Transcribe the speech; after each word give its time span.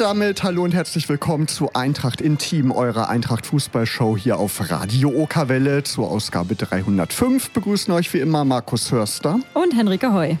Und 0.00 0.06
damit 0.06 0.42
hallo 0.42 0.64
und 0.64 0.72
herzlich 0.72 1.10
willkommen 1.10 1.46
zu 1.46 1.74
Eintracht 1.74 2.22
Intim, 2.22 2.72
eurer 2.72 3.10
Eintracht 3.10 3.44
Fußballshow 3.44 4.16
hier 4.16 4.38
auf 4.38 4.70
Radio 4.70 5.10
Okerwelle. 5.10 5.82
Zur 5.82 6.10
Ausgabe 6.10 6.54
305 6.54 7.50
begrüßen 7.50 7.92
euch 7.92 8.14
wie 8.14 8.20
immer 8.20 8.46
Markus 8.46 8.90
Hörster 8.92 9.40
und 9.52 9.76
Henrike 9.76 10.14
Heu. 10.14 10.36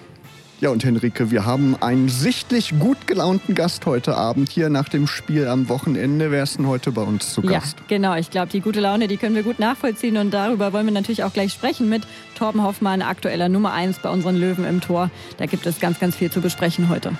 Ja, 0.60 0.70
und 0.70 0.82
Henrike, 0.82 1.30
wir 1.30 1.44
haben 1.44 1.76
einen 1.82 2.08
sichtlich 2.08 2.78
gut 2.78 3.06
gelaunten 3.06 3.54
Gast 3.54 3.84
heute 3.84 4.16
Abend 4.16 4.48
hier 4.48 4.70
nach 4.70 4.88
dem 4.88 5.06
Spiel 5.06 5.46
am 5.46 5.68
Wochenende. 5.68 6.30
Wer 6.30 6.42
ist 6.42 6.56
denn 6.56 6.66
heute 6.66 6.90
bei 6.90 7.02
uns 7.02 7.34
zu 7.34 7.42
Gast? 7.42 7.76
Ja, 7.80 7.84
genau. 7.86 8.14
Ich 8.14 8.30
glaube, 8.30 8.48
die 8.48 8.62
gute 8.62 8.80
Laune, 8.80 9.08
die 9.08 9.18
können 9.18 9.34
wir 9.34 9.42
gut 9.42 9.58
nachvollziehen. 9.58 10.16
Und 10.16 10.32
darüber 10.32 10.72
wollen 10.72 10.86
wir 10.86 10.94
natürlich 10.94 11.22
auch 11.22 11.34
gleich 11.34 11.52
sprechen 11.52 11.90
mit 11.90 12.04
Torben 12.34 12.62
Hoffmann, 12.62 13.02
aktueller 13.02 13.50
Nummer 13.50 13.74
1 13.74 13.98
bei 13.98 14.08
unseren 14.08 14.36
Löwen 14.36 14.64
im 14.64 14.80
Tor. 14.80 15.10
Da 15.36 15.44
gibt 15.44 15.66
es 15.66 15.80
ganz, 15.80 16.00
ganz 16.00 16.16
viel 16.16 16.30
zu 16.30 16.40
besprechen 16.40 16.88
heute. 16.88 17.12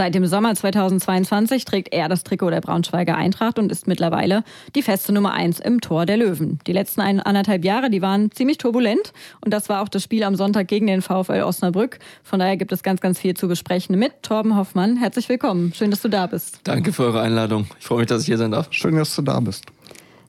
Seit 0.00 0.14
dem 0.14 0.24
Sommer 0.24 0.54
2022 0.54 1.66
trägt 1.66 1.92
er 1.92 2.08
das 2.08 2.24
Trikot 2.24 2.48
der 2.48 2.62
Braunschweiger 2.62 3.18
Eintracht 3.18 3.58
und 3.58 3.70
ist 3.70 3.86
mittlerweile 3.86 4.44
die 4.74 4.80
feste 4.80 5.12
Nummer 5.12 5.34
1 5.34 5.60
im 5.60 5.82
Tor 5.82 6.06
der 6.06 6.16
Löwen. 6.16 6.58
Die 6.66 6.72
letzten 6.72 7.02
ein, 7.02 7.20
anderthalb 7.20 7.66
Jahre, 7.66 7.90
die 7.90 8.00
waren 8.00 8.30
ziemlich 8.32 8.56
turbulent 8.56 9.12
und 9.42 9.52
das 9.52 9.68
war 9.68 9.82
auch 9.82 9.90
das 9.90 10.02
Spiel 10.02 10.22
am 10.22 10.36
Sonntag 10.36 10.68
gegen 10.68 10.86
den 10.86 11.02
VfL 11.02 11.42
Osnabrück. 11.42 11.98
Von 12.22 12.38
daher 12.38 12.56
gibt 12.56 12.72
es 12.72 12.82
ganz, 12.82 13.02
ganz 13.02 13.18
viel 13.18 13.34
zu 13.36 13.46
besprechen 13.46 13.98
mit 13.98 14.22
Torben 14.22 14.56
Hoffmann. 14.56 14.96
Herzlich 14.96 15.28
willkommen. 15.28 15.74
Schön, 15.74 15.90
dass 15.90 16.00
du 16.00 16.08
da 16.08 16.26
bist. 16.26 16.60
Danke 16.64 16.94
für 16.94 17.02
eure 17.02 17.20
Einladung. 17.20 17.66
Ich 17.78 17.84
freue 17.84 17.98
mich, 17.98 18.06
dass 18.06 18.22
ich 18.22 18.26
hier 18.28 18.38
sein 18.38 18.52
darf. 18.52 18.68
Schön, 18.70 18.96
dass 18.96 19.14
du 19.14 19.20
da 19.20 19.38
bist. 19.40 19.66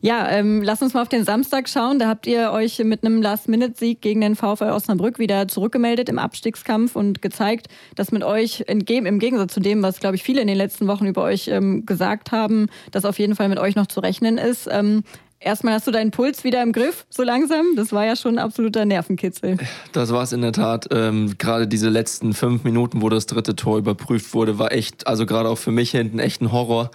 Ja, 0.01 0.29
ähm, 0.29 0.63
lass 0.63 0.81
uns 0.81 0.95
mal 0.95 1.03
auf 1.03 1.09
den 1.09 1.23
Samstag 1.23 1.69
schauen. 1.69 1.99
Da 1.99 2.07
habt 2.07 2.25
ihr 2.25 2.51
euch 2.51 2.79
mit 2.79 3.05
einem 3.05 3.21
Last-Minute-Sieg 3.21 4.01
gegen 4.01 4.21
den 4.21 4.35
VfL 4.35 4.71
Osnabrück 4.71 5.19
wieder 5.19 5.47
zurückgemeldet 5.47 6.09
im 6.09 6.17
Abstiegskampf 6.17 6.95
und 6.95 7.21
gezeigt, 7.21 7.67
dass 7.95 8.11
mit 8.11 8.23
euch 8.23 8.65
im 8.67 8.83
Gegensatz 8.83 9.53
zu 9.53 9.59
dem, 9.59 9.83
was, 9.83 9.99
glaube 9.99 10.15
ich, 10.15 10.23
viele 10.23 10.41
in 10.41 10.47
den 10.47 10.57
letzten 10.57 10.87
Wochen 10.87 11.05
über 11.05 11.23
euch 11.23 11.47
ähm, 11.47 11.85
gesagt 11.85 12.31
haben, 12.31 12.67
dass 12.91 13.05
auf 13.05 13.19
jeden 13.19 13.35
Fall 13.35 13.47
mit 13.47 13.59
euch 13.59 13.75
noch 13.75 13.87
zu 13.87 13.99
rechnen 13.99 14.37
ist. 14.39 14.67
Ähm, 14.71 15.03
Erstmal 15.43 15.73
hast 15.73 15.87
du 15.87 15.91
deinen 15.91 16.11
Puls 16.11 16.43
wieder 16.43 16.61
im 16.61 16.71
Griff, 16.71 17.07
so 17.09 17.23
langsam. 17.23 17.75
Das 17.75 17.91
war 17.91 18.05
ja 18.05 18.15
schon 18.15 18.35
ein 18.35 18.43
absoluter 18.43 18.85
Nervenkitzel. 18.85 19.57
Das 19.91 20.13
war 20.13 20.21
es 20.21 20.33
in 20.33 20.41
der 20.41 20.51
Tat. 20.51 20.87
Ähm, 20.91 21.33
gerade 21.39 21.67
diese 21.67 21.89
letzten 21.89 22.33
fünf 22.33 22.63
Minuten, 22.63 23.01
wo 23.01 23.09
das 23.09 23.25
dritte 23.25 23.55
Tor 23.55 23.79
überprüft 23.79 24.35
wurde, 24.35 24.59
war 24.59 24.71
echt, 24.71 25.07
also 25.07 25.25
gerade 25.25 25.49
auch 25.49 25.57
für 25.57 25.71
mich 25.71 25.89
hinten, 25.89 26.19
echt 26.19 26.41
ein 26.41 26.51
Horror. 26.51 26.91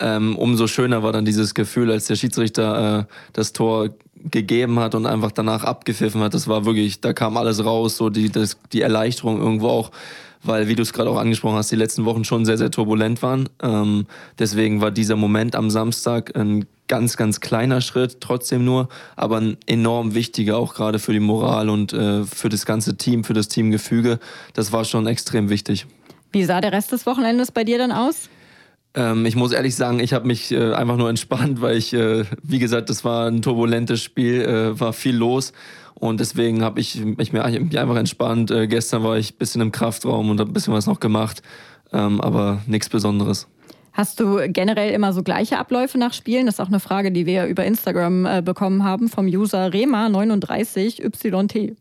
Ähm, 0.00 0.36
umso 0.36 0.66
schöner 0.66 1.02
war 1.02 1.12
dann 1.12 1.24
dieses 1.24 1.54
Gefühl, 1.54 1.90
als 1.90 2.06
der 2.06 2.16
Schiedsrichter 2.16 3.00
äh, 3.00 3.04
das 3.32 3.52
Tor 3.52 3.90
gegeben 4.24 4.78
hat 4.80 4.94
und 4.94 5.06
einfach 5.06 5.32
danach 5.32 5.64
abgepfiffen 5.64 6.20
hat. 6.20 6.34
Das 6.34 6.48
war 6.48 6.64
wirklich, 6.64 7.00
da 7.00 7.12
kam 7.12 7.36
alles 7.36 7.64
raus, 7.64 7.96
so 7.96 8.10
die, 8.10 8.30
das, 8.30 8.58
die 8.72 8.82
Erleichterung 8.82 9.38
irgendwo 9.40 9.68
auch, 9.68 9.90
weil, 10.42 10.68
wie 10.68 10.74
du 10.74 10.82
es 10.82 10.92
gerade 10.92 11.10
auch 11.10 11.18
angesprochen 11.18 11.56
hast, 11.56 11.70
die 11.70 11.76
letzten 11.76 12.04
Wochen 12.04 12.24
schon 12.24 12.44
sehr, 12.44 12.58
sehr 12.58 12.70
turbulent 12.70 13.22
waren. 13.22 13.48
Ähm, 13.62 14.06
deswegen 14.38 14.80
war 14.80 14.90
dieser 14.90 15.16
Moment 15.16 15.54
am 15.54 15.70
Samstag 15.70 16.36
ein 16.36 16.66
ganz, 16.88 17.16
ganz 17.16 17.40
kleiner 17.40 17.80
Schritt, 17.80 18.20
trotzdem 18.20 18.64
nur, 18.64 18.88
aber 19.16 19.38
ein 19.38 19.56
enorm 19.66 20.14
wichtiger, 20.14 20.56
auch 20.56 20.74
gerade 20.74 20.98
für 20.98 21.12
die 21.12 21.20
Moral 21.20 21.68
und 21.68 21.92
äh, 21.92 22.24
für 22.24 22.48
das 22.48 22.66
ganze 22.66 22.96
Team, 22.96 23.22
für 23.22 23.34
das 23.34 23.48
Teamgefüge. 23.48 24.18
Das 24.54 24.72
war 24.72 24.84
schon 24.84 25.06
extrem 25.06 25.50
wichtig. 25.50 25.86
Wie 26.32 26.44
sah 26.44 26.60
der 26.60 26.72
Rest 26.72 26.92
des 26.92 27.06
Wochenendes 27.06 27.52
bei 27.52 27.64
dir 27.64 27.78
dann 27.78 27.92
aus? 27.92 28.28
Ähm, 28.94 29.26
ich 29.26 29.36
muss 29.36 29.52
ehrlich 29.52 29.76
sagen, 29.76 30.00
ich 30.00 30.12
habe 30.12 30.26
mich 30.26 30.50
äh, 30.50 30.72
einfach 30.72 30.96
nur 30.96 31.08
entspannt, 31.08 31.60
weil 31.60 31.76
ich, 31.76 31.92
äh, 31.92 32.24
wie 32.42 32.58
gesagt, 32.58 32.90
das 32.90 33.04
war 33.04 33.28
ein 33.28 33.42
turbulentes 33.42 34.02
Spiel, 34.02 34.42
äh, 34.42 34.80
war 34.80 34.92
viel 34.92 35.16
los 35.16 35.52
und 35.94 36.18
deswegen 36.18 36.64
habe 36.64 36.80
ich, 36.80 37.00
ich 37.00 37.32
mich 37.32 37.78
einfach 37.78 37.96
entspannt. 37.96 38.50
Äh, 38.50 38.66
gestern 38.66 39.04
war 39.04 39.18
ich 39.18 39.34
ein 39.34 39.38
bisschen 39.38 39.60
im 39.60 39.70
Kraftraum 39.70 40.30
und 40.30 40.40
habe 40.40 40.50
ein 40.50 40.54
bisschen 40.54 40.74
was 40.74 40.86
noch 40.86 40.98
gemacht, 40.98 41.42
ähm, 41.92 42.20
aber 42.20 42.62
nichts 42.66 42.88
Besonderes. 42.88 43.46
Hast 43.92 44.20
du 44.20 44.38
generell 44.48 44.92
immer 44.92 45.12
so 45.12 45.22
gleiche 45.22 45.58
Abläufe 45.58 45.98
nach 45.98 46.12
Spielen? 46.12 46.46
Das 46.46 46.56
ist 46.56 46.60
auch 46.60 46.68
eine 46.68 46.80
Frage, 46.80 47.12
die 47.12 47.26
wir 47.26 47.46
über 47.46 47.64
Instagram 47.64 48.24
äh, 48.24 48.42
bekommen 48.42 48.84
haben 48.84 49.08
vom 49.08 49.26
User 49.26 49.66
Rema39YT. 49.66 51.76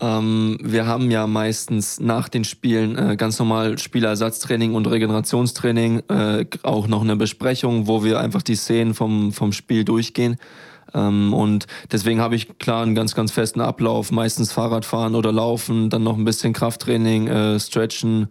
Ähm, 0.00 0.58
wir 0.62 0.86
haben 0.86 1.10
ja 1.10 1.26
meistens 1.26 2.00
nach 2.00 2.28
den 2.28 2.44
Spielen 2.44 2.96
äh, 2.96 3.16
ganz 3.16 3.38
normal 3.38 3.78
Spielerersatztraining 3.78 4.74
und 4.74 4.86
Regenerationstraining, 4.86 6.02
äh, 6.08 6.46
auch 6.62 6.88
noch 6.88 7.02
eine 7.02 7.16
Besprechung, 7.16 7.86
wo 7.86 8.02
wir 8.02 8.18
einfach 8.18 8.42
die 8.42 8.56
Szenen 8.56 8.94
vom, 8.94 9.32
vom 9.32 9.52
Spiel 9.52 9.84
durchgehen. 9.84 10.38
Ähm, 10.94 11.34
und 11.34 11.66
deswegen 11.92 12.20
habe 12.20 12.34
ich 12.34 12.58
klar 12.58 12.82
einen 12.82 12.94
ganz, 12.94 13.14
ganz 13.14 13.30
festen 13.30 13.60
Ablauf, 13.60 14.10
meistens 14.10 14.52
Fahrradfahren 14.52 15.14
oder 15.14 15.32
Laufen, 15.32 15.90
dann 15.90 16.02
noch 16.02 16.16
ein 16.16 16.24
bisschen 16.24 16.52
Krafttraining, 16.52 17.28
äh, 17.28 17.60
Stretchen, 17.60 18.28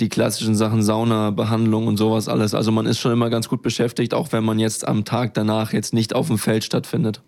die 0.00 0.08
klassischen 0.08 0.56
Sachen 0.56 0.82
Sauna, 0.82 1.30
Behandlung 1.30 1.86
und 1.86 1.98
sowas 1.98 2.28
alles. 2.28 2.54
Also 2.54 2.72
man 2.72 2.86
ist 2.86 2.98
schon 2.98 3.12
immer 3.12 3.30
ganz 3.30 3.48
gut 3.48 3.62
beschäftigt, 3.62 4.14
auch 4.14 4.32
wenn 4.32 4.44
man 4.44 4.58
jetzt 4.58 4.88
am 4.88 5.04
Tag 5.04 5.34
danach 5.34 5.72
jetzt 5.72 5.94
nicht 5.94 6.14
auf 6.14 6.26
dem 6.28 6.38
Feld 6.38 6.64
stattfindet. 6.64 7.22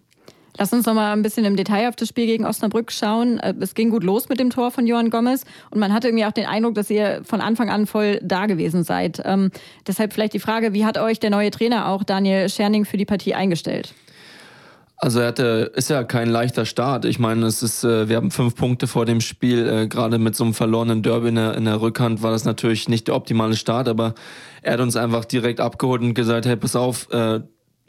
Lass 0.59 0.73
uns 0.73 0.85
noch 0.85 0.95
mal 0.95 1.13
ein 1.13 1.23
bisschen 1.23 1.45
im 1.45 1.57
Detail 1.57 1.89
auf 1.89 1.97
das 1.97 2.09
Spiel 2.09 2.27
gegen 2.27 2.45
Osnabrück 2.45 2.93
schauen. 2.93 3.39
Äh, 3.39 3.55
es 3.61 3.75
ging 3.75 3.91
gut 3.91 4.05
los 4.05 4.29
mit 4.29 4.39
dem 4.39 4.51
Tor 4.51 4.71
von 4.71 4.87
Johann 4.87 5.11
Gomez 5.11 5.45
und 5.71 5.81
man 5.81 5.93
hatte 5.93 6.09
irgendwie 6.09 6.27
auch 6.27 6.33
den 6.33 6.47
Eindruck, 6.47 6.75
dass 6.75 6.91
ihr 6.91 7.23
von 7.25 7.41
Anfang 7.41 7.71
an 7.71 7.87
voll 7.87 8.21
da 8.23 8.47
gewesen 8.47 8.85
seid. 8.85 9.23
Ähm, 9.25 9.51
deshalb 9.87 10.13
vielleicht 10.13 10.35
die 10.35 10.41
Frage, 10.41 10.75
wie 10.75 10.85
hat 10.85 10.99
euch 10.99 11.21
der 11.21 11.31
neue 11.31 11.51
Trainer 11.51 11.89
auch 11.89 12.05
Daniel 12.05 12.49
Scherning 12.49 12.85
für 12.85 12.99
die 12.99 13.07
Partie 13.07 13.35
eingestellt? 13.35 13.95
Also 14.99 15.19
er 15.19 15.29
hatte, 15.29 15.73
ist 15.75 15.91
ja 15.91 16.05
kein 16.05 16.29
leichter 16.29 16.65
Start. 16.65 17.07
Ich 17.07 17.19
meine, 17.19 17.47
es 17.47 17.63
ist, 17.63 17.83
äh, 17.83 18.09
wir 18.09 18.17
haben 18.17 18.31
fünf 18.31 18.55
Punkte 18.55 18.87
vor 18.87 19.05
dem 19.05 19.21
Spiel. 19.21 19.67
Äh, 19.69 19.89
Gerade 19.89 20.19
mit 20.19 20.37
so 20.37 20.45
einem 20.45 20.55
verlorenen 20.55 21.03
Derby 21.03 21.29
in 21.29 21.35
der, 21.35 21.57
in 21.57 21.65
der 21.65 21.81
Rückhand 21.81 22.23
war 22.23 22.31
das 22.31 22.45
natürlich 22.45 22.89
nicht 22.89 23.09
der 23.09 23.17
optimale 23.17 23.57
Start, 23.57 23.89
aber 23.89 24.15
er 24.61 24.75
hat 24.75 24.81
uns 24.81 24.95
einfach 24.95 25.25
direkt 25.25 25.61
abgeholt 25.61 26.03
und 26.03 26.15
gesagt, 26.15 26.47
hey, 26.47 26.55
pass 26.55 26.77
auf, 26.77 27.09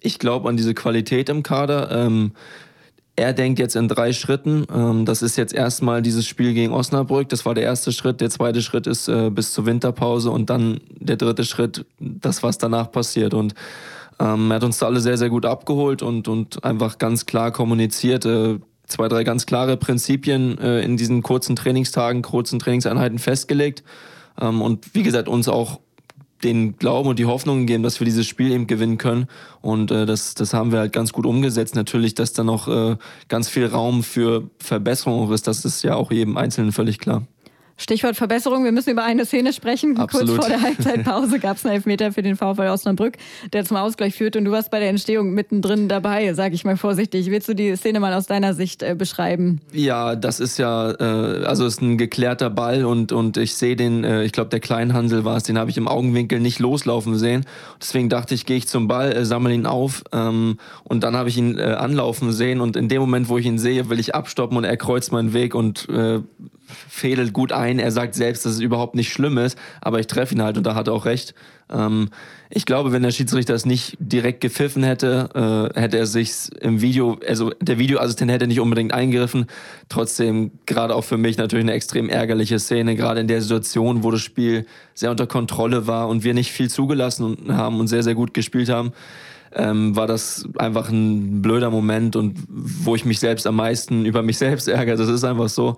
ich 0.03 0.19
glaube 0.19 0.49
an 0.49 0.57
diese 0.57 0.73
Qualität 0.73 1.29
im 1.29 1.43
Kader. 1.43 1.91
Ähm, 1.91 2.33
er 3.15 3.33
denkt 3.33 3.59
jetzt 3.59 3.75
in 3.75 3.87
drei 3.87 4.11
Schritten. 4.11 4.65
Ähm, 4.73 5.05
das 5.05 5.21
ist 5.21 5.37
jetzt 5.37 5.53
erstmal 5.53 6.01
dieses 6.01 6.27
Spiel 6.27 6.53
gegen 6.53 6.73
Osnabrück. 6.73 7.29
Das 7.29 7.45
war 7.45 7.53
der 7.53 7.63
erste 7.63 7.91
Schritt. 7.91 8.21
Der 8.21 8.29
zweite 8.29 8.61
Schritt 8.61 8.87
ist 8.87 9.07
äh, 9.07 9.29
bis 9.29 9.53
zur 9.53 9.65
Winterpause 9.65 10.31
und 10.31 10.49
dann 10.49 10.81
der 10.89 11.17
dritte 11.17 11.45
Schritt, 11.45 11.85
das, 11.99 12.41
was 12.43 12.57
danach 12.57 12.91
passiert. 12.91 13.33
Und 13.33 13.53
ähm, 14.19 14.51
er 14.51 14.55
hat 14.55 14.63
uns 14.63 14.79
da 14.79 14.87
alle 14.87 14.99
sehr, 14.99 15.17
sehr 15.17 15.29
gut 15.29 15.45
abgeholt 15.45 16.01
und, 16.01 16.27
und 16.27 16.63
einfach 16.63 16.97
ganz 16.97 17.25
klar 17.25 17.51
kommuniziert. 17.51 18.25
Äh, 18.25 18.59
zwei, 18.87 19.07
drei 19.07 19.23
ganz 19.23 19.45
klare 19.45 19.77
Prinzipien 19.77 20.57
äh, 20.57 20.81
in 20.81 20.97
diesen 20.97 21.21
kurzen 21.21 21.55
Trainingstagen, 21.55 22.23
kurzen 22.23 22.57
Trainingseinheiten 22.57 23.19
festgelegt. 23.19 23.83
Ähm, 24.41 24.61
und 24.61 24.95
wie 24.95 25.03
gesagt, 25.03 25.27
uns 25.27 25.47
auch 25.47 25.79
den 26.43 26.77
Glauben 26.77 27.09
und 27.09 27.19
die 27.19 27.25
Hoffnung 27.25 27.61
gegeben, 27.61 27.83
dass 27.83 27.99
wir 27.99 28.05
dieses 28.05 28.27
Spiel 28.27 28.51
eben 28.51 28.67
gewinnen 28.67 28.97
können. 28.97 29.27
Und 29.61 29.91
äh, 29.91 30.05
das, 30.05 30.35
das 30.35 30.53
haben 30.53 30.71
wir 30.71 30.79
halt 30.79 30.93
ganz 30.93 31.13
gut 31.13 31.25
umgesetzt. 31.25 31.75
Natürlich, 31.75 32.15
dass 32.15 32.33
da 32.33 32.43
noch 32.43 32.67
äh, 32.67 32.97
ganz 33.27 33.49
viel 33.49 33.65
Raum 33.65 34.03
für 34.03 34.49
Verbesserung 34.59 35.31
ist, 35.31 35.47
das 35.47 35.65
ist 35.65 35.83
ja 35.83 35.95
auch 35.95 36.11
jedem 36.11 36.37
Einzelnen 36.37 36.71
völlig 36.71 36.99
klar. 36.99 37.23
Stichwort 37.77 38.15
Verbesserung, 38.15 38.63
wir 38.63 38.71
müssen 38.71 38.91
über 38.91 39.03
eine 39.03 39.25
Szene 39.25 39.51
sprechen. 39.51 39.97
Absolut. 39.97 40.27
Kurz 40.27 40.45
vor 40.45 40.49
der 40.49 40.61
Halbzeitpause 40.61 41.39
gab 41.41 41.57
es 41.57 41.65
einen 41.65 41.75
Elfmeter 41.75 42.11
für 42.11 42.21
den 42.21 42.35
VfL 42.35 42.69
Osnabrück, 42.69 43.17
der 43.51 43.65
zum 43.65 43.77
Ausgleich 43.77 44.15
führt 44.15 44.35
und 44.35 44.45
du 44.45 44.51
warst 44.51 44.69
bei 44.69 44.79
der 44.79 44.89
Entstehung 44.89 45.33
mittendrin 45.33 45.87
dabei, 45.87 46.33
sage 46.33 46.53
ich 46.53 46.65
mal 46.65 46.77
vorsichtig. 46.77 47.31
Willst 47.31 47.49
du 47.49 47.55
die 47.55 47.75
Szene 47.75 47.99
mal 47.99 48.13
aus 48.13 48.27
deiner 48.27 48.53
Sicht 48.53 48.83
äh, 48.83 48.95
beschreiben? 48.95 49.59
Ja, 49.71 50.15
das 50.15 50.39
ist 50.39 50.59
ja, 50.59 50.91
äh, 50.91 51.45
also 51.45 51.65
ist 51.65 51.81
ein 51.81 51.97
geklärter 51.97 52.49
Ball 52.49 52.85
und, 52.85 53.11
und 53.11 53.37
ich 53.37 53.55
sehe 53.55 53.75
den, 53.75 54.03
äh, 54.03 54.23
ich 54.23 54.31
glaube 54.31 54.49
der 54.49 54.59
Kleinhansel 54.59 55.25
war 55.25 55.37
es, 55.37 55.43
den 55.43 55.57
habe 55.57 55.71
ich 55.71 55.77
im 55.77 55.87
Augenwinkel 55.87 56.39
nicht 56.39 56.59
loslaufen 56.59 57.17
sehen. 57.17 57.45
Deswegen 57.81 58.07
dachte 58.07 58.35
ich, 58.35 58.45
gehe 58.45 58.57
ich 58.57 58.67
zum 58.67 58.87
Ball, 58.87 59.11
äh, 59.13 59.25
sammle 59.25 59.53
ihn 59.53 59.65
auf 59.65 60.03
ähm, 60.11 60.57
und 60.83 61.03
dann 61.03 61.15
habe 61.15 61.29
ich 61.29 61.37
ihn 61.37 61.57
äh, 61.57 61.63
anlaufen 61.63 62.31
sehen 62.31 62.61
und 62.61 62.75
in 62.75 62.87
dem 62.87 63.01
Moment, 63.01 63.29
wo 63.29 63.37
ich 63.39 63.45
ihn 63.45 63.57
sehe, 63.57 63.89
will 63.89 63.99
ich 63.99 64.13
abstoppen 64.13 64.57
und 64.57 64.63
er 64.63 64.77
kreuzt 64.77 65.11
meinen 65.11 65.33
Weg 65.33 65.55
und 65.55 65.89
äh, 65.89 66.19
fädelt 66.73 67.33
gut 67.33 67.51
ein. 67.51 67.79
Er 67.79 67.91
sagt 67.91 68.15
selbst, 68.15 68.45
dass 68.45 68.53
es 68.53 68.59
überhaupt 68.59 68.95
nicht 68.95 69.11
schlimm 69.11 69.37
ist, 69.37 69.57
aber 69.81 69.99
ich 69.99 70.07
treffe 70.07 70.35
ihn 70.35 70.41
halt 70.41 70.57
und 70.57 70.65
da 70.65 70.75
hat 70.75 70.87
er 70.87 70.93
auch 70.93 71.05
recht. 71.05 71.33
Ähm, 71.71 72.09
ich 72.49 72.65
glaube, 72.65 72.91
wenn 72.91 73.01
der 73.01 73.11
Schiedsrichter 73.11 73.55
es 73.55 73.65
nicht 73.65 73.97
direkt 73.99 74.41
gepfiffen 74.41 74.83
hätte, 74.83 75.71
äh, 75.75 75.79
hätte 75.79 75.97
er 75.97 76.05
sich 76.05 76.49
im 76.61 76.81
Video, 76.81 77.17
also 77.27 77.51
der 77.61 77.79
Videoassistent 77.79 78.29
hätte 78.29 78.47
nicht 78.47 78.59
unbedingt 78.59 78.93
eingegriffen. 78.93 79.47
Trotzdem, 79.89 80.51
gerade 80.65 80.95
auch 80.95 81.03
für 81.03 81.17
mich 81.17 81.37
natürlich 81.37 81.65
eine 81.65 81.73
extrem 81.73 82.09
ärgerliche 82.09 82.59
Szene, 82.59 82.95
gerade 82.95 83.21
in 83.21 83.27
der 83.27 83.41
Situation, 83.41 84.03
wo 84.03 84.11
das 84.11 84.21
Spiel 84.21 84.65
sehr 84.93 85.09
unter 85.09 85.25
Kontrolle 85.25 85.87
war 85.87 86.09
und 86.09 86.23
wir 86.23 86.33
nicht 86.33 86.51
viel 86.51 86.69
zugelassen 86.69 87.37
haben 87.49 87.79
und 87.79 87.87
sehr, 87.87 88.03
sehr 88.03 88.15
gut 88.15 88.33
gespielt 88.33 88.69
haben. 88.69 88.93
Ähm, 89.55 89.95
war 89.95 90.07
das 90.07 90.47
einfach 90.57 90.89
ein 90.89 91.41
blöder 91.41 91.69
Moment 91.69 92.15
und 92.15 92.37
wo 92.47 92.95
ich 92.95 93.05
mich 93.05 93.19
selbst 93.19 93.45
am 93.45 93.55
meisten 93.55 94.05
über 94.05 94.23
mich 94.23 94.37
selbst 94.37 94.67
ärgere. 94.67 94.97
Das 94.97 95.09
ist 95.09 95.23
einfach 95.23 95.49
so. 95.49 95.77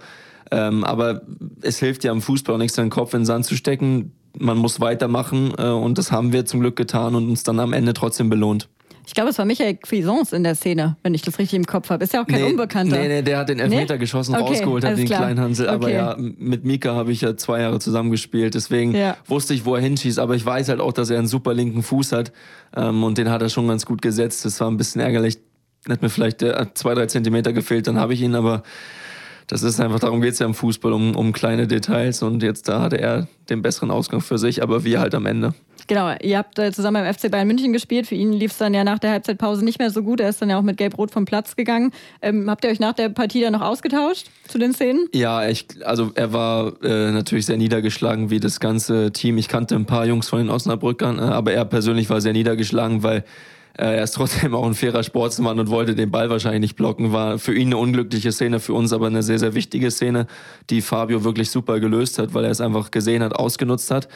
Ähm, 0.52 0.84
aber 0.84 1.22
es 1.62 1.80
hilft 1.80 2.04
ja 2.04 2.12
im 2.12 2.22
Fußball 2.22 2.56
auch 2.56 2.60
nichts, 2.60 2.76
den 2.76 2.90
Kopf 2.90 3.14
in 3.14 3.22
den 3.22 3.26
Sand 3.26 3.46
zu 3.46 3.56
stecken. 3.56 4.14
Man 4.38 4.58
muss 4.58 4.80
weitermachen 4.80 5.54
äh, 5.58 5.68
und 5.68 5.98
das 5.98 6.12
haben 6.12 6.34
wir 6.34 6.46
zum 6.46 6.60
Glück 6.60 6.76
getan 6.76 7.16
und 7.16 7.30
uns 7.30 7.44
dann 7.44 7.60
am 7.60 7.74
Ende 7.74 7.94
trotzdem 7.94 8.30
belohnt. 8.30 8.68
Ich 9.08 9.14
glaube, 9.14 9.30
es 9.30 9.38
war 9.38 9.46
Michael 9.46 9.78
Cuisance 9.78 10.36
in 10.36 10.44
der 10.44 10.56
Szene, 10.56 10.98
wenn 11.04 11.14
ich 11.14 11.22
das 11.22 11.38
richtig 11.38 11.58
im 11.58 11.66
Kopf 11.66 11.90
habe. 11.90 12.04
Ist 12.04 12.14
ja 12.14 12.24
auch 12.24 12.28
kein 12.28 12.42
nee, 12.42 12.50
Unbekannter. 12.50 12.98
Nee, 12.98 13.08
nee, 13.08 13.22
der 13.22 13.38
hat 13.38 13.50
den 13.50 13.60
Elfmeter 13.60 13.94
nee? 13.94 14.00
geschossen, 14.00 14.34
okay, 14.34 14.44
rausgeholt, 14.44 14.84
hat 14.84 14.98
den 14.98 15.06
klar. 15.06 15.22
Kleinhansel. 15.22 15.70
Aber 15.70 15.86
okay. 15.86 15.96
ja, 15.96 16.16
mit 16.18 16.66
Mika 16.66 16.96
habe 16.96 17.12
ich 17.12 17.22
ja 17.22 17.38
zwei 17.38 17.62
Jahre 17.62 17.80
zusammengespielt. 17.80 18.56
Deswegen 18.56 18.96
ja. 18.96 19.16
wusste 19.28 19.54
ich, 19.54 19.66
wo 19.66 19.76
er 19.76 19.82
hinschießt. 19.82 20.18
Aber 20.18 20.36
ich 20.36 20.44
weiß 20.46 20.70
halt 20.70 20.80
auch, 20.80 20.92
dass 20.92 21.12
er 21.12 21.20
einen 21.20 21.28
super 21.28 21.54
linken 21.54 21.84
Fuß 21.84 22.14
hat. 22.14 22.32
Ähm, 22.76 23.04
und 23.04 23.18
den 23.20 23.30
hat 23.30 23.44
er 23.44 23.50
schon 23.50 23.68
ganz 23.68 23.86
gut 23.86 24.02
gesetzt. 24.02 24.44
Das 24.44 24.60
war 24.60 24.72
ein 24.72 24.78
bisschen 24.78 25.02
ärgerlich. 25.02 25.38
Hat 25.88 26.02
mir 26.02 26.10
vielleicht 26.10 26.42
äh, 26.42 26.66
zwei, 26.74 26.96
drei 26.96 27.06
Zentimeter 27.06 27.54
gefehlt, 27.54 27.86
dann 27.86 28.00
habe 28.00 28.16
ich 28.16 28.22
ihn. 28.22 28.34
Aber 28.34 28.64
das 29.48 29.64
ist 29.64 29.80
einfach, 29.80 30.00
darum 30.00 30.22
geht 30.22 30.34
es 30.34 30.40
ja 30.40 30.46
im 30.46 30.54
Fußball, 30.54 30.94
um, 30.94 31.16
um 31.16 31.34
kleine 31.34 31.68
Details. 31.68 32.24
Und 32.24 32.42
jetzt 32.42 32.68
da 32.68 32.82
hatte 32.82 33.00
er 33.00 33.28
den 33.50 33.62
besseren 33.62 33.92
Ausgang 33.92 34.22
für 34.22 34.38
sich, 34.38 34.64
aber 34.64 34.84
wir 34.84 35.00
halt 35.00 35.14
am 35.14 35.26
Ende. 35.26 35.54
Genau, 35.88 36.16
ihr 36.20 36.40
habt 36.40 36.58
äh, 36.58 36.72
zusammen 36.72 37.04
beim 37.04 37.14
FC 37.14 37.30
Bayern 37.30 37.48
München 37.48 37.72
gespielt. 37.72 38.08
Für 38.08 38.16
ihn 38.16 38.34
lief 38.34 38.52
es 38.52 38.58
dann 38.58 38.74
ja 38.74 38.84
nach 38.84 38.98
der 38.98 39.12
Halbzeitpause 39.12 39.64
nicht 39.64 39.78
mehr 39.78 39.92
so 39.92 40.02
gut. 40.02 40.20
Er 40.20 40.30
ist 40.30 40.42
dann 40.42 40.50
ja 40.50 40.58
auch 40.58 40.64
mit 40.64 40.78
Gelb-Rot 40.78 41.12
vom 41.12 41.26
Platz 41.26 41.56
gegangen. 41.56 41.92
Ähm, 42.24 42.50
habt 42.50 42.64
ihr 42.64 42.72
euch 42.72 42.80
nach 42.80 42.94
der 42.94 43.10
Partie 43.10 43.42
dann 43.42 43.54
noch 43.54 43.62
ausgetauscht 43.62 44.32
zu 44.48 44.58
den 44.58 44.74
Szenen? 44.74 45.08
Ja, 45.14 45.48
ich, 45.48 45.68
also 45.84 46.12
er 46.16 46.34
war 46.34 46.74
äh, 46.84 47.12
natürlich 47.12 47.46
sehr 47.46 47.58
niedergeschlagen 47.58 48.32
wie 48.32 48.40
das 48.40 48.60
ganze 48.60 49.12
Team. 49.12 49.38
Ich 49.38 49.48
kannte 49.48 49.76
ein 49.76 49.86
paar 49.86 50.08
Jungs 50.08 50.28
von 50.28 50.40
den 50.40 50.50
Osnabrückern, 50.50 51.20
äh, 51.20 51.22
aber 51.22 51.54
er 51.54 51.66
persönlich 51.66 52.10
war 52.10 52.20
sehr 52.20 52.34
niedergeschlagen, 52.34 53.04
weil 53.04 53.24
er 53.78 54.04
ist 54.04 54.12
trotzdem 54.12 54.56
auch 54.56 54.66
ein 54.66 54.74
fairer 54.74 55.04
Sportsmann 55.04 55.60
und 55.60 55.70
wollte 55.70 55.96
den 55.96 56.12
Ball 56.12 56.30
wahrscheinlich 56.30 56.62
nicht 56.62 56.76
blocken. 56.76 57.12
War 57.12 57.40
für 57.40 57.54
ihn 57.54 57.68
eine 57.68 57.78
unglückliche 57.78 58.32
Szene, 58.32 58.60
für 58.60 58.74
uns 58.74 58.94
aber 58.94 59.08
eine 59.08 59.24
sehr, 59.24 59.40
sehr 59.40 59.54
wichtige 59.54 59.92
Szene, 59.92 60.28
die 60.70 60.82
Fabio 60.82 61.24
wirklich 61.24 61.52
super 61.52 61.80
gelöst 61.80 62.18
hat, 62.20 62.34
weil 62.34 62.46
er 62.46 62.52
es 62.52 62.62
einfach 62.62 62.92
gesehen 62.92 63.22
hat, 63.24 63.36
ausgenutzt 63.36 63.92
hat. 63.92 64.08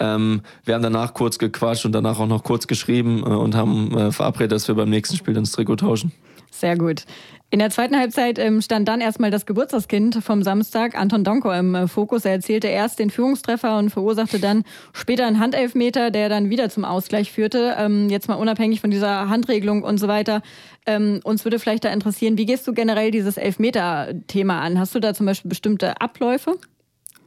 Ähm, 0.00 0.42
wir 0.64 0.74
haben 0.74 0.82
danach 0.82 1.14
kurz 1.14 1.38
gequatscht 1.38 1.84
und 1.84 1.92
danach 1.92 2.18
auch 2.18 2.26
noch 2.26 2.42
kurz 2.42 2.66
geschrieben 2.66 3.20
äh, 3.20 3.28
und 3.28 3.54
haben 3.54 3.96
äh, 3.96 4.10
verabredet, 4.10 4.52
dass 4.52 4.66
wir 4.68 4.74
beim 4.74 4.90
nächsten 4.90 5.16
Spiel 5.16 5.34
das 5.34 5.52
Trikot 5.52 5.76
tauschen. 5.76 6.12
Sehr 6.50 6.76
gut. 6.76 7.04
In 7.50 7.60
der 7.60 7.70
zweiten 7.70 7.96
Halbzeit 7.96 8.40
ähm, 8.40 8.60
stand 8.60 8.88
dann 8.88 9.00
erstmal 9.00 9.30
das 9.30 9.46
Geburtstagskind 9.46 10.16
vom 10.24 10.42
Samstag, 10.42 10.98
Anton 10.98 11.22
Donko, 11.22 11.52
im 11.52 11.74
äh, 11.76 11.86
Fokus. 11.86 12.24
Er 12.24 12.32
erzielte 12.32 12.66
erst 12.66 12.98
den 12.98 13.10
Führungstreffer 13.10 13.78
und 13.78 13.90
verursachte 13.90 14.40
dann 14.40 14.64
später 14.92 15.24
einen 15.24 15.38
Handelfmeter, 15.38 16.10
der 16.10 16.28
dann 16.28 16.50
wieder 16.50 16.68
zum 16.68 16.84
Ausgleich 16.84 17.30
führte. 17.30 17.76
Ähm, 17.78 18.08
jetzt 18.08 18.26
mal 18.28 18.34
unabhängig 18.34 18.80
von 18.80 18.90
dieser 18.90 19.28
Handregelung 19.28 19.84
und 19.84 19.98
so 19.98 20.08
weiter. 20.08 20.42
Ähm, 20.84 21.20
uns 21.22 21.44
würde 21.44 21.60
vielleicht 21.60 21.84
da 21.84 21.90
interessieren, 21.90 22.38
wie 22.38 22.46
gehst 22.46 22.66
du 22.66 22.72
generell 22.72 23.12
dieses 23.12 23.36
Elfmeter-Thema 23.36 24.60
an? 24.60 24.80
Hast 24.80 24.94
du 24.96 24.98
da 24.98 25.14
zum 25.14 25.26
Beispiel 25.26 25.48
bestimmte 25.48 26.00
Abläufe? 26.00 26.56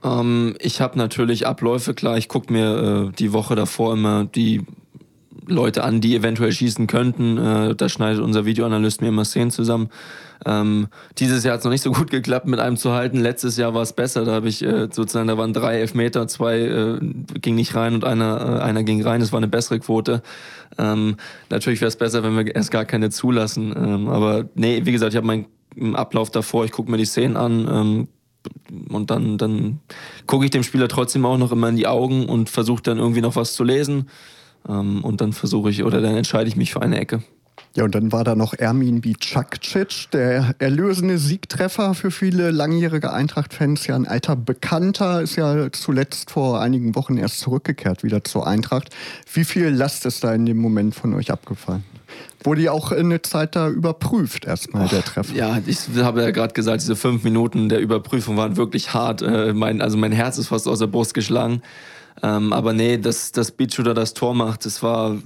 Ähm, 0.03 0.57
ich 0.59 0.81
habe 0.81 0.97
natürlich 0.97 1.47
Abläufe, 1.47 1.93
klar. 1.93 2.17
Ich 2.17 2.27
gucke 2.27 2.51
mir 2.51 3.07
äh, 3.07 3.15
die 3.17 3.31
Woche 3.31 3.55
davor 3.55 3.93
immer 3.93 4.25
die 4.25 4.65
Leute 5.47 5.83
an, 5.83 6.01
die 6.01 6.15
eventuell 6.15 6.51
schießen 6.51 6.87
könnten. 6.87 7.37
Äh, 7.37 7.75
da 7.75 7.89
schneidet 7.89 8.21
unser 8.21 8.45
Videoanalyst 8.45 9.01
mir 9.01 9.07
immer 9.07 9.25
Szenen 9.25 9.51
zusammen. 9.51 9.89
Ähm, 10.45 10.87
dieses 11.17 11.43
Jahr 11.43 11.53
hat 11.53 11.59
es 11.59 11.65
noch 11.65 11.71
nicht 11.71 11.81
so 11.81 11.91
gut 11.91 12.11
geklappt, 12.11 12.47
mit 12.47 12.59
einem 12.59 12.77
zu 12.77 12.93
halten. 12.93 13.17
Letztes 13.19 13.57
Jahr 13.57 13.73
war 13.73 13.81
es 13.81 13.93
besser. 13.93 14.25
Da 14.25 14.33
habe 14.33 14.47
ich 14.47 14.63
äh, 14.63 14.87
sozusagen, 14.91 15.27
da 15.27 15.37
waren 15.37 15.53
drei 15.53 15.79
Elfmeter, 15.79 16.27
zwei 16.27 16.59
äh, 16.59 16.99
ging 17.41 17.55
nicht 17.55 17.75
rein 17.75 17.95
und 17.95 18.03
einer, 18.03 18.59
äh, 18.59 18.63
einer 18.63 18.83
ging 18.83 19.01
rein. 19.01 19.19
Das 19.19 19.31
war 19.31 19.37
eine 19.37 19.47
bessere 19.47 19.79
Quote. 19.79 20.21
Ähm, 20.77 21.17
natürlich 21.49 21.81
wäre 21.81 21.89
es 21.89 21.97
besser, 21.97 22.23
wenn 22.23 22.35
wir 22.35 22.55
erst 22.55 22.71
gar 22.71 22.85
keine 22.85 23.09
zulassen. 23.09 23.73
Ähm, 23.75 24.07
aber 24.09 24.45
nee, 24.55 24.81
wie 24.83 24.91
gesagt, 24.91 25.13
ich 25.13 25.17
habe 25.17 25.27
meinen 25.27 25.95
Ablauf 25.95 26.29
davor, 26.29 26.65
ich 26.65 26.71
gucke 26.71 26.91
mir 26.91 26.97
die 26.97 27.05
Szenen 27.05 27.37
an, 27.37 27.67
ähm, 27.71 28.07
und 28.89 29.11
dann, 29.11 29.37
dann 29.37 29.79
gucke 30.25 30.45
ich 30.45 30.51
dem 30.51 30.63
Spieler 30.63 30.87
trotzdem 30.87 31.25
auch 31.25 31.37
noch 31.37 31.51
immer 31.51 31.69
in 31.69 31.75
die 31.75 31.87
Augen 31.87 32.27
und 32.27 32.49
versuche 32.49 32.81
dann 32.81 32.97
irgendwie 32.97 33.21
noch 33.21 33.35
was 33.35 33.53
zu 33.53 33.63
lesen. 33.63 34.09
Ähm, 34.67 35.03
und 35.03 35.21
dann 35.21 35.33
versuche 35.33 35.69
ich 35.69 35.83
oder 35.83 36.01
dann 36.01 36.15
entscheide 36.15 36.47
ich 36.49 36.55
mich 36.55 36.71
für 36.71 36.81
eine 36.81 36.99
Ecke. 36.99 37.21
Ja, 37.75 37.83
und 37.83 37.93
dann 37.93 38.11
war 38.11 38.23
da 38.23 38.33
noch 38.33 38.55
Ermin 38.55 39.01
Bicakcic, 39.01 40.09
der 40.11 40.55
erlösende 40.57 41.19
Siegtreffer 41.19 41.93
für 41.93 42.09
viele 42.09 42.49
langjährige 42.49 43.13
Eintracht-Fans. 43.13 43.85
Ja, 43.85 43.95
ein 43.95 44.07
alter 44.07 44.35
Bekannter, 44.35 45.21
ist 45.21 45.35
ja 45.35 45.71
zuletzt 45.71 46.31
vor 46.31 46.59
einigen 46.59 46.95
Wochen 46.95 47.17
erst 47.17 47.39
zurückgekehrt 47.39 48.03
wieder 48.03 48.23
zur 48.23 48.47
Eintracht. 48.47 48.89
Wie 49.31 49.43
viel 49.43 49.67
Last 49.69 50.07
ist 50.07 50.23
da 50.23 50.33
in 50.33 50.47
dem 50.47 50.57
Moment 50.57 50.95
von 50.95 51.13
euch 51.13 51.29
abgefallen? 51.29 51.83
Wurde 52.43 52.61
ja 52.61 52.71
auch 52.71 52.91
eine 52.91 53.21
Zeit 53.21 53.55
da 53.55 53.69
überprüft, 53.69 54.45
erstmal 54.45 54.87
der 54.87 55.03
Treffer. 55.03 55.35
Ja, 55.35 55.59
ich 55.63 55.81
habe 55.97 56.23
ja 56.23 56.31
gerade 56.31 56.53
gesagt, 56.53 56.81
diese 56.81 56.95
fünf 56.95 57.23
Minuten 57.23 57.69
der 57.69 57.79
Überprüfung 57.79 58.37
waren 58.37 58.57
wirklich 58.57 58.93
hart. 58.93 59.21
Äh, 59.21 59.53
mein, 59.53 59.81
also 59.81 59.97
mein 59.97 60.11
Herz 60.11 60.39
ist 60.39 60.47
fast 60.47 60.67
aus 60.67 60.79
der 60.79 60.87
Brust 60.87 61.13
geschlagen. 61.13 61.61
Ähm, 62.23 62.51
aber 62.51 62.73
nee, 62.73 62.97
dass, 62.97 63.31
dass 63.31 63.51
Beachshooter 63.51 63.93
das 63.93 64.13
Tor 64.13 64.33
macht, 64.33 64.65
das 64.65 64.81
war 64.81 65.17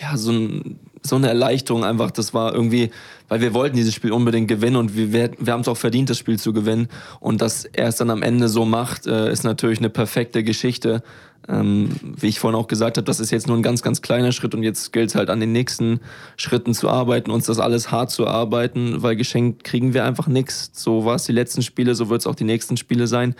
ja 0.00 0.16
so, 0.16 0.32
ein, 0.32 0.78
so 1.02 1.16
eine 1.16 1.28
Erleichterung 1.28 1.84
einfach. 1.84 2.10
Das 2.10 2.32
war 2.32 2.54
irgendwie, 2.54 2.90
weil 3.28 3.40
wir 3.40 3.54
wollten 3.54 3.76
dieses 3.76 3.94
Spiel 3.94 4.12
unbedingt 4.12 4.48
gewinnen 4.48 4.76
und 4.76 4.96
wir, 4.96 5.12
wir, 5.12 5.30
wir 5.38 5.52
haben 5.52 5.60
es 5.60 5.68
auch 5.68 5.76
verdient, 5.76 6.08
das 6.10 6.18
Spiel 6.18 6.38
zu 6.38 6.52
gewinnen. 6.52 6.88
Und 7.20 7.42
dass 7.42 7.64
er 7.64 7.88
es 7.88 7.96
dann 7.96 8.10
am 8.10 8.22
Ende 8.22 8.48
so 8.48 8.64
macht, 8.64 9.06
äh, 9.06 9.30
ist 9.30 9.44
natürlich 9.44 9.78
eine 9.78 9.90
perfekte 9.90 10.42
Geschichte. 10.42 11.02
Ähm, 11.48 11.90
wie 12.02 12.28
ich 12.28 12.38
vorhin 12.38 12.58
auch 12.58 12.68
gesagt 12.68 12.98
habe, 12.98 13.04
das 13.04 13.18
ist 13.18 13.32
jetzt 13.32 13.48
nur 13.48 13.56
ein 13.56 13.64
ganz, 13.64 13.82
ganz 13.82 14.00
kleiner 14.00 14.30
Schritt 14.30 14.54
und 14.54 14.62
jetzt 14.62 14.92
gilt 14.92 15.08
es 15.08 15.16
halt 15.16 15.28
an 15.28 15.40
den 15.40 15.50
nächsten 15.50 15.98
Schritten 16.36 16.72
zu 16.72 16.88
arbeiten, 16.88 17.32
uns 17.32 17.46
das 17.46 17.58
alles 17.58 17.90
hart 17.90 18.12
zu 18.12 18.28
arbeiten, 18.28 19.02
weil 19.02 19.16
geschenkt 19.16 19.64
kriegen 19.64 19.92
wir 19.92 20.04
einfach 20.04 20.28
nichts. 20.28 20.70
So 20.72 21.04
war 21.04 21.16
es 21.16 21.24
die 21.24 21.32
letzten 21.32 21.62
Spiele, 21.62 21.96
so 21.96 22.08
wird 22.08 22.20
es 22.20 22.28
auch 22.28 22.36
die 22.36 22.44
nächsten 22.44 22.76
Spiele 22.76 23.08
sein. 23.08 23.34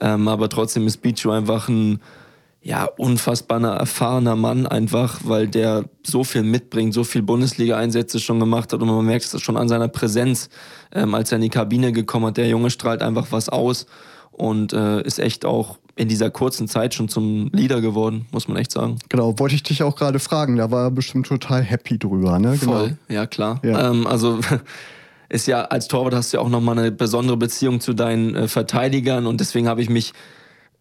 Ähm, 0.00 0.28
aber 0.28 0.48
trotzdem 0.48 0.86
ist 0.86 1.02
Bichu 1.02 1.30
einfach 1.30 1.68
ein 1.68 2.00
ja, 2.62 2.84
unfassbarer, 2.84 3.76
erfahrener 3.76 4.36
Mann 4.36 4.66
einfach, 4.66 5.20
weil 5.24 5.48
der 5.48 5.84
so 6.04 6.22
viel 6.22 6.44
mitbringt, 6.44 6.94
so 6.94 7.02
viel 7.02 7.22
Bundesliga-Einsätze 7.22 8.20
schon 8.20 8.38
gemacht 8.38 8.72
hat 8.72 8.80
und 8.80 8.88
man 8.88 9.04
merkt 9.04 9.24
es 9.24 9.42
schon 9.42 9.56
an 9.56 9.68
seiner 9.68 9.88
Präsenz, 9.88 10.48
ähm, 10.94 11.14
als 11.14 11.32
er 11.32 11.36
in 11.36 11.42
die 11.42 11.48
Kabine 11.48 11.92
gekommen 11.92 12.26
hat. 12.26 12.36
Der 12.36 12.48
Junge 12.48 12.70
strahlt 12.70 13.02
einfach 13.02 13.26
was 13.30 13.48
aus 13.48 13.86
und 14.30 14.72
äh, 14.72 15.02
ist 15.02 15.18
echt 15.18 15.44
auch 15.44 15.78
in 15.96 16.08
dieser 16.08 16.30
kurzen 16.30 16.68
Zeit 16.68 16.94
schon 16.94 17.08
zum 17.08 17.50
Leader 17.52 17.80
geworden, 17.80 18.26
muss 18.30 18.46
man 18.46 18.56
echt 18.56 18.70
sagen. 18.70 18.98
Genau, 19.08 19.38
wollte 19.38 19.56
ich 19.56 19.64
dich 19.64 19.82
auch 19.82 19.96
gerade 19.96 20.20
fragen, 20.20 20.56
da 20.56 20.70
war 20.70 20.84
er 20.84 20.90
bestimmt 20.90 21.26
total 21.26 21.62
happy 21.62 21.98
drüber, 21.98 22.38
ne? 22.38 22.56
Genau. 22.58 22.72
Voll, 22.72 22.96
ja 23.08 23.26
klar. 23.26 23.60
Ja. 23.64 23.90
Ähm, 23.90 24.06
also 24.06 24.38
ist 25.28 25.48
ja 25.48 25.62
als 25.62 25.88
Torwart 25.88 26.14
hast 26.14 26.32
du 26.32 26.36
ja 26.36 26.42
auch 26.42 26.48
nochmal 26.48 26.78
eine 26.78 26.92
besondere 26.92 27.36
Beziehung 27.36 27.80
zu 27.80 27.92
deinen 27.92 28.36
äh, 28.36 28.48
Verteidigern 28.48 29.26
und 29.26 29.40
deswegen 29.40 29.66
habe 29.66 29.82
ich 29.82 29.90
mich 29.90 30.12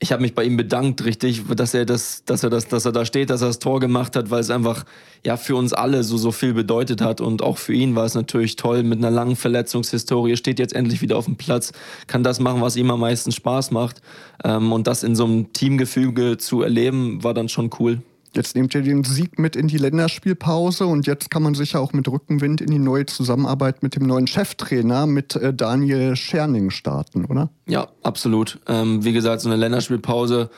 ich 0.03 0.11
habe 0.11 0.23
mich 0.23 0.33
bei 0.33 0.43
ihm 0.43 0.57
bedankt, 0.57 1.05
richtig, 1.05 1.43
dass 1.55 1.75
er 1.75 1.85
das, 1.85 2.25
dass 2.25 2.43
er 2.43 2.49
das, 2.49 2.67
dass 2.67 2.85
er 2.85 2.91
da 2.91 3.05
steht, 3.05 3.29
dass 3.29 3.41
er 3.43 3.49
das 3.49 3.59
Tor 3.59 3.79
gemacht 3.79 4.15
hat, 4.15 4.31
weil 4.31 4.39
es 4.39 4.49
einfach 4.49 4.83
ja 5.23 5.37
für 5.37 5.55
uns 5.55 5.73
alle 5.73 6.03
so 6.03 6.17
so 6.17 6.31
viel 6.31 6.55
bedeutet 6.55 7.01
hat 7.01 7.21
und 7.21 7.43
auch 7.43 7.59
für 7.59 7.73
ihn 7.73 7.95
war 7.95 8.05
es 8.05 8.15
natürlich 8.15 8.55
toll 8.55 8.81
mit 8.81 8.97
einer 8.97 9.11
langen 9.11 9.35
Verletzungshistorie, 9.35 10.35
steht 10.37 10.57
jetzt 10.57 10.73
endlich 10.73 11.03
wieder 11.03 11.17
auf 11.17 11.25
dem 11.25 11.35
Platz, 11.35 11.71
kann 12.07 12.23
das 12.23 12.39
machen, 12.39 12.61
was 12.61 12.77
ihm 12.77 12.89
am 12.89 12.99
meisten 12.99 13.31
Spaß 13.31 13.69
macht 13.69 14.01
ähm, 14.43 14.71
und 14.73 14.87
das 14.87 15.03
in 15.03 15.15
so 15.15 15.25
einem 15.25 15.53
Teamgefüge 15.53 16.39
zu 16.39 16.63
erleben, 16.63 17.23
war 17.23 17.35
dann 17.35 17.47
schon 17.47 17.69
cool. 17.79 18.01
Jetzt 18.33 18.55
nehmt 18.55 18.73
ihr 18.73 18.81
den 18.81 19.03
Sieg 19.03 19.39
mit 19.39 19.57
in 19.57 19.67
die 19.67 19.77
Länderspielpause 19.77 20.85
und 20.85 21.05
jetzt 21.05 21.29
kann 21.29 21.43
man 21.43 21.53
sich 21.53 21.73
ja 21.73 21.81
auch 21.81 21.91
mit 21.91 22.07
Rückenwind 22.07 22.61
in 22.61 22.71
die 22.71 22.79
neue 22.79 23.05
Zusammenarbeit 23.05 23.83
mit 23.83 23.97
dem 23.97 24.07
neuen 24.07 24.25
Cheftrainer, 24.25 25.05
mit 25.05 25.35
äh, 25.35 25.53
Daniel 25.53 26.15
Scherning 26.15 26.69
starten, 26.69 27.25
oder? 27.25 27.49
Ja, 27.67 27.89
absolut. 28.03 28.59
Ähm, 28.67 29.03
wie 29.03 29.11
gesagt, 29.11 29.41
so 29.41 29.49
eine 29.49 29.57
Länderspielpause, 29.57 30.49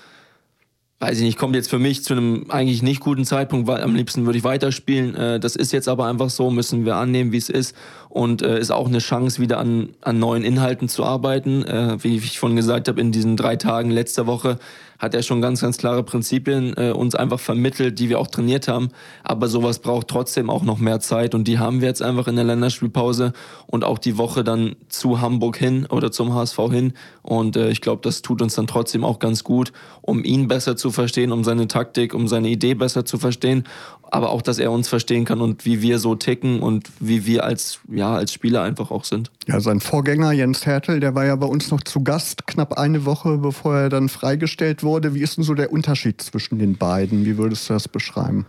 weiß 1.00 1.18
ich 1.18 1.24
nicht, 1.24 1.40
kommt 1.40 1.56
jetzt 1.56 1.70
für 1.70 1.80
mich 1.80 2.04
zu 2.04 2.14
einem 2.14 2.46
eigentlich 2.50 2.84
nicht 2.84 3.00
guten 3.00 3.26
Zeitpunkt, 3.26 3.68
weil 3.68 3.82
am 3.82 3.96
liebsten 3.96 4.26
würde 4.26 4.38
ich 4.38 4.44
weiterspielen. 4.44 5.16
Äh, 5.16 5.40
das 5.40 5.56
ist 5.56 5.74
jetzt 5.74 5.90
aber 5.90 6.06
einfach 6.06 6.30
so, 6.30 6.52
müssen 6.52 6.86
wir 6.86 6.98
annehmen, 6.98 7.32
wie 7.32 7.38
es 7.38 7.50
ist 7.50 7.76
und 8.08 8.44
äh, 8.44 8.60
ist 8.60 8.72
auch 8.72 8.88
eine 8.88 9.00
Chance, 9.00 9.42
wieder 9.42 9.58
an, 9.58 9.90
an 10.02 10.20
neuen 10.20 10.44
Inhalten 10.44 10.90
zu 10.90 11.04
arbeiten. 11.04 11.64
Äh, 11.66 11.98
wie 12.04 12.18
ich 12.18 12.34
schon 12.34 12.56
gesagt 12.56 12.88
habe, 12.88 13.02
in 13.02 13.12
diesen 13.12 13.36
drei 13.36 13.56
Tagen 13.56 13.90
letzter 13.90 14.28
Woche 14.28 14.60
hat 15.04 15.14
er 15.14 15.22
schon 15.22 15.42
ganz, 15.42 15.60
ganz 15.60 15.78
klare 15.78 16.02
Prinzipien 16.02 16.74
äh, 16.78 16.92
uns 16.92 17.14
einfach 17.14 17.40
vermittelt, 17.40 18.00
die 18.00 18.08
wir 18.08 18.20
auch 18.20 18.28
trainiert 18.28 18.70
haben. 18.70 18.88
Aber 19.26 19.50
sowas 19.50 19.80
braucht 19.80 20.08
trotzdem 20.08 20.50
auch 20.50 20.64
noch 20.64 20.78
mehr 20.78 21.02
Zeit 21.02 21.36
und 21.36 21.46
die 21.46 21.60
haben 21.60 21.82
wir 21.82 21.90
jetzt 21.90 22.02
einfach 22.02 22.26
in 22.30 22.38
der 22.38 22.46
Länderspielpause 22.46 23.34
und 23.68 23.84
auch 23.84 23.98
die 23.98 24.18
Woche 24.18 24.46
dann 24.46 24.78
zu 24.88 25.20
Hamburg 25.20 25.58
hin 25.58 25.86
oder 25.88 26.14
zum 26.14 26.34
HSV 26.34 26.58
hin. 26.72 26.94
Und 27.22 27.58
äh, 27.58 27.70
ich 27.70 27.82
glaube, 27.82 28.02
das 28.02 28.22
tut 28.22 28.42
uns 28.42 28.56
dann 28.56 28.66
trotzdem 28.66 29.04
auch 29.04 29.20
ganz 29.20 29.44
gut, 29.44 29.74
um 30.02 30.24
ihn 30.24 30.48
besser 30.48 30.78
zu 30.78 30.90
verstehen, 30.90 31.34
um 31.34 31.44
seine 31.44 31.68
Taktik, 31.68 32.14
um 32.14 32.30
seine 32.30 32.48
Idee 32.48 32.74
besser 32.74 33.04
zu 33.04 33.18
verstehen 33.18 33.66
aber 34.14 34.30
auch, 34.30 34.44
dass 34.44 34.60
er 34.60 34.72
uns 34.72 34.90
verstehen 34.90 35.26
kann 35.26 35.42
und 35.42 35.66
wie 35.66 35.82
wir 35.82 35.98
so 35.98 36.14
ticken 36.14 36.60
und 36.60 36.88
wie 37.00 37.26
wir 37.26 37.44
als, 37.46 37.80
ja, 37.92 38.14
als 38.14 38.32
Spieler 38.32 38.62
einfach 38.62 38.92
auch 38.92 39.06
sind. 39.06 39.32
Ja, 39.48 39.60
sein 39.60 39.80
Vorgänger 39.80 40.32
Jens 40.34 40.68
Hertel, 40.68 41.00
der 41.00 41.16
war 41.16 41.26
ja 41.26 41.36
bei 41.36 41.48
uns 41.48 41.72
noch 41.72 41.82
zu 41.82 42.04
Gast, 42.04 42.46
knapp 42.46 42.74
eine 42.74 43.06
Woche 43.06 43.40
bevor 43.40 43.76
er 43.76 43.90
dann 43.90 44.10
freigestellt 44.10 44.84
wurde. 44.84 44.93
Wie 45.02 45.22
ist 45.22 45.38
denn 45.38 45.44
so 45.44 45.54
der 45.54 45.72
Unterschied 45.72 46.22
zwischen 46.22 46.60
den 46.60 46.78
beiden? 46.78 47.26
Wie 47.26 47.38
würdest 47.38 47.70
du 47.70 47.74
das 47.74 47.88
beschreiben? 47.88 48.46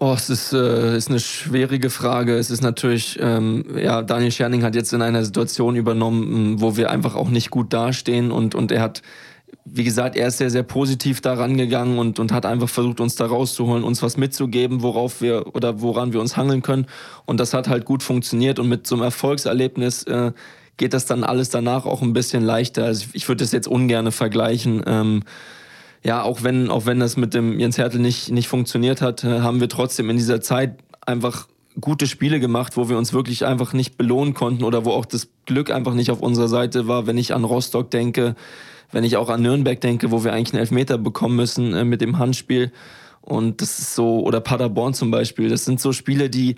Oh, 0.00 0.12
es 0.16 0.30
ist, 0.30 0.52
äh, 0.52 0.96
ist 0.96 1.08
eine 1.08 1.18
schwierige 1.18 1.90
Frage. 1.90 2.36
Es 2.36 2.50
ist 2.50 2.62
natürlich, 2.62 3.18
ähm, 3.20 3.64
ja, 3.76 4.02
Daniel 4.02 4.30
Scherning 4.30 4.62
hat 4.62 4.76
jetzt 4.76 4.92
in 4.92 5.02
einer 5.02 5.24
Situation 5.24 5.74
übernommen, 5.74 6.60
wo 6.60 6.76
wir 6.76 6.90
einfach 6.90 7.16
auch 7.16 7.30
nicht 7.30 7.50
gut 7.50 7.72
dastehen 7.72 8.30
und, 8.30 8.54
und 8.54 8.70
er 8.70 8.82
hat 8.82 9.02
wie 9.64 9.84
gesagt, 9.84 10.16
er 10.16 10.28
ist 10.28 10.38
sehr, 10.38 10.50
sehr 10.50 10.62
positiv 10.62 11.20
da 11.20 11.34
rangegangen 11.34 11.98
und, 11.98 12.18
und 12.18 12.32
hat 12.32 12.46
einfach 12.46 12.68
versucht, 12.68 13.00
uns 13.00 13.16
da 13.16 13.26
rauszuholen, 13.26 13.84
uns 13.84 14.02
was 14.02 14.16
mitzugeben, 14.16 14.82
worauf 14.82 15.20
wir 15.20 15.54
oder 15.54 15.80
woran 15.80 16.12
wir 16.12 16.20
uns 16.20 16.36
hangeln 16.36 16.62
können. 16.62 16.86
Und 17.26 17.40
das 17.40 17.54
hat 17.54 17.68
halt 17.68 17.84
gut 17.84 18.02
funktioniert 18.02 18.58
und 18.58 18.68
mit 18.68 18.86
so 18.86 18.94
einem 18.94 19.04
Erfolgserlebnis 19.04 20.04
äh, 20.04 20.32
geht 20.78 20.94
das 20.94 21.04
dann 21.04 21.24
alles 21.24 21.50
danach 21.50 21.84
auch 21.84 22.00
ein 22.00 22.14
bisschen 22.14 22.42
leichter. 22.42 22.84
Also 22.84 23.06
ich, 23.12 23.28
würde 23.28 23.44
das 23.44 23.52
jetzt 23.52 23.68
ungern 23.68 24.10
vergleichen. 24.10 24.82
Ähm, 24.86 25.22
ja, 26.02 26.22
auch 26.22 26.42
wenn, 26.42 26.70
auch 26.70 26.86
wenn 26.86 27.00
das 27.00 27.16
mit 27.16 27.34
dem 27.34 27.58
Jens 27.60 27.76
Hertel 27.76 28.00
nicht, 28.00 28.30
nicht 28.30 28.48
funktioniert 28.48 29.02
hat, 29.02 29.24
äh, 29.24 29.40
haben 29.40 29.60
wir 29.60 29.68
trotzdem 29.68 30.08
in 30.08 30.16
dieser 30.16 30.40
Zeit 30.40 30.78
einfach 31.04 31.48
gute 31.80 32.06
Spiele 32.06 32.40
gemacht, 32.40 32.76
wo 32.76 32.88
wir 32.88 32.96
uns 32.96 33.12
wirklich 33.12 33.44
einfach 33.44 33.72
nicht 33.72 33.98
belohnen 33.98 34.34
konnten 34.34 34.64
oder 34.64 34.84
wo 34.84 34.92
auch 34.92 35.04
das 35.04 35.28
Glück 35.46 35.70
einfach 35.70 35.94
nicht 35.94 36.10
auf 36.10 36.20
unserer 36.20 36.48
Seite 36.48 36.88
war. 36.88 37.06
Wenn 37.06 37.18
ich 37.18 37.34
an 37.34 37.44
Rostock 37.44 37.90
denke, 37.90 38.36
wenn 38.90 39.04
ich 39.04 39.16
auch 39.16 39.28
an 39.28 39.42
Nürnberg 39.42 39.80
denke, 39.80 40.10
wo 40.10 40.24
wir 40.24 40.32
eigentlich 40.32 40.54
einen 40.54 40.60
Elfmeter 40.60 40.96
bekommen 40.96 41.36
müssen 41.36 41.74
äh, 41.74 41.84
mit 41.84 42.00
dem 42.00 42.18
Handspiel. 42.18 42.72
Und 43.20 43.60
das 43.60 43.78
ist 43.78 43.94
so, 43.94 44.20
oder 44.20 44.40
Paderborn 44.40 44.94
zum 44.94 45.10
Beispiel, 45.10 45.50
das 45.50 45.64
sind 45.64 45.80
so 45.80 45.92
Spiele, 45.92 46.30
die, 46.30 46.56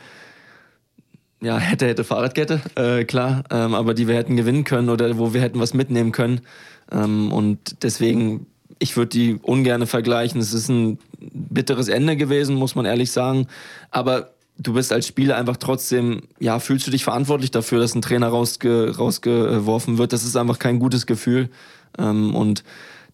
ja, 1.41 1.59
hätte, 1.59 1.87
hätte 1.87 2.05
Fahrradkette, 2.05 2.61
äh, 2.75 3.05
klar, 3.05 3.45
ähm, 3.51 3.75
aber 3.75 3.95
die 3.95 4.07
wir 4.07 4.15
hätten 4.15 4.37
gewinnen 4.37 4.65
können 4.65 4.91
oder 4.91 5.19
wo 5.19 5.33
wir 5.33 5.41
hätten 5.41 5.61
was 5.61 5.75
mitnehmen 5.75 6.13
können. 6.13 6.43
Ähm, 6.93 7.33
und 7.33 7.83
deswegen, 7.83 8.47
ich 8.79 8.97
würde 8.97 9.09
die 9.09 9.35
ungerne 9.43 9.87
vergleichen. 9.87 10.41
Es 10.41 10.53
ist 10.53 10.69
ein 10.69 10.99
bitteres 11.19 11.89
Ende 11.89 12.17
gewesen, 12.17 12.57
muss 12.57 12.75
man 12.75 12.85
ehrlich 12.85 13.11
sagen. 13.11 13.47
Aber 13.91 14.33
du 14.59 14.75
bist 14.75 14.93
als 14.93 15.07
Spieler 15.07 15.37
einfach 15.37 15.57
trotzdem, 15.57 16.23
ja, 16.39 16.59
fühlst 16.59 16.87
du 16.87 16.91
dich 16.91 17.05
verantwortlich 17.05 17.51
dafür, 17.51 17.81
dass 17.81 17.95
ein 17.95 18.03
Trainer 18.03 18.29
rausge 18.29 18.97
rausgeworfen 18.97 19.99
wird. 19.99 20.13
Das 20.13 20.25
ist 20.25 20.37
einfach 20.37 20.59
kein 20.59 20.79
gutes 20.79 21.07
Gefühl. 21.07 21.49
Ähm, 21.99 22.35
und 22.35 22.65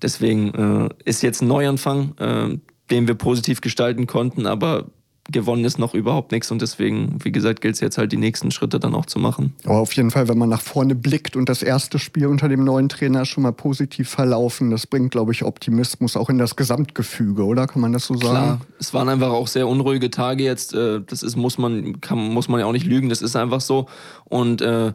deswegen 0.03 0.55
äh, 0.55 0.89
ist 1.05 1.23
jetzt 1.23 1.43
ein 1.43 1.49
Neuanfang, 1.49 2.15
äh, 2.19 2.59
den 2.91 3.07
wir 3.07 3.15
positiv 3.15 3.61
gestalten 3.61 4.07
konnten, 4.07 4.47
aber 4.47 4.87
gewonnen 5.31 5.65
ist 5.65 5.79
noch 5.79 5.95
überhaupt 5.95 6.33
nichts 6.33 6.51
und 6.51 6.63
deswegen, 6.63 7.19
wie 7.23 7.33
gesagt, 7.33 7.61
gilt 7.61 7.75
es 7.75 7.81
jetzt 7.81 7.99
halt 7.99 8.13
die 8.13 8.17
nächsten 8.17 8.51
Schritte 8.51 8.79
dann 8.79 8.95
auch 8.95 9.07
zu 9.07 9.19
machen. 9.19 9.55
Aber 9.65 9.79
auf 9.79 9.93
jeden 9.93 10.11
Fall, 10.11 10.29
wenn 10.29 10.39
man 10.39 10.49
nach 10.49 10.61
vorne 10.61 10.95
blickt 10.95 11.37
und 11.37 11.49
das 11.49 11.63
erste 11.63 11.99
Spiel 11.99 12.27
unter 12.27 12.49
dem 12.49 12.65
neuen 12.65 12.89
Trainer 12.89 13.25
schon 13.25 13.43
mal 13.43 13.53
positiv 13.53 14.09
verlaufen, 14.09 14.71
das 14.71 14.87
bringt, 14.87 15.11
glaube 15.11 15.33
ich, 15.33 15.43
Optimismus 15.43 16.17
auch 16.17 16.31
in 16.31 16.39
das 16.39 16.57
Gesamtgefüge, 16.57 17.45
oder? 17.45 17.67
Kann 17.67 17.83
man 17.83 17.93
das 17.93 18.07
so 18.07 18.15
sagen? 18.15 18.31
Klar, 18.31 18.61
es 18.79 18.95
waren 18.95 19.09
einfach 19.09 19.31
auch 19.31 19.49
sehr 19.49 19.67
unruhige 19.67 20.11
Tage 20.11 20.45
jetzt. 20.45 20.75
Äh, 20.75 21.01
das 21.07 21.23
ist, 21.23 21.37
muss 21.37 21.59
man, 21.59 22.01
kann, 22.01 22.19
muss 22.19 22.49
man 22.49 22.61
ja 22.61 22.67
auch 22.67 22.73
nicht 22.73 22.87
lügen, 22.87 23.09
das 23.09 23.23
ist 23.23 23.37
einfach 23.37 23.61
so. 23.61 23.87
Und 24.25 24.63
äh, 24.63 24.93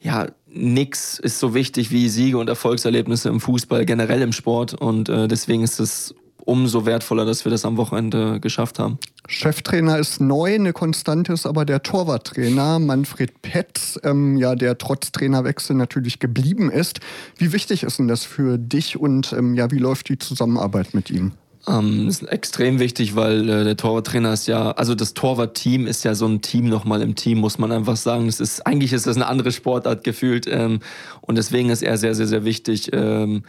ja, 0.00 0.26
nix 0.46 1.18
ist 1.18 1.38
so 1.38 1.54
wichtig 1.54 1.90
wie 1.90 2.08
Siege 2.08 2.38
und 2.38 2.48
Erfolgserlebnisse 2.48 3.28
im 3.28 3.40
Fußball, 3.40 3.86
generell 3.86 4.22
im 4.22 4.32
Sport. 4.32 4.74
Und 4.74 5.08
äh, 5.08 5.28
deswegen 5.28 5.62
ist 5.62 5.80
es 5.80 6.14
umso 6.44 6.86
wertvoller, 6.86 7.24
dass 7.24 7.44
wir 7.44 7.50
das 7.50 7.64
am 7.64 7.76
Wochenende 7.76 8.40
geschafft 8.40 8.78
haben. 8.78 8.98
Cheftrainer 9.26 9.98
ist 9.98 10.20
neu, 10.20 10.54
eine 10.54 10.72
Konstante 10.72 11.32
ist 11.32 11.46
aber 11.46 11.64
der 11.64 11.82
Torwarttrainer 11.82 12.78
Manfred 12.78 13.42
Petz, 13.42 13.98
ähm, 14.02 14.36
ja, 14.36 14.54
der 14.54 14.76
trotz 14.78 15.12
Trainerwechsel 15.12 15.74
natürlich 15.74 16.18
geblieben 16.18 16.70
ist. 16.70 17.00
Wie 17.38 17.52
wichtig 17.52 17.82
ist 17.82 17.98
denn 17.98 18.08
das 18.08 18.24
für 18.24 18.58
dich 18.58 18.98
und 18.98 19.32
ähm, 19.32 19.54
ja, 19.54 19.70
wie 19.70 19.78
läuft 19.78 20.08
die 20.08 20.18
Zusammenarbeit 20.18 20.94
mit 20.94 21.10
ihm? 21.10 21.32
Ähm, 21.66 22.08
ist 22.08 22.22
extrem 22.24 22.78
wichtig, 22.78 23.16
weil 23.16 23.48
äh, 23.48 23.64
der 23.64 23.76
Torwarttrainer 23.76 24.34
ist 24.34 24.46
ja, 24.46 24.72
also 24.72 24.94
das 24.94 25.14
Torwartteam 25.14 25.86
ist 25.86 26.04
ja 26.04 26.14
so 26.14 26.26
ein 26.26 26.42
Team 26.42 26.68
nochmal 26.68 27.00
im 27.00 27.14
Team, 27.14 27.38
muss 27.38 27.58
man 27.58 27.72
einfach 27.72 27.96
sagen. 27.96 28.26
Das 28.26 28.40
ist, 28.40 28.66
eigentlich 28.66 28.92
ist 28.92 29.06
das 29.06 29.16
eine 29.16 29.26
andere 29.26 29.50
Sportart 29.50 30.04
gefühlt 30.04 30.46
ähm, 30.46 30.80
und 31.22 31.38
deswegen 31.38 31.70
ist 31.70 31.82
er 31.82 31.96
sehr, 31.96 32.14
sehr, 32.14 32.26
sehr 32.26 32.44
wichtig. 32.44 32.90
Ähm, 32.92 33.44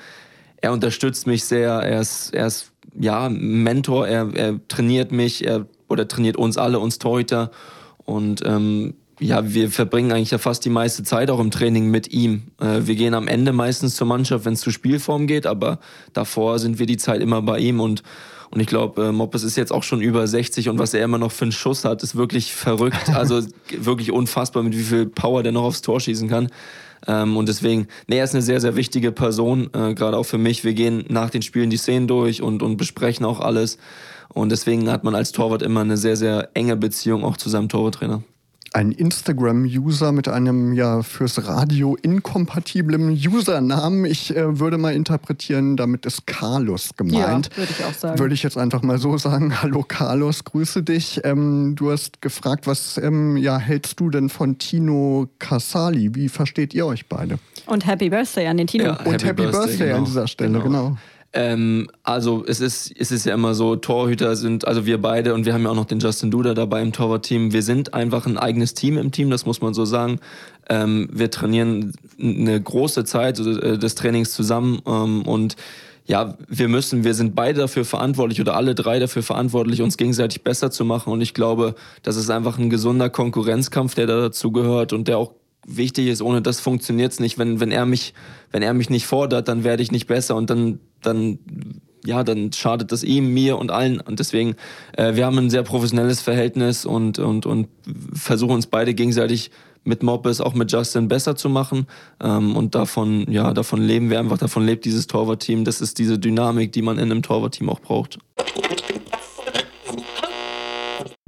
er 0.57 0.71
unterstützt 0.71 1.27
mich 1.27 1.43
sehr, 1.43 1.71
er 1.71 1.99
ist, 1.99 2.33
er 2.33 2.47
ist 2.47 2.71
ja 2.99 3.29
Mentor, 3.29 4.07
er, 4.07 4.33
er 4.35 4.59
trainiert 4.67 5.11
mich, 5.11 5.45
er 5.45 5.65
oder 5.87 6.07
trainiert 6.07 6.37
uns 6.37 6.57
alle, 6.57 6.79
uns 6.79 6.99
Torhüter 6.99 7.51
und 8.05 8.41
ähm, 8.45 8.95
ja, 9.19 9.53
wir 9.53 9.71
verbringen 9.71 10.11
eigentlich 10.11 10.31
ja 10.31 10.37
fast 10.37 10.65
die 10.65 10.69
meiste 10.69 11.03
Zeit 11.03 11.29
auch 11.29 11.39
im 11.39 11.49
Training 11.49 11.89
mit 11.89 12.11
ihm. 12.11 12.51
Äh, 12.59 12.81
wir 12.81 12.95
gehen 12.95 13.13
am 13.13 13.27
Ende 13.27 13.53
meistens 13.53 13.95
zur 13.95 14.07
Mannschaft, 14.07 14.45
wenn 14.45 14.53
es 14.53 14.61
zur 14.61 14.73
Spielform 14.73 15.27
geht, 15.27 15.47
aber 15.47 15.79
davor 16.13 16.59
sind 16.59 16.79
wir 16.79 16.85
die 16.85 16.97
Zeit 16.97 17.21
immer 17.21 17.41
bei 17.41 17.59
ihm 17.59 17.79
und 17.79 18.03
und 18.51 18.61
ich 18.61 18.67
glaube, 18.67 19.07
äh, 19.07 19.11
Moppes 19.11 19.43
ist 19.43 19.57
jetzt 19.57 19.73
auch 19.73 19.83
schon 19.83 20.01
über 20.01 20.25
60 20.27 20.69
und 20.69 20.79
was 20.79 20.93
er 20.93 21.03
immer 21.03 21.17
noch 21.17 21.31
für 21.31 21.43
einen 21.43 21.51
Schuss 21.51 21.83
hat, 21.83 22.03
ist 22.03 22.15
wirklich 22.15 22.53
verrückt. 22.53 23.09
Also 23.13 23.41
wirklich 23.77 24.11
unfassbar, 24.11 24.63
mit 24.63 24.77
wie 24.77 24.83
viel 24.83 25.05
Power 25.07 25.43
der 25.43 25.51
noch 25.51 25.63
aufs 25.63 25.81
Tor 25.81 25.99
schießen 25.99 26.29
kann. 26.29 26.49
Ähm, 27.07 27.37
und 27.37 27.49
deswegen, 27.49 27.87
nee, 28.07 28.17
er 28.17 28.23
ist 28.23 28.33
eine 28.33 28.41
sehr, 28.41 28.61
sehr 28.61 28.75
wichtige 28.75 29.11
Person, 29.11 29.69
äh, 29.73 29.93
gerade 29.93 30.17
auch 30.17 30.25
für 30.25 30.37
mich. 30.37 30.63
Wir 30.63 30.73
gehen 30.73 31.05
nach 31.09 31.29
den 31.29 31.41
Spielen 31.41 31.69
die 31.69 31.77
Szenen 31.77 32.07
durch 32.07 32.41
und, 32.41 32.63
und 32.63 32.77
besprechen 32.77 33.25
auch 33.25 33.39
alles. 33.39 33.77
Und 34.29 34.51
deswegen 34.51 34.89
hat 34.89 35.03
man 35.03 35.15
als 35.15 35.31
Torwart 35.31 35.61
immer 35.61 35.81
eine 35.81 35.97
sehr, 35.97 36.15
sehr 36.15 36.49
enge 36.53 36.75
Beziehung 36.75 37.23
auch 37.23 37.37
zu 37.37 37.49
seinem 37.49 37.69
Torwarttrainer 37.69 38.23
ein 38.75 38.91
Instagram-User 38.91 40.11
mit 40.11 40.27
einem 40.27 40.73
ja 40.73 41.01
fürs 41.01 41.47
Radio 41.47 41.95
inkompatiblen 41.95 43.09
Usernamen. 43.09 44.03
Ich 44.03 44.35
äh, 44.35 44.59
würde 44.59 44.77
mal 44.77 44.93
interpretieren, 44.93 45.77
damit 45.77 46.05
ist 46.05 46.27
Carlos 46.27 46.89
gemeint. 46.97 47.49
Ja, 47.51 47.57
würde 47.57 47.71
ich 47.71 47.85
auch 47.85 47.93
sagen. 47.93 48.19
Würde 48.19 48.33
ich 48.33 48.43
jetzt 48.43 48.57
einfach 48.57 48.81
mal 48.81 48.97
so 48.97 49.17
sagen. 49.17 49.61
Hallo 49.61 49.85
Carlos, 49.87 50.43
grüße 50.43 50.83
dich. 50.83 51.21
Ähm, 51.23 51.75
du 51.77 51.89
hast 51.89 52.21
gefragt, 52.21 52.67
was 52.67 52.97
ähm, 52.97 53.37
ja, 53.37 53.57
hältst 53.57 54.01
du 54.01 54.09
denn 54.09 54.27
von 54.27 54.57
Tino 54.57 55.29
Casali? 55.39 56.13
Wie 56.13 56.27
versteht 56.27 56.73
ihr 56.73 56.85
euch 56.85 57.07
beide? 57.07 57.39
Und 57.67 57.87
Happy 57.87 58.09
Birthday 58.09 58.47
an 58.47 58.57
den 58.57 58.67
Tino. 58.67 58.83
Ja, 58.83 58.99
Und 59.05 59.23
Happy, 59.23 59.27
Happy 59.27 59.41
Birthday, 59.43 59.67
Birthday 59.67 59.87
genau. 59.87 59.97
an 59.99 60.05
dieser 60.05 60.27
Stelle, 60.27 60.59
genau. 60.59 60.63
genau. 60.65 60.97
Ähm, 61.35 61.89
also 62.03 62.45
es 62.47 62.61
ist, 62.61 62.93
es 62.97 63.11
ist 63.11 63.25
ja 63.25 63.33
immer 63.33 63.53
so, 63.55 63.75
Torhüter 63.75 64.37
sind, 64.37 64.65
also 64.65 64.85
wir 64.85 65.01
beide 65.01 65.33
und 65.33 65.45
wir 65.45 65.53
haben 65.53 65.63
ja 65.63 65.69
auch 65.69 65.75
noch 65.75 65.85
den 65.85 65.99
Justin 65.99 66.31
Duda 66.31 66.53
dabei 66.53 66.81
im 66.81 66.93
Torwartteam. 66.93 67.51
Wir 67.51 67.61
sind 67.61 67.93
einfach 67.93 68.25
ein 68.25 68.37
eigenes 68.37 68.73
Team 68.73 68.97
im 68.97 69.11
Team, 69.11 69.29
das 69.29 69.45
muss 69.45 69.59
man 69.59 69.73
so 69.73 69.83
sagen. 69.83 70.19
Ähm, 70.69 71.09
wir 71.11 71.29
trainieren 71.29 71.93
eine 72.17 72.59
große 72.61 73.03
Zeit 73.03 73.37
äh, 73.39 73.77
des 73.77 73.95
Trainings 73.95 74.31
zusammen 74.31 74.81
ähm, 74.87 75.23
und 75.23 75.57
ja, 76.05 76.35
wir 76.47 76.69
müssen, 76.69 77.03
wir 77.03 77.15
sind 77.15 77.35
beide 77.35 77.61
dafür 77.61 77.83
verantwortlich 77.83 78.39
oder 78.39 78.55
alle 78.55 78.73
drei 78.73 78.99
dafür 78.99 79.23
verantwortlich, 79.23 79.81
uns 79.81 79.97
gegenseitig 79.97 80.43
besser 80.43 80.69
zu 80.69 80.85
machen. 80.85 81.11
Und 81.11 81.19
ich 81.21 81.33
glaube, 81.33 81.73
das 82.03 82.15
ist 82.15 82.29
einfach 82.29 82.59
ein 82.59 82.69
gesunder 82.69 83.09
Konkurrenzkampf, 83.09 83.95
der 83.95 84.05
da 84.05 84.21
dazu 84.21 84.51
gehört 84.51 84.93
und 84.93 85.07
der 85.07 85.17
auch 85.17 85.31
wichtig 85.65 86.07
ist. 86.07 86.21
Ohne 86.21 86.41
das 86.41 86.59
funktioniert 86.59 87.11
es 87.11 87.19
nicht. 87.19 87.37
Wenn, 87.37 87.59
wenn 87.59 87.71
er 87.71 87.85
mich, 87.85 88.13
wenn 88.51 88.61
er 88.61 88.73
mich 88.73 88.89
nicht 88.89 89.05
fordert, 89.05 89.47
dann 89.47 89.63
werde 89.63 89.83
ich 89.83 89.91
nicht 89.91 90.07
besser 90.07 90.35
und 90.35 90.49
dann 90.49 90.79
dann 91.01 91.39
ja, 92.05 92.23
dann 92.23 92.53
schadet 92.53 92.91
das 92.91 93.03
ihm, 93.03 93.33
mir 93.33 93.57
und 93.57 93.71
allen. 93.71 93.99
Und 93.99 94.19
deswegen, 94.19 94.55
äh, 94.95 95.15
wir 95.15 95.25
haben 95.25 95.37
ein 95.37 95.49
sehr 95.49 95.63
professionelles 95.63 96.21
Verhältnis 96.21 96.85
und, 96.85 97.19
und, 97.19 97.45
und 97.45 97.67
versuchen 98.13 98.53
uns 98.53 98.67
beide 98.67 98.93
gegenseitig 98.93 99.51
mit 99.83 100.03
Mobbes, 100.03 100.41
auch 100.41 100.53
mit 100.53 100.71
Justin 100.71 101.07
besser 101.07 101.35
zu 101.35 101.49
machen. 101.49 101.87
Ähm, 102.21 102.55
und 102.55 102.75
davon, 102.75 103.25
ja, 103.29 103.53
davon 103.53 103.81
leben 103.81 104.09
wir 104.09 104.19
einfach, 104.19 104.37
davon 104.37 104.65
lebt 104.65 104.85
dieses 104.85 105.07
Torwartteam. 105.07 105.63
Das 105.63 105.81
ist 105.81 105.99
diese 105.99 106.19
Dynamik, 106.19 106.71
die 106.71 106.81
man 106.81 106.97
in 106.97 107.11
einem 107.11 107.21
Torwartteam 107.21 107.69
auch 107.69 107.79
braucht. 107.79 108.19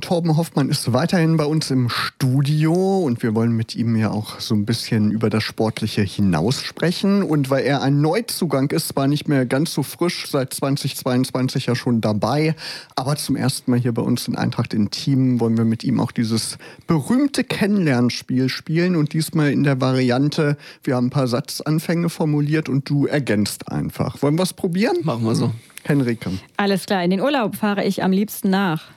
Torben 0.07 0.37
Hoffmann 0.37 0.69
ist 0.69 0.93
weiterhin 0.93 1.35
bei 1.35 1.43
uns 1.43 1.69
im 1.69 1.89
Studio 1.89 2.99
und 2.99 3.21
wir 3.23 3.35
wollen 3.35 3.51
mit 3.51 3.75
ihm 3.75 3.97
ja 3.97 4.09
auch 4.09 4.39
so 4.39 4.55
ein 4.55 4.65
bisschen 4.65 5.11
über 5.11 5.29
das 5.29 5.43
Sportliche 5.43 6.01
hinaus 6.01 6.61
sprechen. 6.61 7.23
Und 7.23 7.49
weil 7.49 7.65
er 7.65 7.81
ein 7.81 7.99
Neuzugang 7.99 8.71
ist, 8.71 8.95
war 8.95 9.07
nicht 9.07 9.27
mehr 9.27 9.45
ganz 9.45 9.73
so 9.73 9.83
frisch, 9.83 10.27
seit 10.29 10.53
2022 10.53 11.65
ja 11.65 11.75
schon 11.75 11.99
dabei, 11.99 12.55
aber 12.95 13.17
zum 13.17 13.35
ersten 13.35 13.69
Mal 13.69 13.81
hier 13.81 13.93
bei 13.93 14.01
uns 14.01 14.29
in 14.29 14.37
Eintracht 14.37 14.73
in 14.73 14.91
Team 14.91 15.41
wollen 15.41 15.57
wir 15.57 15.65
mit 15.65 15.83
ihm 15.83 15.99
auch 15.99 16.13
dieses 16.13 16.57
berühmte 16.87 17.43
Kennenlernspiel 17.43 18.47
spielen 18.47 18.95
und 18.95 19.11
diesmal 19.11 19.51
in 19.51 19.65
der 19.65 19.81
Variante, 19.81 20.55
wir 20.85 20.95
haben 20.95 21.07
ein 21.07 21.09
paar 21.09 21.27
Satzanfänge 21.27 22.07
formuliert 22.07 22.69
und 22.69 22.89
du 22.89 23.07
ergänzt 23.07 23.69
einfach. 23.69 24.21
Wollen 24.21 24.39
wir 24.39 24.43
es 24.43 24.53
probieren? 24.53 24.99
Machen 25.03 25.25
wir 25.25 25.35
so. 25.35 25.51
Henrike. 25.83 26.31
Alles 26.55 26.85
klar, 26.85 27.03
in 27.03 27.11
den 27.11 27.19
Urlaub 27.19 27.57
fahre 27.57 27.83
ich 27.83 28.03
am 28.03 28.13
liebsten 28.13 28.49
nach. 28.49 28.96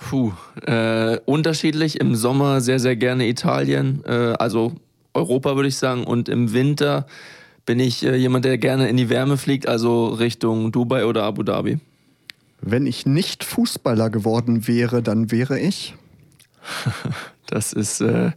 Puh, 0.00 0.32
äh, 0.66 1.18
unterschiedlich. 1.26 2.00
Im 2.00 2.16
Sommer 2.16 2.60
sehr, 2.60 2.80
sehr 2.80 2.96
gerne 2.96 3.28
Italien, 3.28 4.02
äh, 4.06 4.34
also 4.38 4.72
Europa 5.12 5.54
würde 5.56 5.68
ich 5.68 5.76
sagen. 5.76 6.04
Und 6.04 6.28
im 6.28 6.52
Winter 6.52 7.06
bin 7.66 7.78
ich 7.78 8.04
äh, 8.04 8.16
jemand, 8.16 8.46
der 8.46 8.58
gerne 8.58 8.88
in 8.88 8.96
die 8.96 9.10
Wärme 9.10 9.36
fliegt, 9.36 9.68
also 9.68 10.08
Richtung 10.08 10.72
Dubai 10.72 11.04
oder 11.04 11.24
Abu 11.24 11.42
Dhabi. 11.42 11.78
Wenn 12.62 12.86
ich 12.86 13.06
nicht 13.06 13.44
Fußballer 13.44 14.10
geworden 14.10 14.66
wäre, 14.66 15.02
dann 15.02 15.30
wäre 15.30 15.60
ich? 15.60 15.94
das 17.46 17.72
ist 17.72 18.00
äh, 18.00 18.32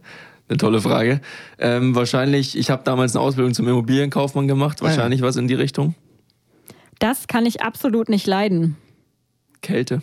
eine 0.48 0.58
tolle 0.58 0.82
Frage. 0.82 1.20
Ähm, 1.58 1.94
wahrscheinlich, 1.94 2.58
ich 2.58 2.70
habe 2.70 2.82
damals 2.84 3.16
eine 3.16 3.24
Ausbildung 3.24 3.54
zum 3.54 3.66
Immobilienkaufmann 3.66 4.46
gemacht, 4.46 4.82
wahrscheinlich 4.82 5.20
ah, 5.22 5.24
ja. 5.24 5.28
was 5.28 5.36
in 5.36 5.48
die 5.48 5.54
Richtung. 5.54 5.94
Das 6.98 7.26
kann 7.26 7.46
ich 7.46 7.62
absolut 7.62 8.08
nicht 8.10 8.26
leiden. 8.26 8.76
Kälte 9.62 10.02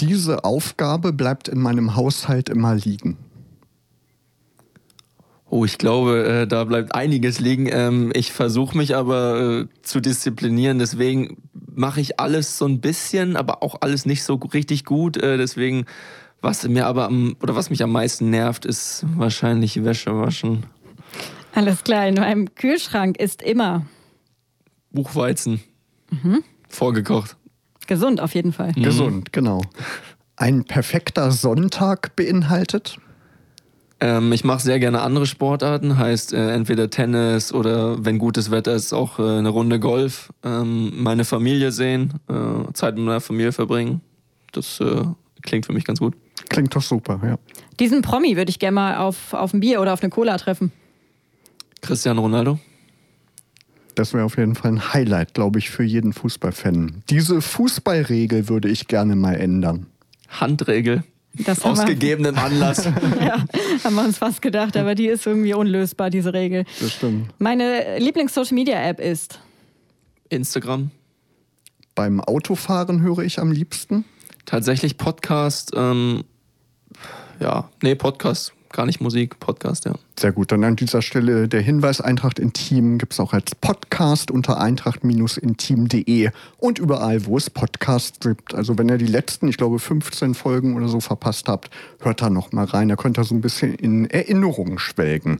diese 0.00 0.44
Aufgabe 0.44 1.12
bleibt 1.12 1.48
in 1.48 1.60
meinem 1.60 1.96
Haushalt 1.96 2.48
immer 2.48 2.74
liegen. 2.74 3.16
Oh, 5.50 5.64
ich 5.64 5.78
glaube, 5.78 6.26
äh, 6.26 6.46
da 6.48 6.64
bleibt 6.64 6.94
einiges 6.94 7.38
liegen. 7.38 7.68
Ähm, 7.70 8.10
ich 8.14 8.32
versuche 8.32 8.76
mich 8.76 8.96
aber 8.96 9.40
äh, 9.40 9.66
zu 9.82 10.00
disziplinieren, 10.00 10.78
deswegen 10.78 11.36
mache 11.52 12.00
ich 12.00 12.18
alles 12.18 12.58
so 12.58 12.66
ein 12.66 12.80
bisschen, 12.80 13.36
aber 13.36 13.62
auch 13.62 13.76
alles 13.80 14.06
nicht 14.06 14.24
so 14.24 14.34
richtig 14.34 14.84
gut. 14.84 15.16
Äh, 15.16 15.36
deswegen, 15.36 15.84
was 16.40 16.66
mir 16.66 16.86
aber 16.86 17.06
am, 17.06 17.36
oder 17.40 17.54
was 17.54 17.70
mich 17.70 17.82
am 17.82 17.92
meisten 17.92 18.30
nervt, 18.30 18.64
ist 18.64 19.04
wahrscheinlich 19.16 19.84
Wäsche 19.84 20.18
waschen. 20.18 20.64
Alles 21.54 21.84
klar, 21.84 22.08
in 22.08 22.14
meinem 22.14 22.52
Kühlschrank 22.56 23.18
ist 23.18 23.40
immer 23.40 23.86
Buchweizen. 24.90 25.60
Mhm. 26.10 26.42
Vorgekocht. 26.68 27.36
Gesund 27.86 28.20
auf 28.20 28.34
jeden 28.34 28.52
Fall. 28.52 28.72
Mhm. 28.76 28.82
Gesund, 28.82 29.32
genau. 29.32 29.62
Ein 30.36 30.64
perfekter 30.64 31.30
Sonntag 31.30 32.16
beinhaltet? 32.16 32.98
Ähm, 34.00 34.32
ich 34.32 34.44
mache 34.44 34.60
sehr 34.60 34.80
gerne 34.80 35.00
andere 35.02 35.26
Sportarten, 35.26 35.96
heißt 35.96 36.32
äh, 36.32 36.52
entweder 36.52 36.90
Tennis 36.90 37.52
oder 37.52 38.04
wenn 38.04 38.18
gutes 38.18 38.50
Wetter 38.50 38.74
ist, 38.74 38.92
auch 38.92 39.18
äh, 39.18 39.22
eine 39.22 39.48
Runde 39.48 39.78
Golf. 39.78 40.32
Ähm, 40.42 41.02
meine 41.02 41.24
Familie 41.24 41.70
sehen, 41.70 42.14
äh, 42.28 42.72
Zeit 42.72 42.96
mit 42.96 43.04
meiner 43.04 43.20
Familie 43.20 43.52
verbringen. 43.52 44.00
Das 44.52 44.80
äh, 44.80 45.04
klingt 45.42 45.66
für 45.66 45.72
mich 45.72 45.84
ganz 45.84 46.00
gut. 46.00 46.14
Klingt 46.48 46.74
doch 46.74 46.82
super, 46.82 47.20
ja. 47.24 47.38
Diesen 47.78 48.02
Promi 48.02 48.36
würde 48.36 48.50
ich 48.50 48.58
gerne 48.58 48.74
mal 48.74 48.96
auf, 48.98 49.32
auf 49.32 49.54
ein 49.54 49.60
Bier 49.60 49.80
oder 49.80 49.92
auf 49.92 50.02
eine 50.02 50.10
Cola 50.10 50.36
treffen. 50.38 50.72
Cristiano 51.80 52.20
Ronaldo. 52.20 52.58
Das 53.94 54.12
wäre 54.12 54.24
auf 54.24 54.36
jeden 54.36 54.54
Fall 54.54 54.72
ein 54.72 54.92
Highlight, 54.92 55.34
glaube 55.34 55.58
ich, 55.58 55.70
für 55.70 55.84
jeden 55.84 56.12
Fußballfan. 56.12 57.02
Diese 57.10 57.40
Fußballregel 57.40 58.48
würde 58.48 58.68
ich 58.68 58.88
gerne 58.88 59.16
mal 59.16 59.34
ändern. 59.34 59.86
Handregel. 60.28 61.04
Das 61.34 61.64
Aus 61.64 61.84
gegebenem 61.84 62.36
Anlass. 62.38 62.84
ja, 63.20 63.44
haben 63.82 63.96
wir 63.96 64.04
uns 64.04 64.18
fast 64.18 64.40
gedacht, 64.40 64.76
aber 64.76 64.94
die 64.94 65.06
ist 65.06 65.26
irgendwie 65.26 65.54
unlösbar, 65.54 66.08
diese 66.08 66.32
Regel. 66.32 66.64
Das 66.80 66.92
stimmt. 66.92 67.28
Meine 67.38 67.98
Lieblings-Social-Media-App 67.98 69.00
ist 69.00 69.40
Instagram. 70.28 70.90
Beim 71.96 72.20
Autofahren 72.20 73.02
höre 73.02 73.20
ich 73.20 73.40
am 73.40 73.50
liebsten. 73.50 74.04
Tatsächlich 74.46 74.96
Podcast. 74.96 75.72
Ähm, 75.74 76.22
ja, 77.40 77.68
nee, 77.82 77.96
Podcast 77.96 78.53
gar 78.74 78.86
nicht 78.86 79.00
Musik, 79.00 79.38
Podcast, 79.38 79.86
ja. 79.86 79.94
Sehr 80.18 80.32
gut. 80.32 80.52
Dann 80.52 80.62
an 80.64 80.76
dieser 80.76 81.00
Stelle 81.00 81.48
der 81.48 81.62
Hinweis: 81.62 82.00
Eintracht 82.00 82.38
Intim 82.38 82.98
gibt 82.98 83.14
es 83.14 83.20
auch 83.20 83.32
als 83.32 83.54
Podcast 83.54 84.30
unter 84.30 84.60
eintracht-intim.de 84.60 86.30
und 86.58 86.78
überall, 86.78 87.24
wo 87.26 87.36
es 87.36 87.50
Podcasts 87.50 88.20
gibt. 88.20 88.54
Also, 88.54 88.76
wenn 88.76 88.88
ihr 88.88 88.98
die 88.98 89.06
letzten, 89.06 89.48
ich 89.48 89.56
glaube, 89.56 89.78
15 89.78 90.34
Folgen 90.34 90.76
oder 90.76 90.88
so 90.88 91.00
verpasst 91.00 91.48
habt, 91.48 91.70
hört 92.00 92.20
da 92.20 92.30
noch 92.30 92.52
mal 92.52 92.64
rein. 92.64 92.88
Da 92.88 92.96
könnt 92.96 93.18
ihr 93.18 93.24
so 93.24 93.34
ein 93.34 93.40
bisschen 93.40 93.74
in 93.74 94.10
Erinnerungen 94.10 94.78
schwelgen. 94.78 95.38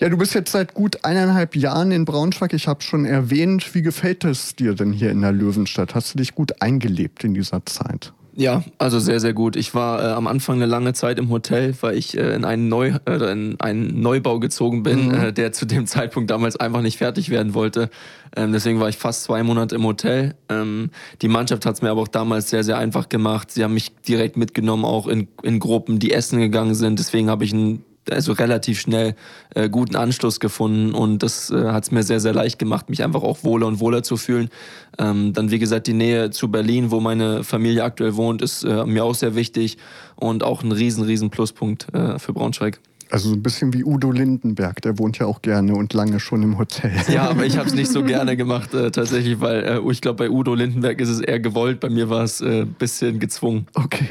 Ja, 0.00 0.08
du 0.08 0.18
bist 0.18 0.34
jetzt 0.34 0.52
seit 0.52 0.74
gut 0.74 1.04
eineinhalb 1.04 1.56
Jahren 1.56 1.92
in 1.92 2.04
Braunschweig. 2.04 2.52
Ich 2.52 2.68
habe 2.68 2.82
schon 2.82 3.04
erwähnt. 3.04 3.74
Wie 3.74 3.82
gefällt 3.82 4.24
es 4.24 4.56
dir 4.56 4.74
denn 4.74 4.92
hier 4.92 5.10
in 5.10 5.20
der 5.20 5.32
Löwenstadt? 5.32 5.94
Hast 5.94 6.14
du 6.14 6.18
dich 6.18 6.34
gut 6.34 6.60
eingelebt 6.60 7.24
in 7.24 7.34
dieser 7.34 7.64
Zeit? 7.66 8.12
Ja, 8.36 8.64
also 8.78 8.98
sehr, 8.98 9.20
sehr 9.20 9.32
gut. 9.32 9.54
Ich 9.54 9.74
war 9.74 10.02
äh, 10.02 10.12
am 10.12 10.26
Anfang 10.26 10.56
eine 10.56 10.66
lange 10.66 10.92
Zeit 10.92 11.18
im 11.18 11.30
Hotel, 11.30 11.74
weil 11.80 11.96
ich 11.96 12.18
äh, 12.18 12.34
in, 12.34 12.44
einen 12.44 12.68
Neu 12.68 12.94
äh, 13.06 13.32
in 13.32 13.60
einen 13.60 14.00
Neubau 14.00 14.40
gezogen 14.40 14.82
bin, 14.82 15.08
mhm. 15.08 15.14
Äh, 15.14 15.32
der 15.32 15.52
zu 15.52 15.66
dem 15.66 15.86
Zeitpunkt 15.86 16.30
damals 16.30 16.56
einfach 16.56 16.82
nicht 16.82 16.98
fertig 16.98 17.30
werden 17.30 17.54
wollte. 17.54 17.90
Ähm, 18.34 18.52
deswegen 18.52 18.80
war 18.80 18.88
ich 18.88 18.96
fast 18.96 19.22
zwei 19.22 19.44
Monate 19.44 19.76
im 19.76 19.84
Hotel. 19.84 20.34
Ähm, 20.48 20.90
die 21.22 21.28
Mannschaft 21.28 21.64
hat 21.64 21.76
es 21.76 21.82
mir 21.82 21.90
aber 21.90 22.02
auch 22.02 22.08
damals 22.08 22.50
sehr, 22.50 22.64
sehr 22.64 22.76
einfach 22.76 23.08
gemacht. 23.08 23.52
Sie 23.52 23.62
haben 23.62 23.74
mich 23.74 23.94
direkt 24.08 24.36
mitgenommen, 24.36 24.84
auch 24.84 25.06
in, 25.06 25.28
in 25.42 25.60
Gruppen, 25.60 26.00
die 26.00 26.12
essen 26.12 26.40
gegangen 26.40 26.74
sind. 26.74 26.98
Deswegen 26.98 27.30
habe 27.30 27.44
ich 27.44 27.52
ein 27.52 27.84
also 28.10 28.32
relativ 28.32 28.80
schnell 28.80 29.14
äh, 29.54 29.68
guten 29.68 29.96
Anschluss 29.96 30.40
gefunden 30.40 30.92
und 30.92 31.22
das 31.22 31.50
äh, 31.50 31.70
hat 31.70 31.84
es 31.84 31.90
mir 31.90 32.02
sehr, 32.02 32.20
sehr 32.20 32.34
leicht 32.34 32.58
gemacht, 32.58 32.90
mich 32.90 33.02
einfach 33.02 33.22
auch 33.22 33.44
wohler 33.44 33.66
und 33.66 33.80
wohler 33.80 34.02
zu 34.02 34.16
fühlen. 34.16 34.50
Ähm, 34.98 35.32
dann, 35.32 35.50
wie 35.50 35.58
gesagt, 35.58 35.86
die 35.86 35.94
Nähe 35.94 36.30
zu 36.30 36.50
Berlin, 36.50 36.90
wo 36.90 37.00
meine 37.00 37.44
Familie 37.44 37.84
aktuell 37.84 38.16
wohnt, 38.16 38.42
ist 38.42 38.64
äh, 38.64 38.84
mir 38.84 39.04
auch 39.04 39.14
sehr 39.14 39.34
wichtig 39.34 39.78
und 40.16 40.42
auch 40.42 40.62
ein 40.62 40.72
riesen, 40.72 41.04
riesen 41.04 41.30
Pluspunkt 41.30 41.92
äh, 41.94 42.18
für 42.18 42.32
Braunschweig. 42.32 42.80
Also 43.14 43.28
so 43.28 43.36
ein 43.36 43.44
bisschen 43.44 43.72
wie 43.72 43.84
Udo 43.84 44.10
Lindenberg, 44.10 44.82
der 44.82 44.98
wohnt 44.98 45.20
ja 45.20 45.26
auch 45.26 45.40
gerne 45.40 45.76
und 45.76 45.92
lange 45.94 46.18
schon 46.18 46.42
im 46.42 46.58
Hotel. 46.58 46.90
Ja, 47.06 47.30
aber 47.30 47.46
ich 47.46 47.56
habe 47.56 47.68
es 47.68 47.74
nicht 47.74 47.92
so 47.92 48.02
gerne 48.02 48.36
gemacht 48.36 48.74
äh, 48.74 48.90
tatsächlich, 48.90 49.40
weil 49.40 49.62
äh, 49.62 49.92
ich 49.92 50.00
glaube, 50.00 50.16
bei 50.16 50.30
Udo 50.30 50.52
Lindenberg 50.52 51.00
ist 51.00 51.10
es 51.10 51.20
eher 51.20 51.38
gewollt, 51.38 51.78
bei 51.78 51.90
mir 51.90 52.10
war 52.10 52.24
es 52.24 52.40
ein 52.40 52.62
äh, 52.62 52.64
bisschen 52.64 53.20
gezwungen. 53.20 53.68
Okay. 53.74 54.08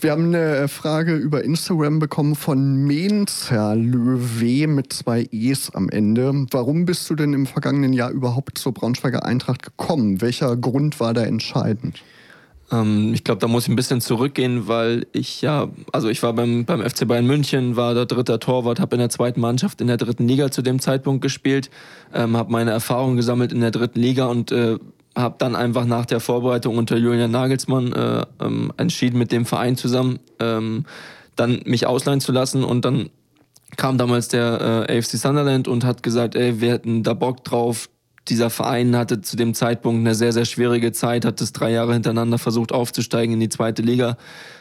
Wir 0.00 0.12
haben 0.12 0.34
eine 0.34 0.68
Frage 0.68 1.16
über 1.16 1.44
Instagram 1.44 1.98
bekommen 1.98 2.34
von 2.34 2.86
Menzerlöwe 2.86 4.66
mit 4.68 4.90
zwei 4.94 5.26
E's 5.30 5.68
am 5.74 5.90
Ende. 5.90 6.46
Warum 6.50 6.86
bist 6.86 7.10
du 7.10 7.14
denn 7.14 7.34
im 7.34 7.44
vergangenen 7.44 7.92
Jahr 7.92 8.10
überhaupt 8.10 8.56
zur 8.56 8.72
Braunschweiger 8.72 9.26
Eintracht 9.26 9.62
gekommen? 9.62 10.22
Welcher 10.22 10.56
Grund 10.56 10.98
war 10.98 11.12
da 11.12 11.24
entscheidend? 11.24 12.02
Ähm, 12.70 13.12
ich 13.14 13.24
glaube, 13.24 13.40
da 13.40 13.48
muss 13.48 13.64
ich 13.64 13.68
ein 13.70 13.76
bisschen 13.76 14.00
zurückgehen, 14.00 14.68
weil 14.68 15.06
ich 15.12 15.42
ja, 15.42 15.68
also 15.92 16.08
ich 16.08 16.22
war 16.22 16.32
beim, 16.32 16.64
beim 16.64 16.82
FC 16.82 17.06
Bayern 17.06 17.26
München, 17.26 17.76
war 17.76 17.94
der 17.94 18.06
dritte 18.06 18.38
Torwart, 18.38 18.80
habe 18.80 18.96
in 18.96 19.00
der 19.00 19.10
zweiten 19.10 19.40
Mannschaft 19.40 19.80
in 19.80 19.86
der 19.86 19.96
dritten 19.96 20.28
Liga 20.28 20.50
zu 20.50 20.62
dem 20.62 20.78
Zeitpunkt 20.80 21.22
gespielt, 21.22 21.70
ähm, 22.12 22.36
habe 22.36 22.52
meine 22.52 22.70
Erfahrungen 22.70 23.16
gesammelt 23.16 23.52
in 23.52 23.60
der 23.60 23.70
dritten 23.70 24.00
Liga 24.00 24.26
und 24.26 24.52
äh, 24.52 24.78
habe 25.16 25.36
dann 25.38 25.56
einfach 25.56 25.84
nach 25.84 26.06
der 26.06 26.20
Vorbereitung 26.20 26.78
unter 26.78 26.96
Julian 26.96 27.30
Nagelsmann 27.30 27.92
äh, 27.92 28.24
ähm, 28.40 28.72
entschieden, 28.76 29.18
mit 29.18 29.32
dem 29.32 29.46
Verein 29.46 29.76
zusammen 29.76 30.20
ähm, 30.38 30.84
dann 31.36 31.60
mich 31.64 31.86
ausleihen 31.86 32.20
zu 32.20 32.32
lassen 32.32 32.64
und 32.64 32.84
dann 32.84 33.10
kam 33.76 33.98
damals 33.98 34.28
der 34.28 34.86
äh, 34.88 34.98
AFC 34.98 35.16
Sunderland 35.16 35.68
und 35.68 35.84
hat 35.84 36.02
gesagt, 36.02 36.34
ey, 36.34 36.60
wir 36.60 36.72
hätten 36.72 37.02
da 37.02 37.14
Bock 37.14 37.44
drauf, 37.44 37.88
dieser 38.28 38.50
Verein 38.50 38.96
hatte 38.96 39.20
zu 39.20 39.36
dem 39.36 39.54
Zeitpunkt 39.54 40.00
eine 40.00 40.14
sehr, 40.14 40.32
sehr 40.32 40.44
schwierige 40.44 40.92
Zeit, 40.92 41.24
hat 41.24 41.40
es 41.40 41.52
drei 41.52 41.70
Jahre 41.70 41.92
hintereinander 41.92 42.38
versucht 42.38 42.72
aufzusteigen 42.72 43.34
in 43.34 43.40
die 43.40 43.48
zweite 43.48 43.82
Liga, 43.82 44.16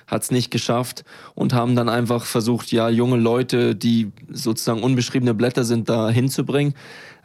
hat 0.07 0.23
es 0.23 0.31
nicht 0.31 0.51
geschafft 0.51 1.03
und 1.35 1.53
haben 1.53 1.75
dann 1.75 1.89
einfach 1.89 2.25
versucht, 2.25 2.71
ja, 2.71 2.89
junge 2.89 3.17
Leute, 3.17 3.75
die 3.75 4.11
sozusagen 4.29 4.83
unbeschriebene 4.83 5.33
Blätter 5.33 5.63
sind, 5.63 5.89
da 5.89 6.09
hinzubringen. 6.09 6.73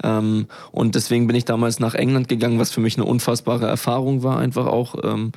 Ähm, 0.03 0.47
und 0.73 0.95
deswegen 0.95 1.27
bin 1.27 1.37
ich 1.37 1.45
damals 1.45 1.81
nach 1.81 1.95
England 1.95 2.29
gegangen, 2.29 2.59
was 2.59 2.73
für 2.73 2.81
mich 2.81 2.97
eine 2.97 3.07
unfassbare 3.07 3.67
Erfahrung 3.67 4.23
war, 4.23 4.39
einfach 4.39 4.67
auch. 4.67 4.97
Ähm, 5.05 5.33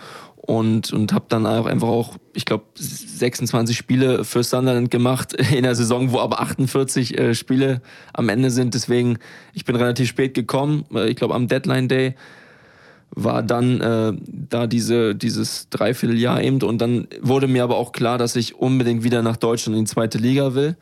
und, 0.46 0.94
und 0.94 1.12
habe 1.12 1.26
dann 1.28 1.48
auch 1.48 1.66
einfach 1.66 1.88
auch, 1.88 2.18
ich 2.34 2.46
glaube, 2.46 2.66
26 2.76 3.76
Spiele 3.76 4.24
für 4.24 4.44
Sunderland 4.44 4.92
gemacht 4.92 5.34
in 5.52 5.64
der 5.64 5.74
Saison, 5.74 6.12
wo 6.12 6.20
aber 6.20 6.40
48 6.40 7.18
äh, 7.18 7.34
Spiele 7.34 7.82
am 8.14 8.30
Ende 8.30 8.52
sind. 8.52 8.76
Deswegen, 8.76 9.18
ich 9.54 9.66
bin 9.66 9.76
relativ 9.76 10.08
spät 10.08 10.36
gekommen. 10.36 10.86
Äh, 10.94 11.10
ich 11.10 11.16
glaube, 11.16 11.34
am 11.34 11.48
Deadline 11.48 11.88
Day 11.88 12.14
war 13.10 13.42
dann 13.42 13.82
äh, 13.82 14.14
da 14.28 14.68
diese, 14.68 15.16
dieses 15.16 15.70
Dreivierteljahr 15.70 16.44
eben. 16.44 16.62
Und 16.62 16.80
dann 16.80 17.08
wurde 17.22 17.48
mir 17.48 17.64
aber 17.64 17.78
auch 17.78 17.92
klar, 17.92 18.20
dass 18.20 18.36
ich 18.36 18.54
unbedingt 18.54 19.04
wieder 19.04 19.24
nach 19.24 19.38
Deutschland 19.38 19.76
in 19.78 19.86
die 19.86 19.92
zweite 19.92 20.20
Liga 20.20 20.54
will. 20.54 20.76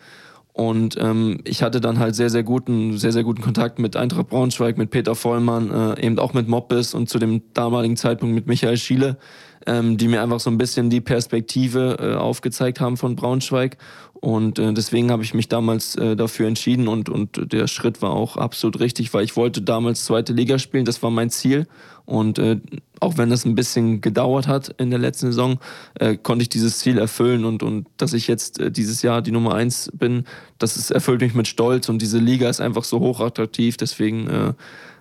Und 0.54 0.98
ähm, 1.00 1.40
ich 1.46 1.64
hatte 1.64 1.82
dann 1.82 1.98
halt 1.98 2.16
sehr, 2.16 2.30
sehr 2.30 2.44
guten, 2.44 2.98
sehr, 2.98 3.12
sehr 3.12 3.24
guten 3.24 3.42
Kontakt 3.42 3.80
mit 3.80 3.96
Eintracht 3.96 4.30
Braunschweig, 4.30 4.78
mit 4.78 4.92
Peter 4.92 5.16
Vollmann, 5.16 5.72
äh, 5.72 6.06
eben 6.06 6.20
auch 6.20 6.34
mit 6.34 6.48
Moppes 6.48 6.94
und 6.94 7.10
zu 7.10 7.18
dem 7.18 7.42
damaligen 7.54 7.98
Zeitpunkt 7.98 8.36
mit 8.36 8.46
Michael 8.46 8.78
Schiele, 8.78 9.18
ähm, 9.66 9.98
die 9.98 10.08
mir 10.08 10.22
einfach 10.22 10.40
so 10.40 10.50
ein 10.50 10.58
bisschen 10.58 10.90
die 10.90 11.02
Perspektive 11.02 11.98
äh, 12.00 12.16
aufgezeigt 12.16 12.80
haben 12.80 12.98
von 12.98 13.16
Braunschweig. 13.16 13.78
Und 14.14 14.58
äh, 14.58 14.74
deswegen 14.74 15.12
habe 15.12 15.24
ich 15.24 15.34
mich 15.34 15.50
damals 15.50 15.96
äh, 15.96 16.16
dafür 16.16 16.48
entschieden 16.48 16.88
und, 16.88 17.10
und 17.10 17.52
der 17.52 17.68
Schritt 17.68 18.02
war 18.02 18.12
auch 18.12 18.38
absolut 18.38 18.80
richtig, 18.80 19.14
weil 19.14 19.26
ich 19.26 19.36
wollte 19.36 19.62
damals 19.62 20.06
zweite 20.06 20.32
Liga 20.32 20.60
spielen, 20.60 20.86
das 20.86 21.04
war 21.04 21.12
mein 21.12 21.30
Ziel. 21.30 21.68
Und 22.06 22.40
äh, 22.40 22.60
auch 23.02 23.18
wenn 23.18 23.30
das 23.30 23.46
ein 23.46 23.56
bisschen 23.56 24.02
gedauert 24.02 24.48
hat 24.48 24.70
in 24.78 24.90
der 24.90 25.00
letzten 25.00 25.28
Saison, 25.28 25.60
äh, 25.96 26.16
konnte 26.16 26.44
ich 26.44 26.50
dieses 26.50 26.80
Ziel 26.80 26.98
erfüllen 26.98 27.44
und, 27.44 27.64
und 27.64 27.88
dass 27.98 28.14
ich 28.14 28.28
jetzt 28.28 28.60
äh, 28.60 28.72
dieses 28.72 29.02
Jahr 29.02 29.22
die 29.22 29.32
Nummer 29.32 29.56
eins 29.56 29.90
bin, 29.94 30.26
das 30.58 30.78
ist, 30.78 30.92
erfüllt 30.92 31.22
mich 31.22 31.34
mit 31.34 31.48
Stolz 31.48 31.90
und 31.90 32.02
diese 32.02 32.20
Liga 32.20 32.50
ist 32.50 32.62
einfach 32.62 32.84
so 32.84 33.00
hochattraktiv, 33.00 33.78
deswegen 33.78 34.30
äh, 34.30 34.54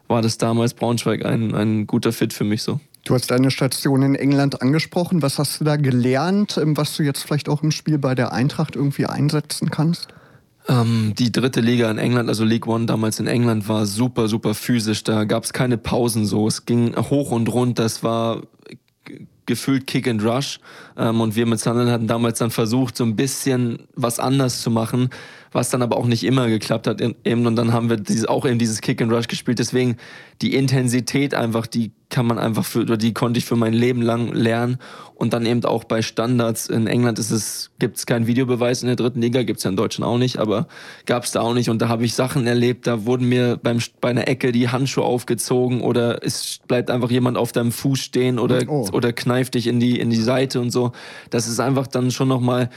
war 0.09 0.23
das 0.23 0.39
damals 0.39 0.75
Braunschweig 0.75 1.25
ein, 1.25 1.55
ein 1.55 1.87
guter 1.87 2.13
Fit 2.13 2.33
für 2.33 2.45
mich 2.45 2.63
so. 2.63 2.81
Du 3.05 3.15
hast 3.15 3.31
deine 3.31 3.51
Station 3.51 4.03
in 4.03 4.15
England 4.15 4.63
angesprochen. 4.63 5.23
Was 5.23 5.39
hast 5.39 5.61
du 5.61 5.65
da 5.65 5.77
gelernt, 5.77 6.57
ähm, 6.57 6.77
was 6.77 6.97
du 6.97 7.03
jetzt 7.03 7.23
vielleicht 7.23 7.49
auch 7.49 7.63
im 7.63 7.71
Spiel 7.71 7.99
bei 7.99 8.15
der 8.15 8.33
Eintracht 8.33 8.77
irgendwie 8.77 9.07
einsetzen 9.07 9.71
kannst? 9.71 10.09
Ähm, 10.69 11.15
die 11.19 11.33
dritte 11.33 11.61
Liga 11.61 11.91
in 11.91 11.99
England, 11.99 12.29
also 12.29 12.45
League 12.45 12.69
One 12.69 12.87
damals 12.87 13.19
in 13.19 13.27
England, 13.27 13.69
war 13.69 13.87
super, 13.87 14.29
super 14.29 14.55
physisch. 14.55 15.03
Da 15.03 15.25
gab 15.25 15.43
es 15.43 15.53
keine 15.53 15.79
Pausen 15.79 16.25
so. 16.25 16.47
Es 16.47 16.65
ging 16.65 16.95
hoch 16.97 17.33
und 17.33 17.53
runter. 17.53 17.83
Das 17.83 18.05
war 18.05 18.43
gefühlt 19.47 19.89
Kick 19.89 20.07
and 20.07 20.23
Rush. 20.23 20.61
Ähm, 20.97 21.21
und 21.21 21.35
wir 21.35 21.47
mit 21.47 21.59
Sunderland 21.59 21.91
hatten 21.91 22.07
damals 22.07 22.39
dann 22.39 22.51
versucht, 22.51 22.97
so 22.97 23.05
ein 23.05 23.17
bisschen 23.17 23.81
was 23.95 24.21
anders 24.21 24.63
zu 24.63 24.71
machen, 24.71 25.11
was 25.53 25.71
dann 25.71 25.83
aber 25.83 25.97
auch 25.97 26.07
nicht 26.07 26.25
immer 26.25 26.49
geklappt 26.49 26.87
hat. 26.87 27.01
Eben. 27.01 27.47
Und 27.47 27.57
dann 27.57 27.73
haben 27.73 27.91
wir 27.91 27.97
dieses, 27.97 28.27
auch 28.27 28.47
eben 28.47 28.59
dieses 28.59 28.81
Kick 28.81 29.01
and 29.03 29.13
Rush 29.13 29.29
gespielt. 29.29 29.59
Deswegen 29.59 29.97
die 30.41 30.55
Intensität 30.55 31.35
einfach, 31.35 31.67
die 31.67 31.93
kann 32.09 32.27
man 32.27 32.39
einfach 32.39 32.65
für, 32.65 32.81
oder 32.81 32.97
die 32.97 33.15
konnte 33.15 33.39
ich 33.39 33.45
für 33.45 33.57
mein 33.57 33.73
Leben 33.73 34.03
lang 34.03 34.33
lernen. 34.33 34.79
Und 35.15 35.33
dann 35.33 35.47
eben 35.47 35.65
auch 35.65 35.85
bei 35.85 36.03
Standards. 36.03 36.69
In 36.69 36.87
England 36.87 37.19
ist 37.19 37.31
es, 37.31 37.71
gibt 37.79 37.97
es 37.97 38.07
keinen 38.07 38.27
Videobeweis 38.27 38.83
in 38.83 38.89
der 38.89 38.97
dritten 38.97 39.21
Liga, 39.21 39.43
gibt 39.45 39.59
es 39.59 39.65
ja 39.65 39.71
in 39.71 39.77
Deutschland 39.77 40.11
auch 40.11 40.19
nicht, 40.19 40.39
aber 40.39 40.67
gab 41.07 41.25
es 41.25 41.33
da 41.33 41.41
auch 41.43 41.55
nicht. 41.55 41.71
Und 41.71 41.81
da 41.81 41.89
habe 41.89 42.05
ich 42.05 42.15
Sachen 42.15 42.47
erlebt, 42.47 42.87
da 42.87 43.07
wurden 43.07 43.29
mir 43.29 43.59
beim, 43.63 43.79
bei 44.01 44.11
einer 44.11 44.27
Ecke 44.27 44.53
die 44.53 44.69
Handschuhe 44.69 45.05
aufgezogen 45.05 45.81
oder 45.81 46.25
es 46.25 46.61
bleibt 46.67 46.91
einfach 46.91 47.11
jemand 47.11 47.37
auf 47.37 47.53
deinem 47.53 47.73
Fuß 47.73 48.01
stehen 48.01 48.39
oder, 48.39 48.63
oh. 48.69 48.89
oder 48.93 49.13
kneift 49.13 49.55
dich 49.55 49.69
in 49.69 49.79
die, 49.79 50.01
in 50.01 50.11
die 50.11 50.21
Seite 50.21 50.61
und 50.61 50.71
so. 50.71 50.93
Das 51.31 51.47
ist 51.47 51.61
einfach 51.61 51.87
dann 51.87 52.11
schon 52.11 52.29
nochmal 52.29 52.69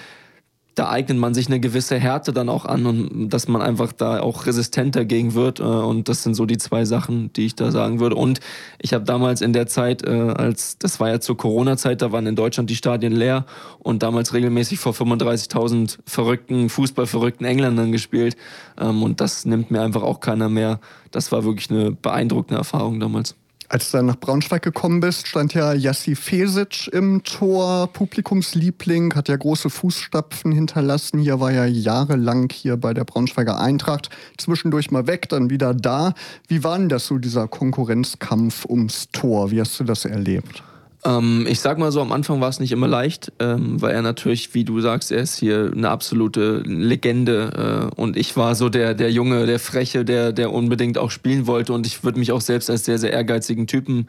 da 0.75 0.89
eignet 0.89 1.17
man 1.17 1.33
sich 1.33 1.47
eine 1.47 1.61
gewisse 1.61 1.97
Härte 1.97 2.33
dann 2.33 2.49
auch 2.49 2.65
an 2.65 2.85
und 2.85 3.29
dass 3.29 3.47
man 3.47 3.61
einfach 3.61 3.93
da 3.93 4.19
auch 4.19 4.45
resistenter 4.45 5.05
gegen 5.05 5.33
wird. 5.33 5.61
Äh, 5.61 5.63
und 5.63 6.09
das 6.09 6.23
sind 6.23 6.35
so 6.35 6.45
die 6.45 6.57
zwei 6.57 6.83
Sachen, 6.83 7.31
die 7.33 7.45
ich 7.45 7.55
da 7.55 7.71
sagen 7.71 8.01
würde. 8.01 8.17
Und 8.17 8.41
ich 8.79 8.93
habe 8.93 9.05
damals 9.05 9.41
in 9.41 9.53
der 9.53 9.67
Zeit, 9.67 10.05
äh, 10.05 10.09
als 10.09 10.77
das 10.77 10.99
war 10.99 11.09
ja 11.09 11.19
zur 11.21 11.37
Corona-Zeit, 11.37 12.01
da 12.01 12.11
waren 12.11 12.27
in 12.27 12.35
Deutschland 12.35 12.69
die 12.69 12.75
Stadien 12.75 13.13
leer 13.13 13.45
und 13.79 14.03
damals 14.03 14.33
regelmäßig 14.33 14.79
vor 14.79 14.93
35.000 14.93 15.97
verrückten, 16.05 16.69
fußballverrückten 16.69 17.45
Engländern 17.47 17.93
gespielt. 17.93 18.35
Ähm, 18.77 19.01
und 19.01 19.21
das 19.21 19.45
nimmt 19.45 19.71
mir 19.71 19.81
einfach 19.81 20.03
auch 20.03 20.19
keiner 20.19 20.49
mehr. 20.49 20.81
Das 21.11 21.31
war 21.31 21.45
wirklich 21.45 21.71
eine 21.71 21.91
beeindruckende 21.91 22.57
Erfahrung 22.57 22.99
damals. 22.99 23.35
Als 23.67 23.89
du 23.89 23.97
dann 23.97 24.05
nach 24.05 24.19
Braunschweig 24.19 24.61
gekommen 24.61 24.99
bist, 24.99 25.27
stand 25.27 25.55
ja 25.55 25.73
Jassi 25.73 26.15
Fesic 26.15 26.87
im 26.93 27.23
Tor, 27.23 27.87
Publikumsliebling, 27.87 29.15
hat 29.15 29.27
ja 29.27 29.35
große 29.35 29.71
Fußstapfen 29.71 30.51
hinterlassen. 30.51 31.19
Hier 31.19 31.39
war 31.39 31.51
ja 31.51 31.65
jahrelang 31.65 32.49
hier 32.51 32.77
bei 32.77 32.93
der 32.93 33.05
Braunschweiger 33.05 33.59
Eintracht. 33.59 34.09
Zwischendurch 34.37 34.91
mal 34.91 35.07
weg, 35.07 35.29
dann 35.29 35.49
wieder 35.49 35.73
da. 35.73 36.13
Wie 36.47 36.63
war 36.63 36.77
denn 36.77 36.89
das 36.89 37.07
so, 37.07 37.17
dieser 37.17 37.47
Konkurrenzkampf 37.47 38.65
ums 38.65 39.09
Tor? 39.11 39.49
Wie 39.49 39.59
hast 39.59 39.79
du 39.79 39.83
das 39.83 40.05
erlebt? 40.05 40.63
Ähm, 41.05 41.45
ich 41.47 41.59
sag 41.59 41.77
mal 41.77 41.91
so, 41.91 42.01
am 42.01 42.11
Anfang 42.11 42.41
war 42.41 42.49
es 42.49 42.59
nicht 42.59 42.71
immer 42.71 42.87
leicht, 42.87 43.31
ähm, 43.39 43.79
weil 43.81 43.93
er 43.93 44.01
natürlich, 44.01 44.53
wie 44.55 44.63
du 44.63 44.81
sagst, 44.81 45.11
er 45.11 45.19
ist 45.19 45.37
hier 45.37 45.71
eine 45.71 45.89
absolute 45.89 46.63
Legende 46.65 47.91
äh, 47.95 48.01
und 48.01 48.17
ich 48.17 48.35
war 48.35 48.55
so 48.55 48.69
der, 48.69 48.95
der 48.95 49.11
Junge, 49.11 49.45
der 49.45 49.59
Freche, 49.59 50.03
der, 50.03 50.31
der 50.31 50.51
unbedingt 50.51 50.97
auch 50.97 51.11
spielen 51.11 51.45
wollte 51.45 51.73
und 51.73 51.85
ich 51.85 52.03
würde 52.03 52.17
mich 52.17 52.31
auch 52.31 52.41
selbst 52.41 52.69
als 52.71 52.85
sehr, 52.85 52.97
sehr 52.97 53.13
ehrgeizigen 53.13 53.67
Typen 53.67 54.07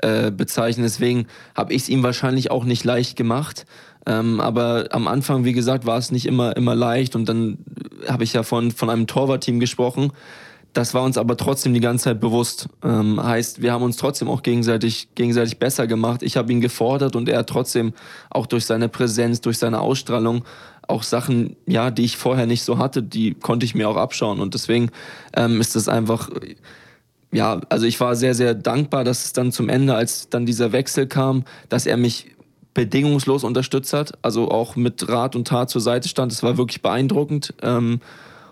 äh, 0.00 0.30
bezeichnen. 0.30 0.84
Deswegen 0.84 1.26
habe 1.54 1.74
ich 1.74 1.82
es 1.82 1.88
ihm 1.90 2.02
wahrscheinlich 2.02 2.50
auch 2.50 2.64
nicht 2.64 2.84
leicht 2.84 3.16
gemacht. 3.16 3.66
Ähm, 4.06 4.40
aber 4.40 4.86
am 4.92 5.06
Anfang, 5.06 5.44
wie 5.44 5.52
gesagt, 5.52 5.84
war 5.84 5.98
es 5.98 6.10
nicht 6.10 6.24
immer, 6.24 6.56
immer 6.56 6.74
leicht 6.74 7.14
und 7.14 7.28
dann 7.28 7.58
habe 8.08 8.24
ich 8.24 8.32
ja 8.32 8.42
von, 8.42 8.70
von 8.70 8.88
einem 8.88 9.06
Torwartteam 9.06 9.60
gesprochen 9.60 10.12
das 10.78 10.94
war 10.94 11.02
uns 11.02 11.18
aber 11.18 11.36
trotzdem 11.36 11.74
die 11.74 11.80
ganze 11.80 12.04
Zeit 12.04 12.20
bewusst. 12.20 12.68
Ähm, 12.84 13.20
heißt, 13.20 13.60
wir 13.60 13.72
haben 13.72 13.82
uns 13.82 13.96
trotzdem 13.96 14.28
auch 14.28 14.44
gegenseitig, 14.44 15.08
gegenseitig 15.16 15.58
besser 15.58 15.88
gemacht. 15.88 16.22
Ich 16.22 16.36
habe 16.36 16.52
ihn 16.52 16.60
gefordert 16.60 17.16
und 17.16 17.28
er 17.28 17.38
hat 17.38 17.48
trotzdem 17.48 17.94
auch 18.30 18.46
durch 18.46 18.64
seine 18.64 18.88
Präsenz, 18.88 19.40
durch 19.40 19.58
seine 19.58 19.80
Ausstrahlung 19.80 20.44
auch 20.86 21.02
Sachen, 21.02 21.56
ja, 21.66 21.90
die 21.90 22.04
ich 22.04 22.16
vorher 22.16 22.46
nicht 22.46 22.62
so 22.62 22.78
hatte, 22.78 23.02
die 23.02 23.34
konnte 23.34 23.66
ich 23.66 23.74
mir 23.74 23.88
auch 23.88 23.96
abschauen. 23.96 24.38
Und 24.38 24.54
deswegen 24.54 24.90
ähm, 25.34 25.60
ist 25.60 25.74
das 25.74 25.88
einfach, 25.88 26.30
ja, 27.32 27.60
also 27.70 27.84
ich 27.84 27.98
war 27.98 28.14
sehr, 28.14 28.36
sehr 28.36 28.54
dankbar, 28.54 29.02
dass 29.02 29.24
es 29.24 29.32
dann 29.32 29.50
zum 29.50 29.68
Ende, 29.68 29.96
als 29.96 30.28
dann 30.28 30.46
dieser 30.46 30.70
Wechsel 30.70 31.08
kam, 31.08 31.42
dass 31.68 31.86
er 31.86 31.96
mich 31.96 32.36
bedingungslos 32.72 33.42
unterstützt 33.42 33.92
hat, 33.94 34.12
also 34.22 34.48
auch 34.48 34.76
mit 34.76 35.08
Rat 35.08 35.34
und 35.34 35.48
Tat 35.48 35.70
zur 35.70 35.80
Seite 35.80 36.08
stand. 36.08 36.30
Es 36.30 36.44
war 36.44 36.56
wirklich 36.56 36.82
beeindruckend. 36.82 37.52
Ähm, 37.62 38.00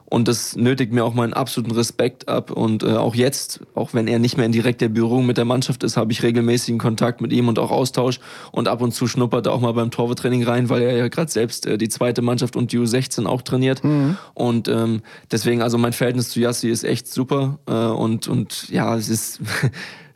und 0.08 0.28
das 0.28 0.54
nötigt 0.56 0.92
mir 0.92 1.04
auch 1.04 1.14
meinen 1.14 1.32
absoluten 1.32 1.72
Respekt 1.72 2.28
ab. 2.28 2.50
Und 2.52 2.84
äh, 2.84 2.92
auch 2.92 3.14
jetzt, 3.14 3.60
auch 3.74 3.92
wenn 3.92 4.06
er 4.06 4.18
nicht 4.18 4.36
mehr 4.36 4.46
in 4.46 4.52
direkter 4.52 4.88
Berührung 4.88 5.26
mit 5.26 5.36
der 5.36 5.44
Mannschaft 5.44 5.82
ist, 5.82 5.96
habe 5.96 6.12
ich 6.12 6.22
regelmäßigen 6.22 6.78
Kontakt 6.78 7.20
mit 7.20 7.32
ihm 7.32 7.48
und 7.48 7.58
auch 7.58 7.72
Austausch. 7.72 8.20
Und 8.52 8.68
ab 8.68 8.82
und 8.82 8.92
zu 8.92 9.08
schnuppert 9.08 9.46
er 9.46 9.52
auch 9.52 9.60
mal 9.60 9.72
beim 9.72 9.90
Torwarttraining 9.90 10.44
rein, 10.44 10.68
weil 10.68 10.82
er 10.82 10.96
ja 10.96 11.08
gerade 11.08 11.30
selbst 11.30 11.66
äh, 11.66 11.76
die 11.76 11.88
zweite 11.88 12.22
Mannschaft 12.22 12.54
und 12.54 12.72
die 12.72 12.78
U16 12.78 13.26
auch 13.26 13.42
trainiert. 13.42 13.82
Mhm. 13.82 14.16
Und 14.34 14.68
ähm, 14.68 15.02
deswegen, 15.32 15.60
also 15.60 15.76
mein 15.76 15.92
Verhältnis 15.92 16.30
zu 16.30 16.40
Yassi 16.40 16.68
ist 16.68 16.84
echt 16.84 17.08
super. 17.08 17.58
Äh, 17.66 17.72
und, 17.72 18.28
und 18.28 18.68
ja, 18.68 18.96
es 18.96 19.08
ist. 19.08 19.40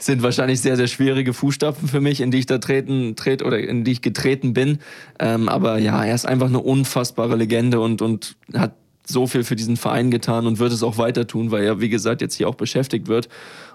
sind 0.03 0.23
wahrscheinlich 0.23 0.63
sehr, 0.63 0.79
sehr 0.79 0.87
schwierige 0.87 1.35
Fußstapfen 1.35 1.87
für 1.87 2.01
mich, 2.01 2.23
in 2.23 2.31
die 2.31 2.39
ich 2.39 2.47
da 2.47 2.57
treten, 2.57 3.17
trete 3.17 3.45
oder 3.45 3.59
in 3.59 3.85
die 3.85 3.93
ich 3.93 4.01
getreten 4.01 4.55
bin. 4.55 4.79
Ähm, 5.19 5.47
aber 5.51 5.77
ja, 5.77 6.03
er 6.03 6.15
ist 6.15 6.25
einfach 6.25 6.47
eine 6.47 6.61
unfassbare 6.61 7.37
Legende 7.37 7.81
und, 7.81 8.01
und 8.01 8.37
hat 8.55 8.73
so 9.07 9.27
viel 9.27 9.45
für 9.45 9.57
diesen 9.57 9.77
Verein 9.77 10.11
getan 10.11 10.47
und 10.47 10.59
wird 10.59 10.73
es 10.73 10.83
auch 10.83 10.99
weiter 10.99 11.27
tun, 11.27 11.51
weil 11.51 11.65
er, 11.65 11.81
wie 11.81 11.89
gesagt, 11.89 12.21
jetzt 12.21 12.35
hier 12.35 12.49
auch 12.49 12.55
beschäftigt 12.55 13.09
wird. 13.09 13.29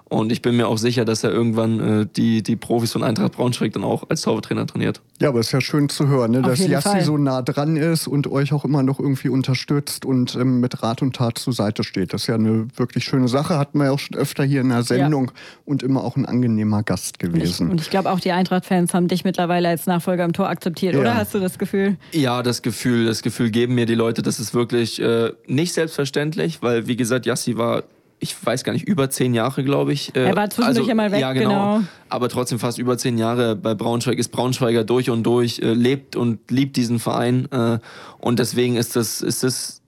Und 0.08 0.30
ich 0.30 0.40
bin 0.40 0.56
mir 0.56 0.68
auch 0.68 0.78
sicher, 0.78 1.04
dass 1.04 1.24
er 1.24 1.32
irgendwann 1.32 1.80
äh, 1.80 2.06
die, 2.06 2.42
die 2.44 2.54
Profis 2.54 2.92
von 2.92 3.02
Eintracht 3.02 3.32
Braunschweig 3.32 3.72
dann 3.72 3.82
auch 3.82 4.08
als 4.08 4.22
Torwarttrainer 4.22 4.64
trainiert. 4.64 5.00
Ja, 5.20 5.30
aber 5.30 5.40
es 5.40 5.46
ist 5.46 5.52
ja 5.52 5.60
schön 5.60 5.88
zu 5.88 6.06
hören, 6.06 6.30
ne? 6.30 6.42
dass 6.42 6.64
Jassi 6.64 7.00
so 7.00 7.18
nah 7.18 7.42
dran 7.42 7.76
ist 7.76 8.06
und 8.06 8.30
euch 8.30 8.52
auch 8.52 8.64
immer 8.64 8.84
noch 8.84 9.00
irgendwie 9.00 9.30
unterstützt 9.30 10.04
und 10.04 10.36
ähm, 10.36 10.60
mit 10.60 10.80
Rat 10.80 11.02
und 11.02 11.16
Tat 11.16 11.38
zur 11.38 11.52
Seite 11.52 11.82
steht. 11.82 12.12
Das 12.12 12.22
ist 12.22 12.26
ja 12.28 12.36
eine 12.36 12.68
wirklich 12.76 13.02
schöne 13.02 13.26
Sache. 13.26 13.58
Hatten 13.58 13.78
wir 13.78 13.86
ja 13.86 13.90
auch 13.90 13.98
schon 13.98 14.16
öfter 14.16 14.44
hier 14.44 14.60
in 14.60 14.68
der 14.68 14.84
Sendung 14.84 15.26
ja. 15.26 15.32
und 15.64 15.82
immer 15.82 16.04
auch 16.04 16.16
ein 16.16 16.24
angenehmer 16.24 16.84
Gast 16.84 17.18
gewesen. 17.18 17.70
Und 17.70 17.80
ich, 17.80 17.86
ich 17.86 17.90
glaube 17.90 18.12
auch 18.12 18.20
die 18.20 18.30
Eintracht-Fans 18.30 18.94
haben 18.94 19.08
dich 19.08 19.24
mittlerweile 19.24 19.68
als 19.68 19.86
Nachfolger 19.86 20.24
im 20.24 20.32
Tor 20.32 20.48
akzeptiert, 20.48 20.94
ja. 20.94 21.00
oder 21.00 21.16
hast 21.16 21.34
du 21.34 21.40
das 21.40 21.58
Gefühl? 21.58 21.96
Ja, 22.12 22.44
das 22.44 22.62
Gefühl, 22.62 23.06
das 23.06 23.22
Gefühl 23.22 23.50
geben 23.50 23.74
mir 23.74 23.86
die 23.86 23.96
Leute. 23.96 24.22
Das 24.22 24.38
ist 24.38 24.54
wirklich 24.54 25.02
äh, 25.02 25.32
nicht 25.48 25.72
selbstverständlich, 25.72 26.62
weil 26.62 26.86
wie 26.86 26.94
gesagt, 26.94 27.26
Jassi 27.26 27.56
war 27.56 27.82
ich 28.18 28.34
weiß 28.44 28.64
gar 28.64 28.72
nicht, 28.72 28.88
über 28.88 29.10
zehn 29.10 29.34
Jahre, 29.34 29.62
glaube 29.62 29.92
ich. 29.92 30.14
Äh, 30.16 30.24
er 30.24 30.36
war 30.36 30.48
zwischendurch 30.48 30.78
also, 30.78 30.90
einmal 30.90 31.12
weg, 31.12 31.20
ja, 31.20 31.32
genau. 31.32 31.76
genau. 31.78 31.80
Aber 32.08 32.28
trotzdem 32.28 32.58
fast 32.58 32.78
über 32.78 32.96
zehn 32.96 33.18
Jahre 33.18 33.56
bei 33.56 33.74
Braunschweig 33.74 34.18
ist 34.18 34.28
Braunschweiger 34.28 34.84
durch 34.84 35.10
und 35.10 35.22
durch, 35.24 35.58
äh, 35.58 35.72
lebt 35.72 36.16
und 36.16 36.50
liebt 36.50 36.76
diesen 36.76 36.98
Verein. 36.98 37.50
Äh, 37.52 37.78
und 38.18 38.38
deswegen 38.38 38.76
ist 38.76 38.96
das, 38.96 39.20
ist 39.20 39.42
das 39.42 39.82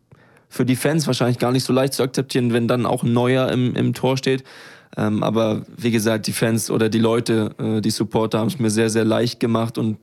für 0.49 0.64
die 0.64 0.77
Fans 0.77 1.07
wahrscheinlich 1.07 1.38
gar 1.38 1.53
nicht 1.53 1.64
so 1.64 1.73
leicht 1.73 1.95
zu 1.95 2.03
akzeptieren, 2.03 2.53
wenn 2.53 2.69
dann 2.69 2.87
auch 2.87 3.03
ein 3.03 3.12
Neuer 3.12 3.51
im, 3.51 3.75
im 3.75 3.95
Tor 3.95 4.17
steht. 4.17 4.45
Ähm, 4.97 5.23
aber 5.23 5.62
wie 5.77 5.91
gesagt, 5.91 6.27
die 6.27 6.33
Fans 6.33 6.71
oder 6.71 6.88
die 6.88 6.99
Leute, 6.99 7.55
äh, 7.59 7.81
die 7.81 7.91
Supporter 7.91 8.38
haben 8.38 8.49
es 8.49 8.59
mir 8.59 8.71
sehr, 8.71 8.91
sehr 8.91 9.05
leicht 9.05 9.41
gemacht 9.41 9.79
und 9.79 9.99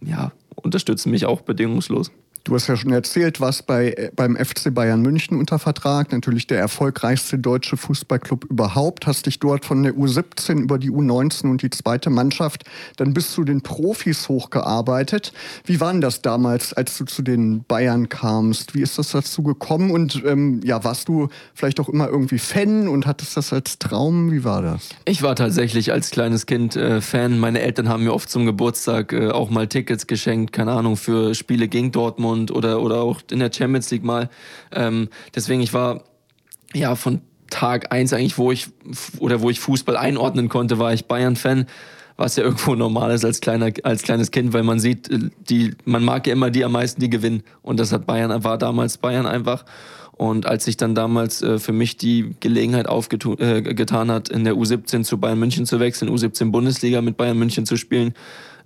ja, 0.00 0.32
unterstützen 0.56 1.10
mich 1.10 1.26
auch 1.26 1.42
bedingungslos. 1.42 2.10
Du 2.44 2.56
hast 2.56 2.66
ja 2.66 2.76
schon 2.76 2.92
erzählt, 2.92 3.40
was 3.40 3.62
bei, 3.62 3.92
äh, 3.92 4.10
beim 4.16 4.34
FC 4.34 4.74
Bayern 4.74 5.00
München 5.00 5.38
unter 5.38 5.60
Vertrag, 5.60 6.10
natürlich 6.10 6.48
der 6.48 6.58
erfolgreichste 6.58 7.38
deutsche 7.38 7.76
Fußballclub 7.76 8.46
überhaupt, 8.46 9.06
hast 9.06 9.26
dich 9.26 9.38
dort 9.38 9.64
von 9.64 9.84
der 9.84 9.94
U17 9.94 10.58
über 10.58 10.78
die 10.78 10.90
U19 10.90 11.48
und 11.48 11.62
die 11.62 11.70
zweite 11.70 12.10
Mannschaft 12.10 12.64
dann 12.96 13.14
bis 13.14 13.30
zu 13.30 13.44
den 13.44 13.62
Profis 13.62 14.28
hochgearbeitet. 14.28 15.32
Wie 15.64 15.78
war 15.78 15.92
denn 15.92 16.00
das 16.00 16.20
damals, 16.20 16.72
als 16.72 16.98
du 16.98 17.04
zu 17.04 17.22
den 17.22 17.62
Bayern 17.62 18.08
kamst? 18.08 18.74
Wie 18.74 18.82
ist 18.82 18.98
das 18.98 19.12
dazu 19.12 19.44
gekommen? 19.44 19.92
Und 19.92 20.24
ähm, 20.26 20.60
ja, 20.64 20.82
warst 20.82 21.08
du 21.08 21.28
vielleicht 21.54 21.78
auch 21.78 21.88
immer 21.88 22.08
irgendwie 22.08 22.40
Fan 22.40 22.88
und 22.88 23.06
hattest 23.06 23.36
das 23.36 23.52
als 23.52 23.78
Traum? 23.78 24.32
Wie 24.32 24.42
war 24.42 24.62
das? 24.62 24.88
Ich 25.04 25.22
war 25.22 25.36
tatsächlich 25.36 25.92
als 25.92 26.10
kleines 26.10 26.46
Kind 26.46 26.74
äh, 26.74 27.00
Fan. 27.00 27.38
Meine 27.38 27.60
Eltern 27.60 27.88
haben 27.88 28.02
mir 28.02 28.12
oft 28.12 28.28
zum 28.28 28.46
Geburtstag 28.46 29.12
äh, 29.12 29.30
auch 29.30 29.48
mal 29.48 29.68
Tickets 29.68 30.08
geschenkt, 30.08 30.52
keine 30.52 30.72
Ahnung, 30.72 30.96
für 30.96 31.36
Spiele 31.36 31.68
gegen 31.68 31.92
Dortmund 31.92 32.31
Dortmund 32.32 32.50
oder, 32.50 32.82
oder 32.82 33.02
auch 33.02 33.20
in 33.30 33.38
der 33.38 33.52
Champions 33.52 33.90
League 33.90 34.04
mal. 34.04 34.28
Ähm, 34.72 35.08
deswegen, 35.34 35.60
ich 35.60 35.72
war 35.72 36.04
ja 36.74 36.94
von 36.94 37.20
Tag 37.50 37.92
eins 37.92 38.12
eigentlich, 38.12 38.38
wo 38.38 38.50
ich 38.50 38.68
oder 39.18 39.42
wo 39.42 39.50
ich 39.50 39.60
Fußball 39.60 39.96
einordnen 39.96 40.48
konnte, 40.48 40.78
war 40.78 40.92
ich 40.92 41.06
Bayern-Fan 41.06 41.66
was 42.18 42.36
ja 42.36 42.44
irgendwo 42.44 42.74
normal 42.74 43.10
ist 43.12 43.24
als 43.24 43.40
kleiner 43.40 43.72
als 43.84 44.02
kleines 44.02 44.30
Kind, 44.30 44.52
weil 44.52 44.62
man 44.62 44.78
sieht, 44.78 45.10
äh, 45.10 45.30
die 45.48 45.74
man 45.84 46.04
mag 46.04 46.26
ja 46.26 46.34
immer 46.34 46.50
die 46.50 46.64
am 46.64 46.72
meisten, 46.72 47.00
die 47.00 47.10
gewinnen 47.10 47.42
und 47.62 47.80
das 47.80 47.90
hat 47.90 48.06
Bayern 48.06 48.44
war 48.44 48.58
damals 48.58 48.98
Bayern 48.98 49.26
einfach 49.26 49.64
und 50.12 50.44
als 50.46 50.66
sich 50.66 50.76
dann 50.76 50.94
damals 50.94 51.42
äh, 51.42 51.58
für 51.58 51.72
mich 51.72 51.96
die 51.96 52.36
Gelegenheit 52.38 52.86
aufgetan 52.86 53.38
äh, 53.38 54.12
hat, 54.12 54.28
in 54.28 54.44
der 54.44 54.54
U17 54.54 55.04
zu 55.04 55.18
Bayern 55.18 55.38
München 55.38 55.64
zu 55.64 55.80
wechseln, 55.80 56.10
U17 56.10 56.50
Bundesliga 56.50 57.00
mit 57.00 57.16
Bayern 57.16 57.38
München 57.38 57.64
zu 57.64 57.76
spielen, 57.76 58.14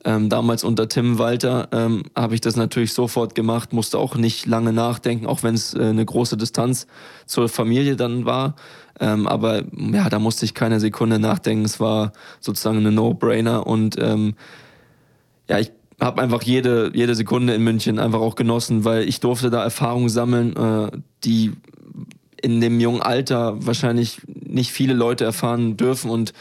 ähm, 0.05 0.29
damals 0.29 0.65
unter 0.65 0.89
Tim 0.89 1.19
Walter 1.19 1.69
ähm, 1.73 2.05
habe 2.15 2.35
ich 2.35 2.41
das 2.41 2.57
natürlich 2.57 2.93
sofort 2.93 3.35
gemacht, 3.35 3.73
musste 3.73 3.99
auch 3.99 4.15
nicht 4.15 4.47
lange 4.47 4.73
nachdenken, 4.73 5.27
auch 5.27 5.43
wenn 5.43 5.55
es 5.55 5.75
äh, 5.75 5.83
eine 5.83 6.05
große 6.05 6.37
Distanz 6.37 6.87
zur 7.27 7.49
Familie 7.49 7.97
dann 7.97 8.25
war. 8.25 8.55
Ähm, 9.01 9.27
aber 9.27 9.63
ja, 9.73 10.09
da 10.09 10.19
musste 10.19 10.45
ich 10.45 10.55
keine 10.55 10.81
Sekunde 10.81 11.19
nachdenken. 11.19 11.65
Es 11.65 11.81
war 11.81 12.13
sozusagen 12.41 12.79
eine 12.79 12.93
No-Brainer 12.93 13.67
und 13.67 13.97
ähm, 13.99 14.35
ja, 15.49 15.59
ich 15.59 15.73
habe 16.01 16.23
einfach 16.23 16.43
jede, 16.43 16.91
jede 16.95 17.15
Sekunde 17.15 17.55
in 17.55 17.65
München 17.65 17.99
einfach 17.99 18.21
auch 18.21 18.35
genossen, 18.35 18.85
weil 18.85 19.09
ich 19.09 19.21
durfte 19.21 19.51
da 19.51 19.63
Erfahrungen 19.63 20.09
sammeln, 20.09 20.57
äh, 20.57 20.91
die 21.25 21.53
in 22.41 22.61
dem 22.61 22.81
jungen 22.81 23.03
Alter 23.03 23.67
wahrscheinlich 23.67 24.21
nicht 24.27 24.71
viele 24.71 24.95
Leute 24.95 25.25
erfahren 25.25 25.77
dürfen 25.77 26.11
und 26.11 26.33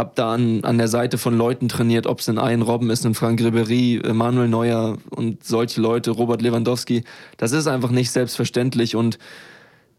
habe 0.00 0.12
da 0.14 0.32
an, 0.32 0.64
an 0.64 0.78
der 0.78 0.88
Seite 0.88 1.18
von 1.18 1.36
Leuten 1.36 1.68
trainiert, 1.68 2.06
ob 2.06 2.20
es 2.20 2.28
ein 2.28 2.38
Ian 2.38 2.62
Robben 2.62 2.88
ist, 2.90 3.04
ein 3.04 3.14
Frank 3.14 3.40
Ribery, 3.40 4.02
Manuel 4.12 4.48
Neuer 4.48 4.96
und 5.10 5.44
solche 5.44 5.80
Leute, 5.80 6.10
Robert 6.10 6.42
Lewandowski. 6.42 7.04
Das 7.36 7.52
ist 7.52 7.66
einfach 7.66 7.90
nicht 7.90 8.10
selbstverständlich 8.10 8.96
und 8.96 9.18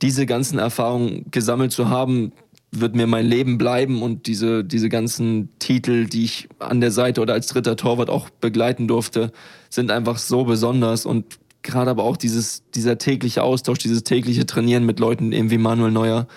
diese 0.01 0.25
ganzen 0.25 0.57
Erfahrungen 0.57 1.25
gesammelt 1.29 1.71
zu 1.71 1.89
haben, 1.89 2.31
wird 2.71 2.95
mir 2.95 3.05
mein 3.05 3.27
Leben 3.27 3.57
bleiben 3.57 4.01
und 4.01 4.25
diese, 4.25 4.63
diese 4.63 4.89
ganzen 4.89 5.49
Titel, 5.59 6.07
die 6.07 6.23
ich 6.23 6.49
an 6.57 6.81
der 6.81 6.91
Seite 6.91 7.21
oder 7.21 7.33
als 7.33 7.47
dritter 7.47 7.75
Torwart 7.75 8.09
auch 8.09 8.29
begleiten 8.29 8.87
durfte, 8.87 9.31
sind 9.69 9.91
einfach 9.91 10.17
so 10.17 10.45
besonders 10.45 11.05
und 11.05 11.37
gerade 11.61 11.91
aber 11.91 12.03
auch 12.03 12.17
dieses, 12.17 12.63
dieser 12.71 12.97
tägliche 12.97 13.43
Austausch, 13.43 13.77
dieses 13.77 14.03
tägliche 14.03 14.47
Trainieren 14.47 14.85
mit 14.85 14.99
Leuten 14.99 15.31
eben 15.31 15.51
wie 15.51 15.59
Manuel 15.59 15.91
Neuer, 15.91 16.27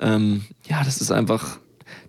ähm, 0.00 0.44
ja, 0.68 0.84
das 0.84 1.00
ist 1.00 1.10
einfach 1.10 1.58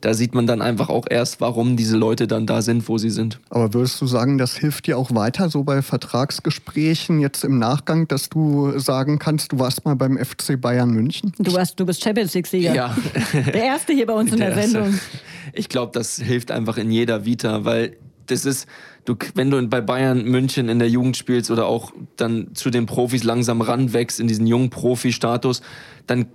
da 0.01 0.13
sieht 0.13 0.33
man 0.33 0.47
dann 0.47 0.61
einfach 0.61 0.89
auch 0.89 1.05
erst, 1.09 1.41
warum 1.41 1.77
diese 1.77 1.97
Leute 1.97 2.27
dann 2.27 2.45
da 2.45 2.61
sind, 2.61 2.87
wo 2.87 2.97
sie 2.97 3.09
sind. 3.09 3.39
Aber 3.49 3.73
würdest 3.73 4.01
du 4.01 4.07
sagen, 4.07 4.37
das 4.37 4.57
hilft 4.57 4.87
dir 4.87 4.97
auch 4.97 5.13
weiter, 5.13 5.49
so 5.49 5.63
bei 5.63 5.81
Vertragsgesprächen 5.81 7.19
jetzt 7.19 7.43
im 7.43 7.59
Nachgang, 7.59 8.07
dass 8.07 8.29
du 8.29 8.77
sagen 8.79 9.19
kannst, 9.19 9.51
du 9.51 9.59
warst 9.59 9.85
mal 9.85 9.95
beim 9.95 10.17
FC 10.17 10.59
Bayern 10.59 10.91
München? 10.91 11.33
Du, 11.39 11.53
warst, 11.53 11.79
du 11.79 11.85
bist 11.85 12.03
Champions 12.03 12.33
League-Sieger. 12.33 12.73
Ja. 12.73 12.95
Der 13.33 13.63
erste 13.63 13.93
hier 13.93 14.05
bei 14.05 14.13
uns 14.13 14.31
in 14.31 14.39
der, 14.39 14.51
der 14.55 14.67
Sendung. 14.67 14.99
Ich 15.53 15.69
glaube, 15.69 15.91
das 15.93 16.17
hilft 16.17 16.51
einfach 16.51 16.77
in 16.77 16.91
jeder 16.91 17.25
Vita, 17.25 17.65
weil 17.65 17.97
das 18.27 18.45
ist, 18.45 18.67
du, 19.05 19.15
wenn 19.35 19.49
du 19.49 19.65
bei 19.67 19.81
Bayern 19.81 20.23
München 20.25 20.69
in 20.69 20.79
der 20.79 20.89
Jugend 20.89 21.17
spielst 21.17 21.49
oder 21.49 21.65
auch 21.65 21.91
dann 22.15 22.53
zu 22.53 22.69
den 22.69 22.85
Profis 22.85 23.23
langsam 23.23 23.61
ranwächst 23.61 24.19
in 24.19 24.27
diesen 24.27 24.47
jungen 24.47 24.69
Profi-Status, 24.69 25.61
dann 26.05 26.27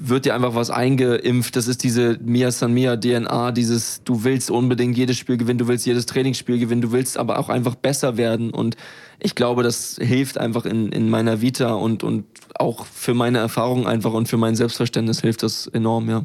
wird 0.00 0.24
dir 0.24 0.34
einfach 0.34 0.54
was 0.54 0.70
eingeimpft. 0.70 1.56
Das 1.56 1.68
ist 1.68 1.82
diese 1.82 2.18
Mia 2.22 2.50
San 2.50 2.72
Mia 2.72 2.96
DNA, 2.96 3.52
dieses, 3.52 4.02
du 4.04 4.24
willst 4.24 4.50
unbedingt 4.50 4.96
jedes 4.96 5.16
Spiel 5.16 5.36
gewinnen, 5.36 5.58
du 5.58 5.68
willst 5.68 5.86
jedes 5.86 6.06
Trainingsspiel 6.06 6.58
gewinnen, 6.58 6.82
du 6.82 6.92
willst 6.92 7.16
aber 7.16 7.38
auch 7.38 7.48
einfach 7.48 7.74
besser 7.74 8.16
werden. 8.16 8.50
Und 8.50 8.76
ich 9.18 9.34
glaube, 9.34 9.62
das 9.62 9.98
hilft 10.00 10.38
einfach 10.38 10.64
in, 10.64 10.92
in 10.92 11.08
meiner 11.10 11.40
Vita 11.40 11.72
und, 11.72 12.04
und 12.04 12.24
auch 12.54 12.86
für 12.86 13.14
meine 13.14 13.38
Erfahrung 13.38 13.86
einfach 13.86 14.12
und 14.12 14.28
für 14.28 14.36
mein 14.36 14.56
Selbstverständnis 14.56 15.20
hilft 15.20 15.42
das 15.42 15.66
enorm, 15.66 16.08
ja. 16.08 16.24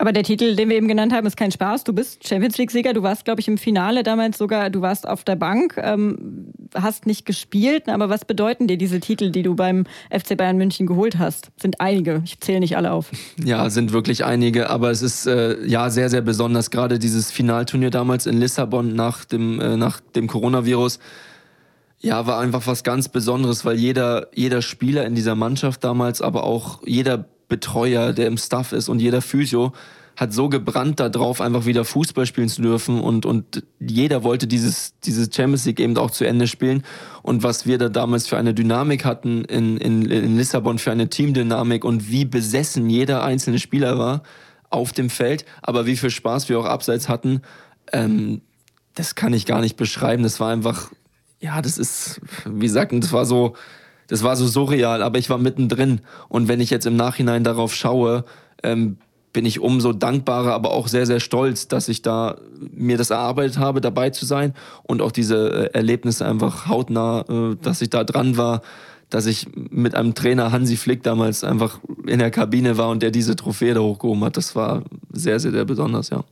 Aber 0.00 0.12
der 0.12 0.22
Titel, 0.22 0.54
den 0.54 0.68
wir 0.68 0.76
eben 0.76 0.86
genannt 0.86 1.12
haben, 1.12 1.26
ist 1.26 1.36
kein 1.36 1.50
Spaß. 1.50 1.82
Du 1.82 1.92
bist 1.92 2.26
Champions 2.26 2.56
League-Sieger. 2.56 2.92
Du 2.92 3.02
warst, 3.02 3.24
glaube 3.24 3.40
ich, 3.40 3.48
im 3.48 3.58
Finale 3.58 4.04
damals 4.04 4.38
sogar, 4.38 4.70
du 4.70 4.80
warst 4.80 5.08
auf 5.08 5.24
der 5.24 5.34
Bank, 5.34 5.74
ähm, 5.76 6.52
hast 6.72 7.06
nicht 7.06 7.26
gespielt. 7.26 7.88
Aber 7.88 8.08
was 8.08 8.24
bedeuten 8.24 8.68
dir 8.68 8.78
diese 8.78 9.00
Titel, 9.00 9.32
die 9.32 9.42
du 9.42 9.56
beim 9.56 9.86
FC 10.10 10.36
Bayern 10.36 10.56
München 10.56 10.86
geholt 10.86 11.18
hast? 11.18 11.50
Sind 11.60 11.80
einige. 11.80 12.22
Ich 12.24 12.38
zähle 12.38 12.60
nicht 12.60 12.76
alle 12.76 12.92
auf. 12.92 13.10
Ja, 13.44 13.70
sind 13.70 13.92
wirklich 13.92 14.24
einige. 14.24 14.70
Aber 14.70 14.92
es 14.92 15.02
ist 15.02 15.26
äh, 15.26 15.64
ja 15.66 15.90
sehr, 15.90 16.10
sehr 16.10 16.22
besonders. 16.22 16.70
Gerade 16.70 17.00
dieses 17.00 17.32
Finalturnier 17.32 17.90
damals 17.90 18.26
in 18.26 18.38
Lissabon 18.38 18.94
nach 18.94 19.24
dem, 19.24 19.60
äh, 19.60 19.76
nach 19.76 20.00
dem 20.00 20.28
Coronavirus. 20.28 21.00
Ja, 22.00 22.26
war 22.28 22.38
einfach 22.38 22.68
was 22.68 22.84
ganz 22.84 23.08
Besonderes, 23.08 23.64
weil 23.64 23.76
jeder, 23.76 24.28
jeder 24.32 24.62
Spieler 24.62 25.04
in 25.04 25.16
dieser 25.16 25.34
Mannschaft 25.34 25.82
damals, 25.82 26.22
aber 26.22 26.44
auch 26.44 26.80
jeder 26.86 27.24
Betreuer, 27.48 28.12
der 28.12 28.26
im 28.26 28.36
Staff 28.36 28.72
ist 28.72 28.88
und 28.88 29.00
jeder 29.00 29.22
Physio 29.22 29.72
hat 30.18 30.32
so 30.32 30.48
gebrannt 30.48 30.98
darauf, 30.98 31.40
einfach 31.40 31.64
wieder 31.64 31.84
Fußball 31.84 32.26
spielen 32.26 32.48
zu 32.48 32.60
dürfen 32.60 33.00
und, 33.00 33.24
und 33.24 33.62
jeder 33.78 34.24
wollte 34.24 34.48
dieses, 34.48 34.98
dieses 35.04 35.32
Champions 35.32 35.64
League 35.64 35.78
eben 35.78 35.96
auch 35.96 36.10
zu 36.10 36.24
Ende 36.24 36.48
spielen. 36.48 36.82
Und 37.22 37.44
was 37.44 37.66
wir 37.66 37.78
da 37.78 37.88
damals 37.88 38.26
für 38.26 38.36
eine 38.36 38.52
Dynamik 38.52 39.04
hatten 39.04 39.44
in, 39.44 39.76
in, 39.76 40.10
in 40.10 40.36
Lissabon, 40.36 40.80
für 40.80 40.90
eine 40.90 41.08
Teamdynamik 41.08 41.84
und 41.84 42.10
wie 42.10 42.24
besessen 42.24 42.90
jeder 42.90 43.22
einzelne 43.22 43.60
Spieler 43.60 43.96
war 43.96 44.24
auf 44.70 44.92
dem 44.92 45.08
Feld, 45.08 45.44
aber 45.62 45.86
wie 45.86 45.96
viel 45.96 46.10
Spaß 46.10 46.48
wir 46.48 46.58
auch 46.58 46.66
abseits 46.66 47.08
hatten, 47.08 47.42
ähm, 47.92 48.40
das 48.96 49.14
kann 49.14 49.32
ich 49.32 49.46
gar 49.46 49.60
nicht 49.60 49.76
beschreiben. 49.76 50.24
Das 50.24 50.40
war 50.40 50.50
einfach, 50.50 50.90
ja, 51.38 51.62
das 51.62 51.78
ist, 51.78 52.20
wie 52.44 52.66
gesagt, 52.66 52.92
das 52.92 53.12
war 53.12 53.24
so, 53.24 53.54
das 54.08 54.22
war 54.22 54.36
so 54.36 54.46
surreal, 54.46 55.02
aber 55.02 55.18
ich 55.18 55.30
war 55.30 55.38
mittendrin. 55.38 56.00
Und 56.28 56.48
wenn 56.48 56.60
ich 56.60 56.70
jetzt 56.70 56.86
im 56.86 56.96
Nachhinein 56.96 57.44
darauf 57.44 57.74
schaue, 57.74 58.24
ähm, 58.62 58.96
bin 59.32 59.46
ich 59.46 59.60
umso 59.60 59.92
dankbarer, 59.92 60.52
aber 60.52 60.72
auch 60.72 60.88
sehr, 60.88 61.06
sehr 61.06 61.20
stolz, 61.20 61.68
dass 61.68 61.88
ich 61.88 62.02
da 62.02 62.38
mir 62.72 62.96
das 62.96 63.10
erarbeitet 63.10 63.58
habe, 63.58 63.80
dabei 63.80 64.10
zu 64.10 64.24
sein 64.24 64.54
und 64.82 65.02
auch 65.02 65.12
diese 65.12 65.70
äh, 65.72 65.74
Erlebnisse 65.74 66.26
einfach 66.26 66.66
hautnah, 66.66 67.24
äh, 67.28 67.56
dass 67.62 67.82
ich 67.82 67.90
da 67.90 68.04
dran 68.04 68.36
war, 68.36 68.62
dass 69.10 69.26
ich 69.26 69.46
mit 69.54 69.94
einem 69.94 70.14
Trainer 70.14 70.52
Hansi 70.52 70.76
Flick 70.76 71.02
damals 71.02 71.44
einfach 71.44 71.80
in 72.06 72.18
der 72.18 72.30
Kabine 72.30 72.76
war 72.78 72.88
und 72.88 73.02
der 73.02 73.10
diese 73.10 73.36
Trophäe 73.36 73.74
da 73.74 73.80
hochgehoben 73.80 74.24
hat. 74.24 74.36
Das 74.36 74.56
war 74.56 74.82
sehr, 75.12 75.38
sehr, 75.40 75.52
sehr 75.52 75.64
besonders, 75.64 76.10
ja. 76.10 76.24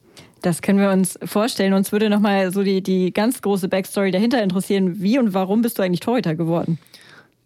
Das 0.42 0.60
können 0.62 0.78
wir 0.78 0.90
uns 0.90 1.18
vorstellen. 1.24 1.72
Uns 1.72 1.92
würde 1.92 2.10
nochmal 2.10 2.52
so 2.52 2.62
die, 2.62 2.82
die 2.82 3.12
ganz 3.12 3.40
große 3.40 3.68
Backstory 3.68 4.10
dahinter 4.10 4.42
interessieren. 4.42 5.00
Wie 5.00 5.18
und 5.18 5.32
warum 5.32 5.62
bist 5.62 5.78
du 5.78 5.82
eigentlich 5.82 6.00
Torhüter 6.00 6.34
geworden? 6.34 6.78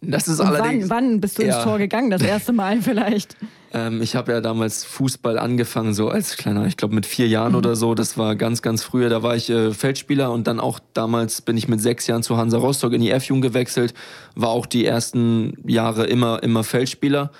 Das 0.01 0.27
ist 0.27 0.39
allerdings. 0.39 0.89
Wann, 0.89 1.11
wann 1.11 1.21
bist 1.21 1.37
du 1.37 1.45
ja. 1.45 1.55
ins 1.55 1.63
Tor 1.63 1.77
gegangen? 1.77 2.09
Das 2.09 2.23
erste 2.23 2.53
Mal 2.53 2.81
vielleicht? 2.81 3.37
Ähm, 3.71 4.01
ich 4.01 4.15
habe 4.15 4.31
ja 4.31 4.41
damals 4.41 4.83
Fußball 4.83 5.37
angefangen, 5.37 5.93
so 5.93 6.09
als 6.09 6.37
kleiner, 6.37 6.65
ich 6.65 6.75
glaube 6.75 6.95
mit 6.95 7.05
vier 7.05 7.27
Jahren 7.27 7.51
mhm. 7.51 7.59
oder 7.59 7.75
so. 7.75 7.93
Das 7.93 8.17
war 8.17 8.35
ganz, 8.35 8.63
ganz 8.63 8.83
früher. 8.83 9.09
Da 9.09 9.21
war 9.21 9.35
ich 9.35 9.49
äh, 9.51 9.71
Feldspieler 9.71 10.31
und 10.31 10.47
dann 10.47 10.59
auch 10.59 10.79
damals 10.93 11.41
bin 11.41 11.55
ich 11.55 11.67
mit 11.67 11.81
sechs 11.81 12.07
Jahren 12.07 12.23
zu 12.23 12.35
Hansa 12.35 12.57
Rostock 12.57 12.93
in 12.93 13.01
die 13.01 13.11
F-Jugend 13.11 13.43
gewechselt. 13.43 13.93
War 14.35 14.49
auch 14.49 14.65
die 14.65 14.85
ersten 14.85 15.53
Jahre 15.65 16.05
immer, 16.07 16.41
immer 16.41 16.63
Feldspieler. 16.63 17.31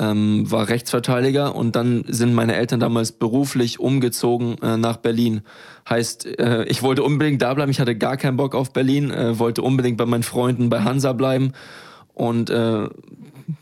Ähm, 0.00 0.50
war 0.50 0.68
Rechtsverteidiger 0.68 1.56
und 1.56 1.74
dann 1.74 2.04
sind 2.06 2.32
meine 2.32 2.54
Eltern 2.54 2.78
damals 2.78 3.10
beruflich 3.10 3.80
umgezogen 3.80 4.56
äh, 4.62 4.76
nach 4.76 4.96
Berlin. 4.96 5.42
Heißt, 5.88 6.38
äh, 6.38 6.64
ich 6.64 6.82
wollte 6.82 7.02
unbedingt 7.02 7.42
da 7.42 7.52
bleiben, 7.52 7.70
ich 7.72 7.80
hatte 7.80 7.96
gar 7.96 8.16
keinen 8.16 8.36
Bock 8.36 8.54
auf 8.54 8.72
Berlin, 8.72 9.10
äh, 9.10 9.40
wollte 9.40 9.62
unbedingt 9.62 9.96
bei 9.96 10.06
meinen 10.06 10.22
Freunden 10.22 10.70
bei 10.70 10.84
Hansa 10.84 11.12
bleiben 11.12 11.52
und 12.18 12.50
äh, 12.50 12.88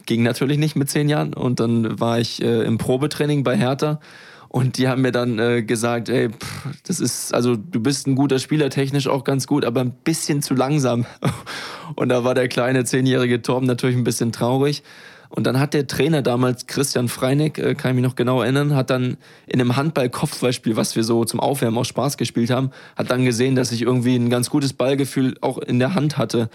ging 0.07 0.23
natürlich 0.23 0.59
nicht 0.59 0.77
mit 0.77 0.89
zehn 0.91 1.09
Jahren. 1.09 1.35
Und 1.35 1.61
dann 1.61 2.01
war 2.01 2.19
ich 2.19 2.43
äh, 2.43 2.63
im 2.63 2.79
Probetraining 2.79 3.45
bei 3.45 3.57
Hertha. 3.57 4.01
Und 4.49 4.79
die 4.79 4.89
haben 4.89 5.03
mir 5.03 5.13
dann 5.13 5.39
äh, 5.39 5.63
gesagt, 5.63 6.09
ey, 6.09 6.31
pff, 6.31 6.69
das 6.85 6.99
ist, 6.99 7.35
also 7.35 7.57
du 7.57 7.81
bist 7.81 8.07
ein 8.07 8.15
guter 8.15 8.39
Spieler, 8.39 8.71
technisch 8.71 9.09
auch 9.09 9.25
ganz 9.25 9.47
gut, 9.47 9.65
aber 9.65 9.83
ein 9.83 9.93
bisschen 9.93 10.41
zu 10.41 10.55
langsam. 10.55 11.05
Und 11.97 12.09
da 12.09 12.25
war 12.25 12.35
der 12.35 12.49
kleine 12.49 12.85
zehnjährige 12.85 13.43
Torben 13.43 13.67
natürlich 13.67 13.97
ein 13.97 14.05
bisschen 14.05 14.33
traurig. 14.33 14.83
Und 15.29 15.47
dann 15.47 15.61
hat 15.61 15.75
der 15.75 15.87
Trainer 15.87 16.23
damals, 16.23 16.67
Christian 16.67 17.09
Freineck, 17.09 17.59
äh, 17.59 17.75
kann 17.75 17.91
ich 17.91 17.97
mich 17.97 18.05
noch 18.05 18.17
genau 18.17 18.41
erinnern, 18.41 18.75
hat 18.75 18.89
dann 18.89 19.19
in 19.47 19.61
einem 19.61 19.77
Handball-Kopfballspiel, 19.77 20.77
was 20.77 20.97
wir 20.97 21.05
so 21.05 21.27
zum 21.27 21.41
Aufwärmen 21.41 21.77
aus 21.77 21.89
Spaß 21.89 22.17
gespielt 22.17 22.51
haben, 22.51 22.71
hat 22.97 23.11
dann 23.11 23.27
gesehen, 23.27 23.55
dass 23.55 23.73
ich 23.73 23.83
irgendwie 23.83 24.17
ein 24.17 24.31
ganz 24.31 24.49
gutes 24.49 24.73
Ballgefühl 24.73 25.37
auch 25.43 25.59
in 25.59 25.79
der 25.79 25.95
Hand 25.95 26.17
hatte 26.17 26.49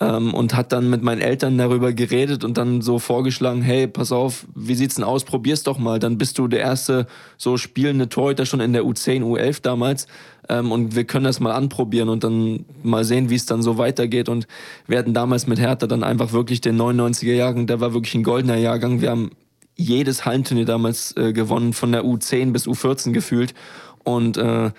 ähm, 0.00 0.34
und 0.34 0.54
hat 0.54 0.72
dann 0.72 0.90
mit 0.90 1.02
meinen 1.02 1.20
Eltern 1.20 1.58
darüber 1.58 1.92
geredet 1.92 2.44
und 2.44 2.56
dann 2.56 2.82
so 2.82 2.98
vorgeschlagen, 2.98 3.62
hey, 3.62 3.86
pass 3.86 4.12
auf, 4.12 4.46
wie 4.54 4.74
sieht's 4.74 4.96
denn 4.96 5.04
aus, 5.04 5.24
probier's 5.24 5.62
doch 5.62 5.78
mal, 5.78 5.98
dann 5.98 6.18
bist 6.18 6.38
du 6.38 6.48
der 6.48 6.60
erste 6.60 7.06
so 7.36 7.56
spielende 7.56 8.08
Torhüter 8.08 8.46
schon 8.46 8.60
in 8.60 8.72
der 8.72 8.84
U10, 8.84 9.22
U11 9.22 9.62
damals. 9.62 10.06
Ähm, 10.48 10.72
und 10.72 10.94
wir 10.94 11.04
können 11.04 11.24
das 11.24 11.40
mal 11.40 11.52
anprobieren 11.52 12.08
und 12.08 12.24
dann 12.24 12.64
mal 12.82 13.04
sehen, 13.04 13.28
wie 13.30 13.34
es 13.34 13.46
dann 13.46 13.62
so 13.62 13.76
weitergeht. 13.78 14.28
Und 14.28 14.46
wir 14.86 14.98
hatten 14.98 15.14
damals 15.14 15.46
mit 15.46 15.58
Hertha 15.58 15.86
dann 15.86 16.04
einfach 16.04 16.32
wirklich 16.32 16.60
den 16.60 16.80
99er 16.80 17.34
Jahrgang, 17.34 17.66
der 17.66 17.80
war 17.80 17.92
wirklich 17.92 18.14
ein 18.14 18.22
goldener 18.22 18.56
Jahrgang, 18.56 19.00
wir 19.00 19.10
haben 19.10 19.30
jedes 19.76 20.24
Hallenturnier 20.24 20.64
damals 20.64 21.16
äh, 21.16 21.32
gewonnen, 21.32 21.72
von 21.72 21.92
der 21.92 22.04
U10 22.04 22.52
bis 22.52 22.66
U14 22.66 23.12
gefühlt. 23.12 23.54
Und 24.04 24.36
äh, 24.36 24.70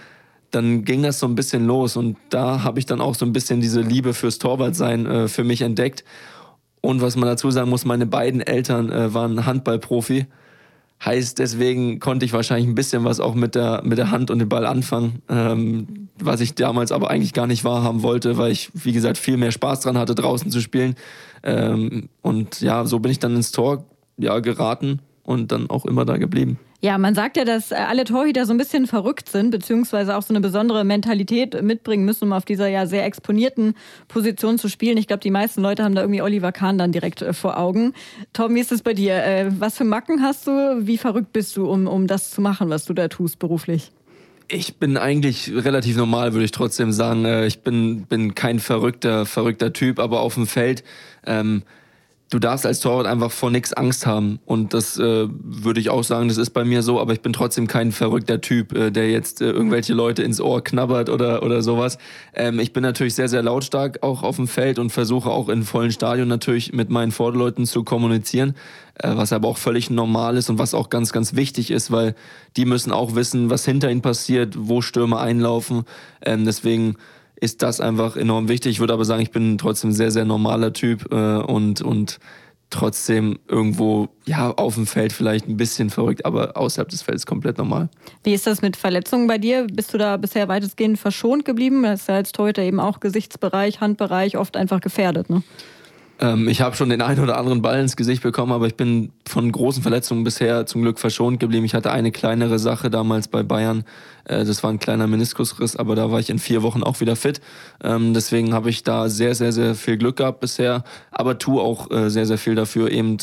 dann 0.51 0.83
ging 0.83 1.03
das 1.03 1.19
so 1.19 1.27
ein 1.27 1.35
bisschen 1.35 1.65
los 1.65 1.95
und 1.95 2.17
da 2.29 2.63
habe 2.63 2.79
ich 2.79 2.85
dann 2.85 3.01
auch 3.01 3.15
so 3.15 3.25
ein 3.25 3.33
bisschen 3.33 3.61
diese 3.61 3.81
Liebe 3.81 4.13
fürs 4.13 4.39
Torwartsein 4.39 5.05
äh, 5.05 5.27
für 5.27 5.43
mich 5.43 5.61
entdeckt. 5.61 6.03
Und 6.81 7.01
was 7.01 7.15
man 7.15 7.27
dazu 7.27 7.51
sagen 7.51 7.69
muss, 7.69 7.85
meine 7.85 8.05
beiden 8.05 8.41
Eltern 8.41 8.91
äh, 8.91 9.13
waren 9.13 9.45
Handballprofi. 9.45 10.25
Heißt, 11.03 11.39
deswegen 11.39 11.99
konnte 11.99 12.25
ich 12.25 12.33
wahrscheinlich 12.33 12.67
ein 12.67 12.75
bisschen 12.75 13.05
was 13.05 13.21
auch 13.21 13.33
mit 13.33 13.55
der, 13.55 13.81
mit 13.85 13.97
der 13.97 14.11
Hand 14.11 14.31
und 14.31 14.39
dem 14.39 14.49
Ball 14.49 14.65
anfangen, 14.65 15.21
ähm, 15.29 16.09
was 16.19 16.41
ich 16.41 16.55
damals 16.55 16.91
aber 16.91 17.09
eigentlich 17.09 17.31
gar 17.31 17.47
nicht 17.47 17.63
wahrhaben 17.63 18.03
wollte, 18.03 18.37
weil 18.37 18.51
ich, 18.51 18.69
wie 18.73 18.91
gesagt, 18.91 19.17
viel 19.17 19.37
mehr 19.37 19.51
Spaß 19.51 19.79
dran 19.79 19.97
hatte, 19.97 20.13
draußen 20.13 20.51
zu 20.51 20.59
spielen. 20.59 20.95
Ähm, 21.43 22.09
und 22.21 22.59
ja, 22.59 22.85
so 22.85 22.99
bin 22.99 23.11
ich 23.11 23.19
dann 23.19 23.35
ins 23.35 23.51
Tor 23.51 23.85
ja, 24.17 24.39
geraten 24.39 24.99
und 25.23 25.53
dann 25.53 25.69
auch 25.69 25.85
immer 25.85 26.03
da 26.03 26.17
geblieben. 26.17 26.59
Ja, 26.81 26.97
man 26.97 27.13
sagt 27.13 27.35
ja, 27.35 27.43
dass 27.43 27.71
äh, 27.71 27.75
alle 27.75 28.05
Torhüter 28.05 28.45
so 28.45 28.53
ein 28.53 28.57
bisschen 28.57 28.87
verrückt 28.87 29.27
sind, 29.27 29.51
beziehungsweise 29.51 30.15
auch 30.15 30.21
so 30.21 30.33
eine 30.33 30.39
besondere 30.39 30.85
Mentalität 30.85 31.61
mitbringen 31.61 32.05
müssen, 32.05 32.25
um 32.25 32.33
auf 32.33 32.45
dieser 32.45 32.69
ja 32.69 32.85
sehr 32.85 33.03
exponierten 33.03 33.75
Position 34.07 34.57
zu 34.57 34.69
spielen. 34.69 34.97
Ich 34.97 35.07
glaube, 35.07 35.19
die 35.19 35.31
meisten 35.31 35.61
Leute 35.61 35.83
haben 35.83 35.93
da 35.93 36.01
irgendwie 36.01 36.21
Oliver 36.21 36.53
Kahn 36.53 36.77
dann 36.77 36.93
direkt 36.93 37.21
äh, 37.21 37.33
vor 37.33 37.57
Augen. 37.57 37.93
Tom, 38.31 38.55
wie 38.55 38.61
ist 38.61 38.71
es 38.71 38.81
bei 38.81 38.93
dir? 38.93 39.15
Äh, 39.15 39.51
was 39.59 39.75
für 39.75 39.83
Macken 39.83 40.21
hast 40.23 40.47
du? 40.47 40.87
Wie 40.87 40.97
verrückt 40.97 41.33
bist 41.33 41.57
du, 41.57 41.69
um, 41.69 41.85
um 41.85 42.07
das 42.07 42.31
zu 42.31 42.39
machen, 42.39 42.69
was 42.69 42.85
du 42.85 42.93
da 42.93 43.09
tust 43.09 43.39
beruflich? 43.39 43.91
Ich 44.47 44.77
bin 44.77 44.95
eigentlich 44.95 45.51
relativ 45.53 45.97
normal, 45.97 46.33
würde 46.33 46.45
ich 46.45 46.51
trotzdem 46.51 46.91
sagen. 46.91 47.43
Ich 47.43 47.59
bin, 47.59 48.05
bin 48.05 48.33
kein 48.33 48.59
verrückter, 48.59 49.27
verrückter 49.27 49.73
Typ, 49.73 49.99
aber 49.99 50.21
auf 50.21 50.33
dem 50.33 50.47
Feld 50.47 50.83
ähm, 51.23 51.61
du 52.29 52.37
darfst 52.39 52.65
als 52.65 52.79
Torwart 52.79 53.07
einfach 53.07 53.31
vor 53.31 53.49
nichts 53.49 53.73
Angst 53.73 54.05
haben. 54.05 54.39
Und 54.45 54.73
das 54.73 54.97
äh, 54.99 55.27
würde 55.29 55.79
ich 55.79 55.89
auch 55.89 56.03
sagen, 56.03 56.27
das 56.27 56.37
ist 56.37 56.51
bei 56.51 56.63
mir 56.63 56.83
so, 56.83 56.99
aber 56.99 57.13
ich 57.13 57.21
bin 57.21 57.33
trotzdem 57.33 57.67
kein 57.67 57.91
verrückter 57.91 58.39
Typ, 58.39 58.75
äh, 58.75 58.91
der 58.91 59.09
jetzt 59.09 59.41
äh, 59.41 59.49
irgendwelche 59.49 59.93
Leute 59.93 60.23
ins 60.23 60.39
Ohr 60.39 60.63
knabbert 60.63 61.09
oder, 61.09 61.43
oder 61.43 61.61
sowas. 61.61 61.97
Ähm, 62.33 62.59
ich 62.59 62.71
bin 62.71 62.83
natürlich 62.83 63.15
sehr, 63.15 63.29
sehr 63.29 63.41
lautstark 63.41 64.03
auch 64.03 64.21
auf 64.21 64.35
dem 64.35 64.47
Feld 64.47 64.77
und 64.77 64.91
versuche 64.91 65.29
auch 65.29 65.49
in 65.49 65.63
vollen 65.63 65.91
Stadion 65.91 66.27
natürlich 66.27 66.71
mit 66.71 66.89
meinen 66.89 67.11
Vorderleuten 67.11 67.65
zu 67.65 67.83
kommunizieren, 67.83 68.55
äh, 68.95 69.09
was 69.15 69.33
aber 69.33 69.47
auch 69.47 69.57
völlig 69.57 69.89
normal 69.89 70.37
ist 70.37 70.49
und 70.49 70.59
was 70.59 70.75
auch 70.75 70.89
ganz, 70.89 71.11
ganz 71.11 71.35
wichtig 71.35 71.71
ist, 71.71 71.91
weil 71.91 72.13
die 72.57 72.65
müssen 72.65 72.91
auch 72.91 73.15
wissen, 73.15 73.49
was 73.49 73.65
hinter 73.65 73.89
ihnen 73.89 74.01
passiert, 74.01 74.53
wo 74.55 74.81
Stürme 74.81 75.19
einlaufen. 75.19 75.83
Ähm, 76.23 76.45
deswegen 76.45 76.95
ist 77.41 77.61
das 77.61 77.79
einfach 77.79 78.15
enorm 78.15 78.47
wichtig. 78.47 78.73
Ich 78.73 78.79
würde 78.79 78.93
aber 78.93 79.05
sagen, 79.05 79.21
ich 79.21 79.31
bin 79.31 79.57
trotzdem 79.57 79.91
ein 79.91 79.93
sehr, 79.93 80.11
sehr 80.11 80.25
normaler 80.25 80.73
Typ 80.73 81.11
äh, 81.11 81.37
und, 81.37 81.81
und 81.81 82.19
trotzdem 82.69 83.39
irgendwo, 83.47 84.09
ja, 84.25 84.51
auf 84.51 84.75
dem 84.75 84.85
Feld 84.85 85.11
vielleicht 85.11 85.47
ein 85.47 85.57
bisschen 85.57 85.89
verrückt, 85.89 86.25
aber 86.25 86.55
außerhalb 86.55 86.89
des 86.89 87.01
Feldes 87.01 87.25
komplett 87.25 87.57
normal. 87.57 87.89
Wie 88.23 88.33
ist 88.33 88.45
das 88.45 88.61
mit 88.61 88.77
Verletzungen 88.77 89.27
bei 89.27 89.37
dir? 89.37 89.65
Bist 89.71 89.93
du 89.93 89.97
da 89.97 90.17
bisher 90.17 90.47
weitestgehend 90.47 90.99
verschont 90.99 91.45
geblieben? 91.45 91.83
Das 91.83 92.01
ist 92.01 92.07
ja 92.07 92.15
als 92.15 92.31
Torhüter 92.31 92.61
eben 92.61 92.79
auch 92.79 92.99
Gesichtsbereich, 92.99 93.81
Handbereich 93.81 94.37
oft 94.37 94.55
einfach 94.55 94.81
gefährdet, 94.81 95.29
ne? 95.29 95.43
Ähm, 96.19 96.47
ich 96.47 96.61
habe 96.61 96.75
schon 96.75 96.89
den 96.89 97.01
einen 97.01 97.21
oder 97.21 97.37
anderen 97.37 97.61
Ball 97.61 97.79
ins 97.79 97.95
Gesicht 97.95 98.21
bekommen, 98.23 98.51
aber 98.51 98.67
ich 98.67 98.75
bin 98.75 99.11
von 99.27 99.51
großen 99.51 99.81
Verletzungen 99.81 100.23
bisher 100.23 100.65
zum 100.65 100.81
Glück 100.81 100.99
verschont 100.99 101.39
geblieben. 101.39 101.65
Ich 101.65 101.73
hatte 101.73 101.91
eine 101.91 102.11
kleinere 102.11 102.59
Sache 102.59 102.89
damals 102.89 103.27
bei 103.27 103.43
Bayern. 103.43 103.85
Äh, 104.25 104.43
das 104.43 104.61
war 104.63 104.69
ein 104.69 104.79
kleiner 104.79 105.07
Meniskusriss, 105.07 105.75
aber 105.75 105.95
da 105.95 106.11
war 106.11 106.19
ich 106.19 106.29
in 106.29 106.39
vier 106.39 106.61
Wochen 106.61 106.83
auch 106.83 106.99
wieder 106.99 107.15
fit. 107.15 107.39
Ähm, 107.83 108.13
deswegen 108.13 108.53
habe 108.53 108.69
ich 108.69 108.83
da 108.83 109.09
sehr, 109.09 109.33
sehr, 109.33 109.53
sehr 109.53 109.75
viel 109.75 109.97
Glück 109.97 110.17
gehabt 110.17 110.41
bisher, 110.41 110.83
aber 111.11 111.37
tue 111.37 111.61
auch 111.61 111.89
äh, 111.91 112.09
sehr, 112.09 112.25
sehr 112.25 112.37
viel 112.37 112.55
dafür, 112.55 112.91
eben 112.91 113.17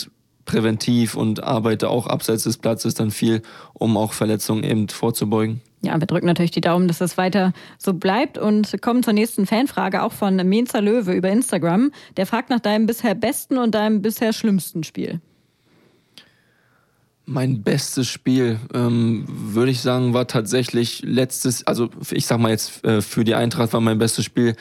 präventiv 0.46 1.16
und 1.16 1.42
arbeite 1.42 1.90
auch 1.90 2.06
abseits 2.06 2.44
des 2.44 2.56
Platzes 2.56 2.94
dann 2.94 3.10
viel, 3.10 3.42
um 3.74 3.96
auch 3.96 4.12
Verletzungen 4.12 4.64
eben 4.64 4.88
vorzubeugen. 4.88 5.60
Ja, 5.86 6.00
wir 6.00 6.06
drücken 6.08 6.26
natürlich 6.26 6.50
die 6.50 6.60
Daumen, 6.60 6.88
dass 6.88 6.98
das 6.98 7.16
weiter 7.16 7.52
so 7.78 7.94
bleibt 7.94 8.38
und 8.38 8.82
kommen 8.82 9.04
zur 9.04 9.12
nächsten 9.12 9.46
Fanfrage, 9.46 10.02
auch 10.02 10.12
von 10.12 10.34
Menzer 10.34 10.80
Löwe 10.80 11.12
über 11.12 11.30
Instagram. 11.30 11.92
Der 12.16 12.26
fragt 12.26 12.50
nach 12.50 12.58
deinem 12.58 12.86
bisher 12.86 13.14
besten 13.14 13.56
und 13.56 13.72
deinem 13.76 14.02
bisher 14.02 14.32
schlimmsten 14.32 14.82
Spiel. 14.82 15.20
Mein 17.24 17.62
bestes 17.62 18.08
Spiel, 18.08 18.58
ähm, 18.74 19.26
würde 19.28 19.70
ich 19.70 19.80
sagen, 19.80 20.12
war 20.12 20.26
tatsächlich 20.26 21.02
letztes, 21.04 21.64
also 21.68 21.88
ich 22.10 22.26
sag 22.26 22.40
mal 22.40 22.50
jetzt 22.50 22.84
äh, 22.84 23.00
für 23.00 23.22
die 23.22 23.36
Eintracht 23.36 23.72
war 23.72 23.80
mein 23.80 23.98
bestes 23.98 24.24
Spiel, 24.24 24.56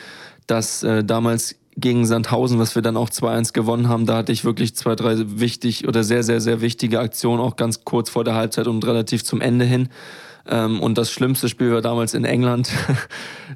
das 0.46 0.84
äh, 0.84 1.04
damals 1.04 1.56
gegen 1.78 2.06
Sandhausen, 2.06 2.60
was 2.60 2.76
wir 2.76 2.84
dann 2.84 2.98
auch 2.98 3.10
2-1 3.10 3.54
gewonnen 3.54 3.90
haben, 3.90 4.06
da 4.06 4.18
hatte 4.18 4.32
ich 4.32 4.46
wirklich 4.46 4.76
zwei, 4.76 4.96
drei 4.96 5.16
wichtig 5.40 5.88
oder 5.88 6.04
sehr, 6.04 6.24
sehr, 6.24 6.40
sehr 6.40 6.62
wichtige 6.62 7.00
Aktionen, 7.00 7.42
auch 7.42 7.56
ganz 7.56 7.84
kurz 7.84 8.10
vor 8.12 8.24
der 8.24 8.36
Halbzeit 8.36 8.68
und 8.68 8.86
relativ 8.86 9.24
zum 9.24 9.42
Ende 9.42 9.66
hin. 9.66 9.90
Ähm, 10.48 10.80
und 10.80 10.98
das 10.98 11.12
schlimmste 11.12 11.50
Spiel 11.50 11.72
war 11.72 11.82
damals 11.82 12.14
in 12.14 12.26
England. 12.26 12.72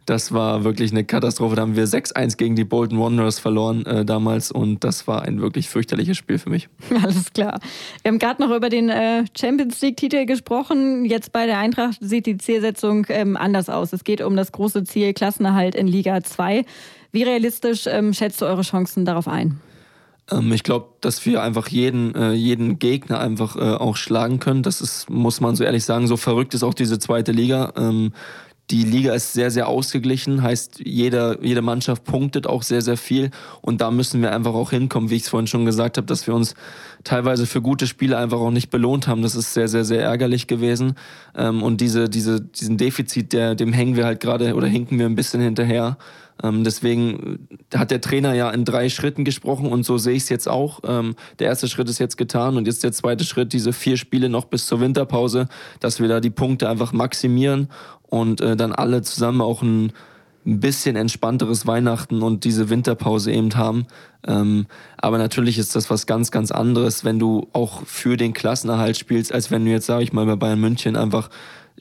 Das 0.06 0.32
war 0.32 0.64
wirklich 0.64 0.92
eine 0.92 1.04
Katastrophe. 1.04 1.56
Da 1.56 1.64
haben 1.64 1.76
wir 1.76 1.86
6-1 1.86 2.38
gegen 2.38 2.56
die 2.56 2.64
Bolton 2.64 3.00
Wanderers 3.00 3.38
verloren 3.38 3.86
äh, 3.86 4.06
damals 4.06 4.52
und 4.52 4.84
das 4.84 5.08
war 5.08 5.24
ein 5.24 5.42
wirklich 5.42 5.70
fürchterliches 5.70 6.18
Spiel 6.18 6.40
für 6.40 6.50
mich. 6.50 6.70
Alles 7.04 7.32
klar. 7.34 7.60
Wir 8.02 8.10
haben 8.10 8.20
gerade 8.20 8.42
noch 8.42 8.56
über 8.56 8.70
den 8.70 8.90
äh, 8.90 9.26
Champions 9.40 9.82
League-Titel 9.82 10.26
gesprochen. 10.26 11.06
Jetzt 11.06 11.32
bei 11.32 11.46
der 11.46 11.60
Eintracht 11.60 11.98
sieht 12.02 12.26
die 12.26 12.38
Zielsetzung 12.38 13.06
ähm, 13.10 13.36
anders 13.38 13.70
aus. 13.70 13.94
Es 13.94 14.04
geht 14.04 14.22
um 14.22 14.36
das 14.36 14.52
große 14.52 14.84
Ziel 14.84 15.14
Klassenerhalt 15.14 15.76
in 15.76 15.88
Liga 15.88 16.24
2. 16.24 16.66
Wie 17.12 17.24
realistisch 17.24 17.86
ähm, 17.88 18.14
schätzt 18.14 18.42
du 18.42 18.46
eure 18.46 18.62
Chancen 18.62 19.06
darauf 19.06 19.28
ein? 19.28 19.60
Ähm, 20.32 20.52
ich 20.52 20.64
glaube, 20.64 20.90
dass 21.02 21.26
wir 21.26 21.42
einfach 21.42 21.68
jeden, 21.68 22.16
äh, 22.16 22.34
jeden 22.34 22.80
Gegner 22.80 23.20
einfach 23.20 23.56
äh, 23.56 23.60
auch 23.60 23.96
schlagen 23.96 24.40
können. 24.40 24.64
Das 24.64 24.82
ist, 24.82 25.10
muss 25.10 25.42
man 25.42 25.56
so 25.56 25.64
ehrlich 25.64 25.86
sagen, 25.86 26.08
so 26.08 26.18
verrückt 26.18 26.54
ist 26.54 26.64
auch 26.64 26.74
diese 26.74 27.00
zweite 27.00 27.32
Liga. 27.32 27.74
Ähm, 27.78 28.12
die 28.72 28.84
Liga 28.84 29.14
ist 29.14 29.34
sehr, 29.34 29.50
sehr 29.50 29.68
ausgeglichen, 29.68 30.44
heißt, 30.44 30.82
jeder, 30.86 31.44
jede 31.44 31.64
Mannschaft 31.64 32.04
punktet 32.04 32.46
auch 32.46 32.62
sehr, 32.62 32.82
sehr 32.82 32.98
viel. 32.98 33.32
Und 33.62 33.82
da 33.82 33.90
müssen 33.90 34.22
wir 34.22 34.32
einfach 34.32 34.54
auch 34.54 34.70
hinkommen, 34.70 35.10
wie 35.10 35.16
ich 35.16 35.24
es 35.24 35.30
vorhin 35.30 35.48
schon 35.48 35.66
gesagt 35.66 35.98
habe, 35.98 36.06
dass 36.06 36.28
wir 36.28 36.36
uns 36.36 36.54
teilweise 37.04 37.48
für 37.48 37.64
gute 37.64 37.88
Spiele 37.88 38.18
einfach 38.18 38.38
auch 38.38 38.52
nicht 38.52 38.70
belohnt 38.70 39.08
haben. 39.08 39.24
Das 39.24 39.34
ist 39.34 39.56
sehr, 39.56 39.68
sehr, 39.68 39.86
sehr 39.86 40.04
ärgerlich 40.04 40.46
gewesen. 40.46 40.94
Ähm, 41.36 41.64
und 41.64 41.82
diese, 41.82 42.10
diese, 42.10 42.42
diesen 42.42 42.78
Defizit, 42.78 43.34
der, 43.34 43.56
dem 43.56 43.74
hängen 43.74 43.96
wir 43.96 44.06
halt 44.06 44.20
gerade 44.20 44.54
oder 44.54 44.68
hinken 44.68 45.00
wir 45.00 45.08
ein 45.08 45.16
bisschen 45.16 45.42
hinterher. 45.42 45.98
Ähm, 46.42 46.64
deswegen 46.64 47.48
hat 47.74 47.92
der 47.92 48.02
Trainer 48.02 48.34
ja 48.34 48.50
in 48.50 48.66
drei 48.66 48.90
Schritten 48.90 49.26
gesprochen 49.26 49.72
und 49.72 49.84
so 49.84 49.98
sehe 49.98 50.16
ich 50.16 50.24
es 50.24 50.30
jetzt 50.30 50.48
auch. 50.48 50.80
Ähm, 50.84 51.16
der 51.40 51.48
erste 51.48 51.68
Schritt 51.68 51.90
ist 51.90 52.00
jetzt 52.00 52.18
getan 52.18 52.58
und 52.58 52.68
jetzt 52.68 52.84
der 52.84 52.92
zweite 52.92 53.24
Schritt, 53.24 53.54
diese 53.54 53.74
vier 53.74 53.98
Spiele 53.98 54.30
noch 54.30 54.46
bis 54.46 54.66
zur 54.66 54.80
Winterpause, 54.80 55.48
dass 55.80 56.00
wir 56.00 56.08
da 56.08 56.20
die 56.20 56.30
Punkte 56.30 56.70
einfach 56.70 56.94
maximieren 56.94 57.70
und 58.04 58.42
äh, 58.42 58.56
dann 58.56 58.72
alle 58.72 59.02
zusammen 59.02 59.42
auch 59.42 59.62
ein, 59.62 59.92
ein 60.46 60.60
bisschen 60.60 60.96
entspannteres 60.96 61.68
Weihnachten 61.68 62.22
und 62.22 62.44
diese 62.44 62.70
Winterpause 62.70 63.32
eben 63.32 63.56
haben. 63.56 63.86
Ähm, 64.26 64.68
aber 64.98 65.18
natürlich 65.18 65.58
ist 65.58 65.76
das 65.76 65.90
was 65.90 66.08
ganz, 66.08 66.32
ganz 66.32 66.52
anderes, 66.52 67.04
wenn 67.06 67.20
du 67.20 67.48
auch 67.54 67.86
für 67.86 68.18
den 68.18 68.34
Klassenerhalt 68.34 68.98
spielst, 68.98 69.34
als 69.34 69.52
wenn 69.52 69.66
du 69.66 69.72
jetzt, 69.72 69.86
sage 69.86 70.04
ich 70.04 70.14
mal, 70.14 70.26
bei 70.26 70.36
Bayern 70.36 70.60
München 70.60 70.96
einfach 70.96 71.30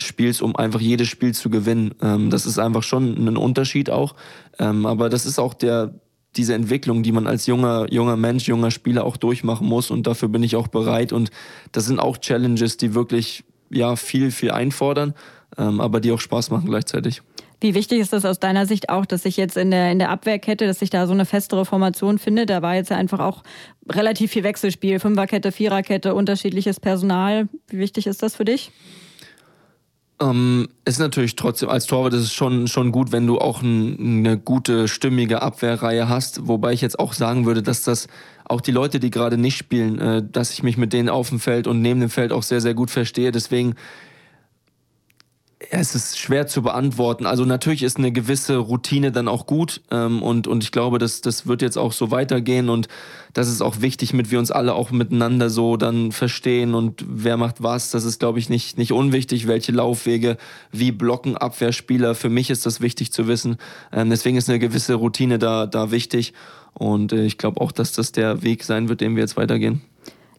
spielst, 0.02 0.42
um 0.42 0.56
einfach 0.56 0.80
jedes 0.80 1.08
Spiel 1.08 1.34
zu 1.34 1.50
gewinnen. 1.50 1.94
Ähm, 2.02 2.30
das 2.30 2.46
ist 2.46 2.58
einfach 2.58 2.82
schon 2.82 3.14
ein 3.26 3.36
Unterschied 3.36 3.90
auch. 3.90 4.14
Ähm, 4.58 4.86
aber 4.86 5.08
das 5.08 5.26
ist 5.26 5.38
auch 5.38 5.54
der, 5.54 5.94
diese 6.36 6.54
Entwicklung, 6.54 7.02
die 7.02 7.12
man 7.12 7.26
als 7.26 7.46
junger, 7.46 7.86
junger 7.90 8.16
Mensch, 8.16 8.48
junger 8.48 8.70
Spieler 8.70 9.04
auch 9.04 9.16
durchmachen 9.16 9.66
muss. 9.66 9.90
Und 9.90 10.06
dafür 10.06 10.28
bin 10.28 10.42
ich 10.42 10.56
auch 10.56 10.68
bereit. 10.68 11.12
Und 11.12 11.30
das 11.72 11.86
sind 11.86 12.00
auch 12.00 12.18
Challenges, 12.18 12.76
die 12.76 12.94
wirklich 12.94 13.44
ja, 13.70 13.96
viel, 13.96 14.30
viel 14.30 14.50
einfordern, 14.50 15.14
ähm, 15.56 15.80
aber 15.80 16.00
die 16.00 16.12
auch 16.12 16.20
Spaß 16.20 16.50
machen 16.50 16.66
gleichzeitig. 16.66 17.22
Wie 17.60 17.74
wichtig 17.74 17.98
ist 17.98 18.12
das 18.12 18.24
aus 18.24 18.38
deiner 18.38 18.66
Sicht 18.66 18.88
auch, 18.88 19.04
dass 19.04 19.24
sich 19.24 19.36
jetzt 19.36 19.56
in 19.56 19.72
der, 19.72 19.90
in 19.90 19.98
der 19.98 20.10
Abwehrkette, 20.10 20.64
dass 20.64 20.78
sich 20.78 20.90
da 20.90 21.08
so 21.08 21.12
eine 21.12 21.24
festere 21.24 21.64
Formation 21.64 22.18
findet? 22.18 22.50
Da 22.50 22.62
war 22.62 22.76
jetzt 22.76 22.90
ja 22.90 22.96
einfach 22.96 23.18
auch 23.18 23.42
relativ 23.90 24.30
viel 24.30 24.44
Wechselspiel, 24.44 25.00
Fünferkette, 25.00 25.50
Viererkette, 25.50 26.14
unterschiedliches 26.14 26.78
Personal. 26.78 27.48
Wie 27.66 27.78
wichtig 27.78 28.06
ist 28.06 28.22
das 28.22 28.36
für 28.36 28.44
dich? 28.44 28.70
Ähm, 30.20 30.68
ist 30.84 30.98
natürlich 30.98 31.36
trotzdem, 31.36 31.68
als 31.68 31.86
Torwart 31.86 32.12
ist 32.12 32.22
es 32.22 32.32
schon, 32.32 32.66
schon 32.66 32.90
gut, 32.90 33.12
wenn 33.12 33.26
du 33.26 33.38
auch 33.38 33.62
ein, 33.62 34.26
eine 34.26 34.36
gute, 34.36 34.88
stimmige 34.88 35.42
Abwehrreihe 35.42 36.08
hast. 36.08 36.48
Wobei 36.48 36.72
ich 36.72 36.80
jetzt 36.80 36.98
auch 36.98 37.12
sagen 37.12 37.46
würde, 37.46 37.62
dass 37.62 37.84
das 37.84 38.08
auch 38.44 38.60
die 38.60 38.72
Leute, 38.72 38.98
die 38.98 39.10
gerade 39.10 39.38
nicht 39.38 39.56
spielen, 39.56 40.00
äh, 40.00 40.22
dass 40.28 40.52
ich 40.52 40.62
mich 40.64 40.76
mit 40.76 40.92
denen 40.92 41.08
auf 41.08 41.28
dem 41.28 41.38
Feld 41.38 41.68
und 41.68 41.82
neben 41.82 42.00
dem 42.00 42.10
Feld 42.10 42.32
auch 42.32 42.42
sehr, 42.42 42.60
sehr 42.60 42.74
gut 42.74 42.90
verstehe. 42.90 43.30
Deswegen 43.30 43.76
es 45.70 45.96
ist 45.96 46.18
schwer 46.18 46.46
zu 46.46 46.62
beantworten. 46.62 47.26
Also 47.26 47.44
natürlich 47.44 47.82
ist 47.82 47.98
eine 47.98 48.12
gewisse 48.12 48.56
Routine 48.58 49.10
dann 49.10 49.26
auch 49.26 49.46
gut 49.46 49.80
ähm, 49.90 50.22
und, 50.22 50.46
und 50.46 50.62
ich 50.62 50.70
glaube, 50.70 50.98
dass 50.98 51.20
das 51.20 51.48
wird 51.48 51.62
jetzt 51.62 51.76
auch 51.76 51.92
so 51.92 52.12
weitergehen 52.12 52.68
und 52.68 52.86
das 53.34 53.48
ist 53.48 53.60
auch 53.60 53.80
wichtig, 53.80 54.12
mit 54.12 54.30
wir 54.30 54.38
uns 54.38 54.52
alle 54.52 54.74
auch 54.74 54.92
miteinander 54.92 55.50
so 55.50 55.76
dann 55.76 56.12
verstehen 56.12 56.74
und 56.74 57.04
wer 57.08 57.36
macht 57.36 57.62
was. 57.62 57.90
Das 57.90 58.04
ist, 58.04 58.20
glaube 58.20 58.38
ich, 58.38 58.48
nicht, 58.48 58.78
nicht 58.78 58.92
unwichtig, 58.92 59.48
welche 59.48 59.72
Laufwege, 59.72 60.36
wie 60.70 60.92
blocken 60.92 61.36
Abwehrspieler. 61.36 62.14
Für 62.14 62.28
mich 62.28 62.50
ist 62.50 62.64
das 62.64 62.80
wichtig 62.80 63.12
zu 63.12 63.26
wissen. 63.26 63.56
Ähm, 63.92 64.10
deswegen 64.10 64.36
ist 64.36 64.48
eine 64.48 64.60
gewisse 64.60 64.94
Routine 64.94 65.40
da, 65.40 65.66
da 65.66 65.90
wichtig 65.90 66.34
und 66.74 67.12
äh, 67.12 67.24
ich 67.24 67.36
glaube 67.36 67.60
auch, 67.60 67.72
dass 67.72 67.92
das 67.92 68.12
der 68.12 68.42
Weg 68.42 68.62
sein 68.62 68.88
wird, 68.88 69.00
den 69.00 69.16
wir 69.16 69.22
jetzt 69.22 69.36
weitergehen. 69.36 69.82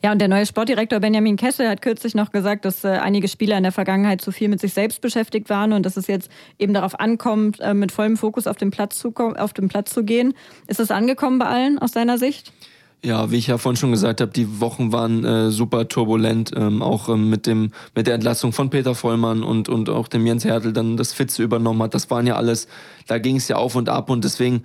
Ja, 0.01 0.13
und 0.13 0.19
der 0.19 0.29
neue 0.29 0.45
Sportdirektor 0.45 1.01
Benjamin 1.01 1.35
Kessel 1.35 1.67
hat 1.67 1.81
kürzlich 1.81 2.15
noch 2.15 2.31
gesagt, 2.31 2.63
dass 2.63 2.85
äh, 2.85 2.87
einige 2.87 3.27
Spieler 3.27 3.57
in 3.57 3.63
der 3.63 3.73
Vergangenheit 3.73 4.21
zu 4.21 4.31
viel 4.31 4.47
mit 4.47 4.61
sich 4.61 4.73
selbst 4.73 5.01
beschäftigt 5.01 5.49
waren 5.49 5.73
und 5.73 5.85
dass 5.85 5.97
es 5.97 6.07
jetzt 6.07 6.31
eben 6.57 6.73
darauf 6.73 6.97
ankommt, 6.99 7.59
äh, 7.59 7.73
mit 7.73 7.91
vollem 7.91 8.15
Fokus 8.15 8.47
auf 8.47 8.55
den, 8.55 8.71
Platz 8.71 8.97
zu, 8.97 9.13
auf 9.13 9.51
den 9.51 9.67
Platz 9.67 9.93
zu 9.93 10.05
gehen. 10.05 10.33
Ist 10.67 10.79
das 10.79 10.89
angekommen 10.89 11.37
bei 11.37 11.47
allen 11.47 11.79
aus 11.79 11.91
deiner 11.91 12.17
Sicht? 12.17 12.53
Ja, 13.03 13.31
wie 13.31 13.37
ich 13.37 13.47
ja 13.47 13.57
vorhin 13.57 13.77
schon 13.77 13.91
gesagt 13.91 14.21
habe, 14.21 14.31
die 14.31 14.61
Wochen 14.61 14.91
waren 14.93 15.23
äh, 15.25 15.51
super 15.51 15.87
turbulent, 15.87 16.51
ähm, 16.55 16.81
auch 16.81 17.09
ähm, 17.09 17.29
mit 17.29 17.45
dem 17.45 17.71
mit 17.95 18.07
der 18.07 18.15
Entlassung 18.15 18.51
von 18.51 18.69
Peter 18.69 18.93
Vollmann 18.93 19.41
und 19.41 19.69
und 19.69 19.89
auch 19.89 20.09
dem 20.09 20.25
Jens 20.25 20.43
Hertel 20.43 20.73
dann 20.73 20.97
das 20.97 21.13
Fitze 21.13 21.41
übernommen 21.41 21.81
hat. 21.81 21.93
Das 21.93 22.09
waren 22.09 22.27
ja 22.27 22.35
alles, 22.35 22.67
da 23.07 23.17
ging 23.17 23.37
es 23.37 23.47
ja 23.47 23.55
auf 23.55 23.75
und 23.75 23.87
ab 23.87 24.09
und 24.09 24.25
deswegen 24.25 24.63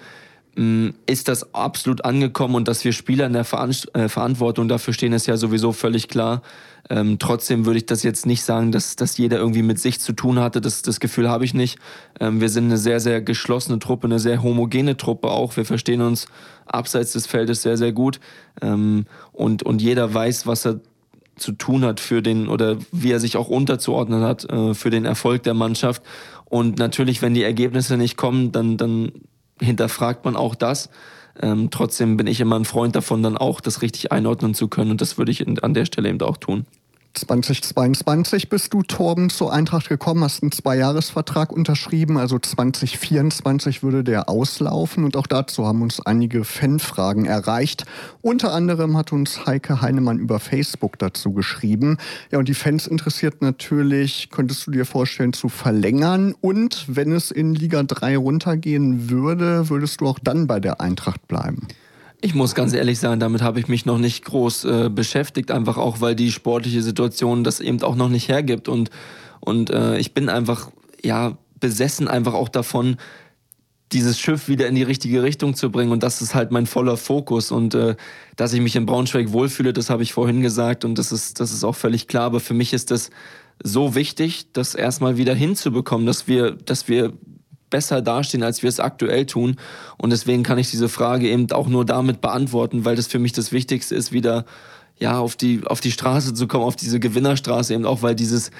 ist 1.07 1.29
das 1.29 1.53
absolut 1.53 2.05
angekommen 2.05 2.55
und 2.55 2.69
dass 2.69 2.85
wir 2.85 2.93
Spieler 2.93 3.27
in 3.27 3.33
der 3.33 3.43
äh, 3.43 4.09
Verantwortung 4.09 4.69
dafür 4.69 4.95
stehen, 4.95 5.13
ist 5.13 5.27
ja 5.27 5.37
sowieso 5.37 5.73
völlig 5.73 6.09
klar. 6.09 6.43
Ähm, 6.91 7.19
trotzdem 7.19 7.67
würde 7.67 7.79
ich 7.79 7.87
das 7.87 8.03
jetzt 8.03 8.27
nicht 8.27 8.45
sagen, 8.45 8.71
dass, 8.71 8.95
dass 8.95 9.17
jeder 9.17 9.39
irgendwie 9.39 9.63
mit 9.63 9.81
sich 9.81 10.01
zu 10.01 10.13
tun 10.13 10.39
hatte. 10.39 10.61
Das, 10.61 10.83
das 10.83 11.01
Gefühl 11.01 11.29
habe 11.29 11.45
ich 11.45 11.55
nicht. 11.55 11.79
Ähm, 12.21 12.41
wir 12.41 12.49
sind 12.51 12.67
eine 12.67 12.77
sehr, 12.77 13.01
sehr 13.01 13.21
geschlossene 13.21 13.79
Truppe, 13.79 14.07
eine 14.07 14.19
sehr 14.19 14.43
homogene 14.43 14.97
Truppe 14.97 15.31
auch. 15.31 15.57
Wir 15.57 15.65
verstehen 15.65 16.03
uns 16.03 16.27
abseits 16.67 17.13
des 17.13 17.27
Feldes 17.27 17.63
sehr, 17.63 17.77
sehr 17.77 17.93
gut. 17.93 18.21
Ähm, 18.61 19.07
und, 19.33 19.63
und 19.63 19.83
jeder 19.83 20.13
weiß, 20.13 20.47
was 20.47 20.67
er 20.67 20.81
zu 21.37 21.53
tun 21.53 21.85
hat 21.85 21.99
für 21.99 22.23
den 22.23 22.47
oder 22.49 22.77
wie 22.93 23.11
er 23.11 23.19
sich 23.19 23.37
auch 23.37 23.49
unterzuordnen 23.49 24.23
hat 24.23 24.45
äh, 24.45 24.75
für 24.75 24.91
den 24.91 25.05
Erfolg 25.05 25.43
der 25.43 25.55
Mannschaft. 25.55 26.03
Und 26.45 26.79
natürlich, 26.79 27.23
wenn 27.23 27.35
die 27.35 27.43
Ergebnisse 27.43 27.97
nicht 27.97 28.17
kommen, 28.17 28.53
dann, 28.53 28.77
dann 28.77 29.11
hinterfragt 29.61 30.25
man 30.25 30.37
auch 30.37 30.55
das. 30.55 30.91
Ähm, 31.41 31.71
trotzdem 31.71 32.17
bin 32.17 32.27
ich 32.27 32.41
immer 32.41 32.59
ein 32.59 32.65
Freund 32.65 32.95
davon, 32.95 33.23
dann 33.23 33.37
auch 33.37 33.61
das 33.61 33.83
richtig 33.83 34.13
einordnen 34.13 34.55
zu 34.55 34.69
können 34.69 34.93
und 34.93 35.01
das 35.01 35.19
würde 35.19 35.33
ich 35.33 35.47
an 35.47 35.75
der 35.75 35.85
Stelle 35.85 36.09
eben 36.09 36.21
auch 36.23 36.37
tun. 36.37 36.67
2022 37.15 38.49
bist 38.49 38.75
du, 38.75 38.83
Torben, 38.83 39.31
zur 39.31 39.53
Eintracht 39.53 39.89
gekommen, 39.89 40.25
hast 40.25 40.43
einen 40.43 40.53
Zweijahresvertrag 40.53 41.53
unterschrieben, 41.53 42.19
also 42.19 42.39
2024 42.39 43.83
würde 43.83 44.03
der 44.03 44.29
auslaufen 44.29 45.05
und 45.05 45.17
auch 45.17 45.29
dazu 45.29 45.67
haben 45.67 45.83
uns 45.83 46.05
einige 46.05 46.45
Fanfragen 46.45 47.25
erreicht. 47.25 47.85
Unter 48.21 48.53
anderem 48.53 48.97
hat 48.97 49.13
uns 49.13 49.47
Heike 49.47 49.81
Heinemann 49.81 50.19
über 50.19 50.41
Facebook 50.41 50.99
dazu 50.99 51.33
geschrieben. 51.33 51.99
Ja, 52.33 52.39
und 52.39 52.49
die 52.49 52.55
Fans 52.55 52.87
interessiert 52.87 53.43
natürlich, 53.43 54.31
könntest 54.31 54.67
du 54.67 54.73
dir 54.73 54.85
vorstellen, 54.85 55.33
zu 55.33 55.49
verlängern 55.49 56.35
und 56.41 56.85
wenn 56.89 57.13
es 57.13 57.31
in 57.31 57.55
Liga 57.55 57.83
3 57.83 58.17
runtergehen 58.17 59.09
würde, 59.09 59.69
würdest 59.71 60.01
du 60.01 60.09
auch 60.09 60.19
dann 60.19 60.47
bei 60.47 60.59
der 60.59 60.81
Eintracht 60.81 61.29
bleiben? 61.29 61.69
Ich 62.25 62.35
muss 62.35 62.55
ganz 62.55 62.73
ehrlich 62.73 63.01
sagen, 63.01 63.21
damit 63.21 63.43
habe 63.43 63.61
ich 63.61 63.69
mich 63.69 63.85
noch 63.85 63.99
nicht 63.99 64.25
groß 64.25 64.65
äh, 64.65 64.89
beschäftigt, 64.89 65.51
einfach 65.51 65.77
auch, 65.77 66.01
weil 66.01 66.17
die 66.17 66.33
sportliche 66.33 66.81
Situation 66.81 67.45
das 67.45 67.61
eben 67.61 67.83
auch 67.83 67.97
noch 67.97 68.09
nicht 68.09 68.31
hergibt. 68.31 68.67
Und, 68.67 68.89
und 69.41 69.69
äh, 69.69 69.99
ich 69.99 70.15
bin 70.15 70.31
einfach, 70.31 70.71
ja, 71.03 71.37
besessen 71.61 72.09
einfach 72.09 72.33
auch 72.33 72.49
davon, 72.49 72.97
dieses 73.93 74.19
Schiff 74.19 74.49
wieder 74.49 74.69
in 74.69 74.75
die 74.75 74.83
richtige 74.83 75.23
Richtung 75.23 75.55
zu 75.55 75.71
bringen. 75.71 75.93
Und 75.93 76.03
das 76.03 76.23
ist 76.23 76.35
halt 76.35 76.51
mein 76.51 76.65
voller 76.65 76.97
Fokus. 76.97 77.51
Und 77.51 77.75
äh, 77.75 77.95
dass 78.37 78.55
ich 78.55 78.63
mich 78.63 78.75
in 78.75 78.87
Braunschweig 78.87 79.31
wohlfühle, 79.33 79.75
das 79.75 79.91
habe 79.91 80.03
ich 80.03 80.15
vorhin 80.15 80.41
gesagt. 80.41 80.87
Und 80.87 80.99
das 80.99 81.13
ist, 81.13 81.41
das 81.41 81.53
ist 81.53 81.63
auch 81.63 81.77
völlig 81.77 82.09
klar. 82.09 82.25
Aber 82.25 82.41
für 82.41 82.55
mich 82.55 82.73
ist 82.73 82.91
das 82.91 83.11
so 83.63 83.95
wichtig, 83.95 84.47
das 84.55 84.75
erstmal 84.75 85.19
wieder 85.19 85.35
hinzubekommen, 85.35 86.07
dass 86.07 86.27
wir, 86.27 86.53
dass 86.53 86.89
wir 86.89 87.13
besser 87.75 88.03
dastehen, 88.03 88.45
als 88.45 88.63
wir 88.63 88.69
es 88.69 88.79
aktuell 88.79 89.27
tun. 89.27 89.57
Und 89.99 90.11
deswegen 90.11 90.45
kann 90.45 90.59
ich 90.59 90.71
diese 90.71 90.89
Frage 90.89 91.29
eben 91.29 91.51
auch 91.51 91.67
nur 91.67 91.85
damit 91.85 92.21
beantworten, 92.21 92.85
weil 92.85 92.95
das 92.95 93.09
für 93.09 93.19
mich 93.19 93.33
das 93.33 93.51
Wichtigste 93.51 93.97
ist, 93.97 94.13
wieder 94.13 94.45
ja, 94.97 95.19
auf 95.19 95.35
die, 95.35 95.63
auf 95.67 95.81
die 95.81 95.91
Straße 95.91 96.35
zu 96.35 96.47
kommen, 96.47 96.63
auf 96.63 96.77
diese 96.77 97.01
Gewinnerstraße 97.01 97.75
eben 97.75 97.85
auch, 97.85 98.01
weil 98.01 98.15
dieses 98.15 98.53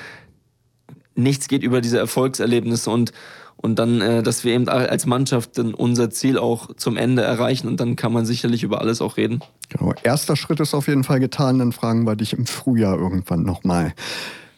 nichts 1.15 1.47
geht 1.47 1.63
über 1.63 1.81
diese 1.81 1.97
Erfolgserlebnisse 1.97 2.91
und, 2.91 3.13
und 3.57 3.79
dann, 3.79 4.01
äh, 4.01 4.25
dass 4.25 4.43
wir 4.43 4.53
eben 4.53 4.69
als 4.69 5.07
Mannschaft 5.07 5.59
dann 5.59 5.75
unser 5.75 6.11
Ziel 6.11 6.37
auch 6.37 6.75
zum 6.75 6.97
Ende 6.97 7.23
erreichen 7.23 7.69
und 7.69 7.79
dann 7.79 7.95
kann 7.95 8.13
man 8.13 8.27
sicherlich 8.27 8.65
über 8.65 8.81
alles 8.81 9.01
auch 9.01 9.17
reden. 9.17 9.39
Genau, 9.69 9.95
erster 10.03 10.35
Schritt 10.35 10.59
ist 10.59 10.75
auf 10.75 10.89
jeden 10.89 11.05
Fall 11.05 11.21
getan, 11.21 11.61
dann 11.61 11.71
fragen 11.71 12.05
wir 12.05 12.17
dich 12.17 12.33
im 12.33 12.47
Frühjahr 12.47 12.99
irgendwann 12.99 13.45
nochmal. 13.45 13.95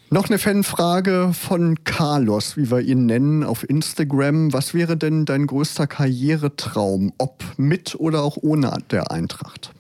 Noch 0.09 0.29
eine 0.29 0.39
Fanfrage 0.39 1.33
von 1.33 1.83
Carlos, 1.83 2.57
wie 2.57 2.71
wir 2.71 2.81
ihn 2.81 3.07
nennen, 3.07 3.43
auf 3.43 3.69
Instagram. 3.69 4.53
Was 4.53 4.73
wäre 4.73 4.97
denn 4.97 5.25
dein 5.25 5.49
größter 5.49 5.89
Karrieretraum, 5.89 7.13
ob 7.19 7.43
mit 7.57 7.97
oder 7.97 8.23
auch 8.23 8.37
ohne 8.41 8.73
der 8.91 9.11
Eintracht? 9.11 9.73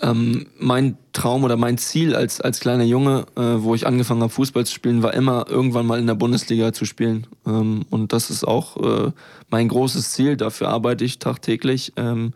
Ähm, 0.00 0.46
mein 0.58 0.96
Traum 1.12 1.44
oder 1.44 1.56
mein 1.56 1.78
Ziel 1.78 2.16
als, 2.16 2.40
als 2.40 2.58
kleiner 2.58 2.82
Junge, 2.82 3.26
äh, 3.36 3.40
wo 3.40 3.76
ich 3.76 3.86
angefangen 3.86 4.22
habe, 4.22 4.32
Fußball 4.32 4.66
zu 4.66 4.74
spielen, 4.74 5.04
war 5.04 5.14
immer, 5.14 5.46
irgendwann 5.48 5.86
mal 5.86 6.00
in 6.00 6.08
der 6.08 6.14
Bundesliga 6.14 6.72
zu 6.72 6.84
spielen. 6.84 7.28
Ähm, 7.46 7.84
und 7.90 8.12
das 8.12 8.30
ist 8.30 8.42
auch 8.42 8.76
äh, 8.76 9.12
mein 9.50 9.68
großes 9.68 10.10
Ziel. 10.10 10.36
Dafür 10.36 10.68
arbeite 10.68 11.04
ich 11.04 11.20
tagtäglich. 11.20 11.92
Ähm, 11.96 12.32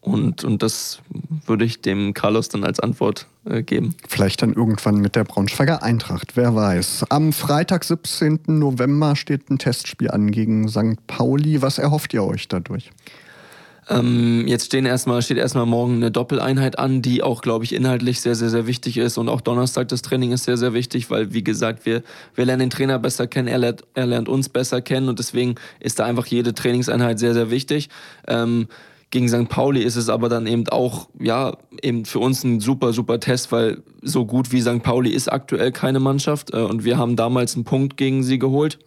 und, 0.00 0.44
und 0.44 0.62
das 0.62 1.00
würde 1.46 1.64
ich 1.64 1.80
dem 1.80 2.14
Carlos 2.14 2.48
dann 2.48 2.62
als 2.62 2.78
Antwort 2.78 3.26
geben. 3.62 3.94
Vielleicht 4.08 4.42
dann 4.42 4.52
irgendwann 4.52 4.96
mit 4.96 5.16
der 5.16 5.24
Braunschweiger 5.24 5.82
Eintracht, 5.82 6.36
wer 6.36 6.54
weiß. 6.54 7.06
Am 7.10 7.32
Freitag, 7.32 7.84
17. 7.84 8.40
November, 8.46 9.16
steht 9.16 9.50
ein 9.50 9.58
Testspiel 9.58 10.10
an 10.10 10.30
gegen 10.30 10.68
St. 10.68 11.06
Pauli. 11.06 11.62
Was 11.62 11.78
erhofft 11.78 12.12
ihr 12.14 12.24
euch 12.24 12.48
dadurch? 12.48 12.90
Ähm, 13.88 14.44
jetzt 14.48 14.66
stehen 14.66 14.84
erstmal, 14.84 15.22
steht 15.22 15.38
erstmal 15.38 15.66
morgen 15.66 15.96
eine 15.96 16.10
Doppeleinheit 16.10 16.78
an, 16.78 17.02
die 17.02 17.22
auch, 17.22 17.40
glaube 17.40 17.64
ich, 17.64 17.72
inhaltlich 17.72 18.20
sehr, 18.20 18.34
sehr, 18.34 18.50
sehr 18.50 18.66
wichtig 18.66 18.96
ist. 18.96 19.16
Und 19.16 19.28
auch 19.28 19.40
Donnerstag 19.40 19.88
das 19.88 20.02
Training 20.02 20.32
ist 20.32 20.44
sehr, 20.44 20.56
sehr 20.56 20.74
wichtig, 20.74 21.08
weil, 21.10 21.32
wie 21.32 21.44
gesagt, 21.44 21.86
wir, 21.86 22.02
wir 22.34 22.44
lernen 22.44 22.60
den 22.60 22.70
Trainer 22.70 22.98
besser 22.98 23.28
kennen, 23.28 23.46
er 23.46 23.58
lernt, 23.58 23.84
er 23.94 24.06
lernt 24.06 24.28
uns 24.28 24.48
besser 24.48 24.80
kennen 24.80 25.08
und 25.08 25.20
deswegen 25.20 25.54
ist 25.78 26.00
da 26.00 26.04
einfach 26.04 26.26
jede 26.26 26.52
Trainingseinheit 26.52 27.20
sehr, 27.20 27.34
sehr 27.34 27.50
wichtig. 27.50 27.88
Ähm, 28.26 28.66
gegen 29.10 29.28
St. 29.28 29.48
Pauli 29.48 29.82
ist 29.82 29.96
es 29.96 30.08
aber 30.08 30.28
dann 30.28 30.46
eben 30.46 30.68
auch, 30.68 31.08
ja, 31.18 31.56
eben 31.82 32.04
für 32.04 32.18
uns 32.18 32.42
ein 32.44 32.60
super, 32.60 32.92
super 32.92 33.20
Test, 33.20 33.52
weil 33.52 33.82
so 34.02 34.26
gut 34.26 34.52
wie 34.52 34.60
St. 34.60 34.82
Pauli 34.82 35.10
ist 35.10 35.32
aktuell 35.32 35.72
keine 35.72 36.00
Mannschaft 36.00 36.52
äh, 36.52 36.58
und 36.58 36.84
wir 36.84 36.98
haben 36.98 37.16
damals 37.16 37.54
einen 37.54 37.64
Punkt 37.64 37.96
gegen 37.96 38.22
sie 38.22 38.38
geholt. 38.38 38.78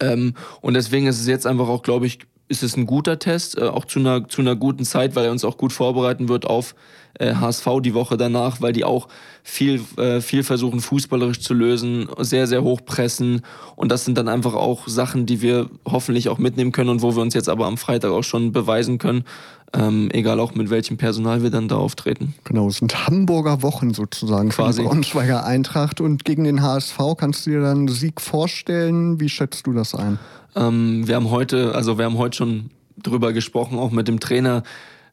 Ähm, 0.00 0.34
und 0.60 0.74
deswegen 0.74 1.06
ist 1.06 1.20
es 1.20 1.26
jetzt 1.26 1.46
einfach 1.46 1.68
auch, 1.68 1.82
glaube 1.82 2.06
ich, 2.06 2.20
ist 2.48 2.62
es 2.62 2.76
ein 2.76 2.86
guter 2.86 3.18
Test, 3.18 3.58
äh, 3.58 3.62
auch 3.62 3.84
zu 3.84 3.98
einer, 3.98 4.28
zu 4.28 4.40
einer 4.40 4.56
guten 4.56 4.84
Zeit, 4.84 5.16
weil 5.16 5.26
er 5.26 5.32
uns 5.32 5.44
auch 5.44 5.56
gut 5.56 5.72
vorbereiten 5.72 6.28
wird 6.28 6.46
auf 6.46 6.74
äh, 7.18 7.34
HSV 7.34 7.66
die 7.80 7.94
Woche 7.94 8.16
danach, 8.16 8.60
weil 8.60 8.72
die 8.72 8.84
auch 8.84 9.08
viel, 9.42 9.80
äh, 9.96 10.20
viel 10.20 10.42
versuchen, 10.42 10.80
fußballerisch 10.80 11.40
zu 11.40 11.54
lösen, 11.54 12.08
sehr, 12.18 12.46
sehr 12.46 12.62
hoch 12.62 12.80
pressen. 12.84 13.42
Und 13.74 13.90
das 13.90 14.04
sind 14.04 14.18
dann 14.18 14.28
einfach 14.28 14.54
auch 14.54 14.86
Sachen, 14.86 15.26
die 15.26 15.42
wir 15.42 15.70
hoffentlich 15.86 16.28
auch 16.28 16.38
mitnehmen 16.38 16.72
können 16.72 16.90
und 16.90 17.02
wo 17.02 17.14
wir 17.14 17.22
uns 17.22 17.34
jetzt 17.34 17.48
aber 17.48 17.66
am 17.66 17.78
Freitag 17.78 18.10
auch 18.10 18.24
schon 18.24 18.52
beweisen 18.52 18.98
können, 18.98 19.24
ähm, 19.72 20.08
egal 20.12 20.40
auch 20.40 20.54
mit 20.54 20.70
welchem 20.70 20.96
Personal 20.96 21.42
wir 21.42 21.50
dann 21.50 21.68
da 21.68 21.76
auftreten. 21.76 22.34
Genau, 22.44 22.68
es 22.68 22.78
sind 22.78 23.06
Hamburger 23.06 23.62
Wochen 23.62 23.94
sozusagen 23.94 24.50
Quasi. 24.50 24.78
für 24.78 24.82
die 24.82 24.88
Braunschweiger 24.88 25.44
Eintracht. 25.44 26.00
Und 26.00 26.24
gegen 26.24 26.44
den 26.44 26.62
HSV 26.62 26.98
kannst 27.16 27.46
du 27.46 27.50
dir 27.50 27.60
dann 27.60 27.88
Sieg 27.88 28.20
vorstellen. 28.20 29.20
Wie 29.20 29.28
schätzt 29.28 29.66
du 29.66 29.72
das 29.72 29.94
ein? 29.94 30.18
Ähm, 30.56 31.06
wir 31.06 31.14
haben 31.14 31.30
heute, 31.30 31.74
also 31.74 31.98
wir 31.98 32.06
haben 32.06 32.18
heute 32.18 32.36
schon 32.36 32.70
drüber 32.96 33.32
gesprochen, 33.32 33.78
auch 33.78 33.90
mit 33.90 34.08
dem 34.08 34.20
Trainer. 34.20 34.62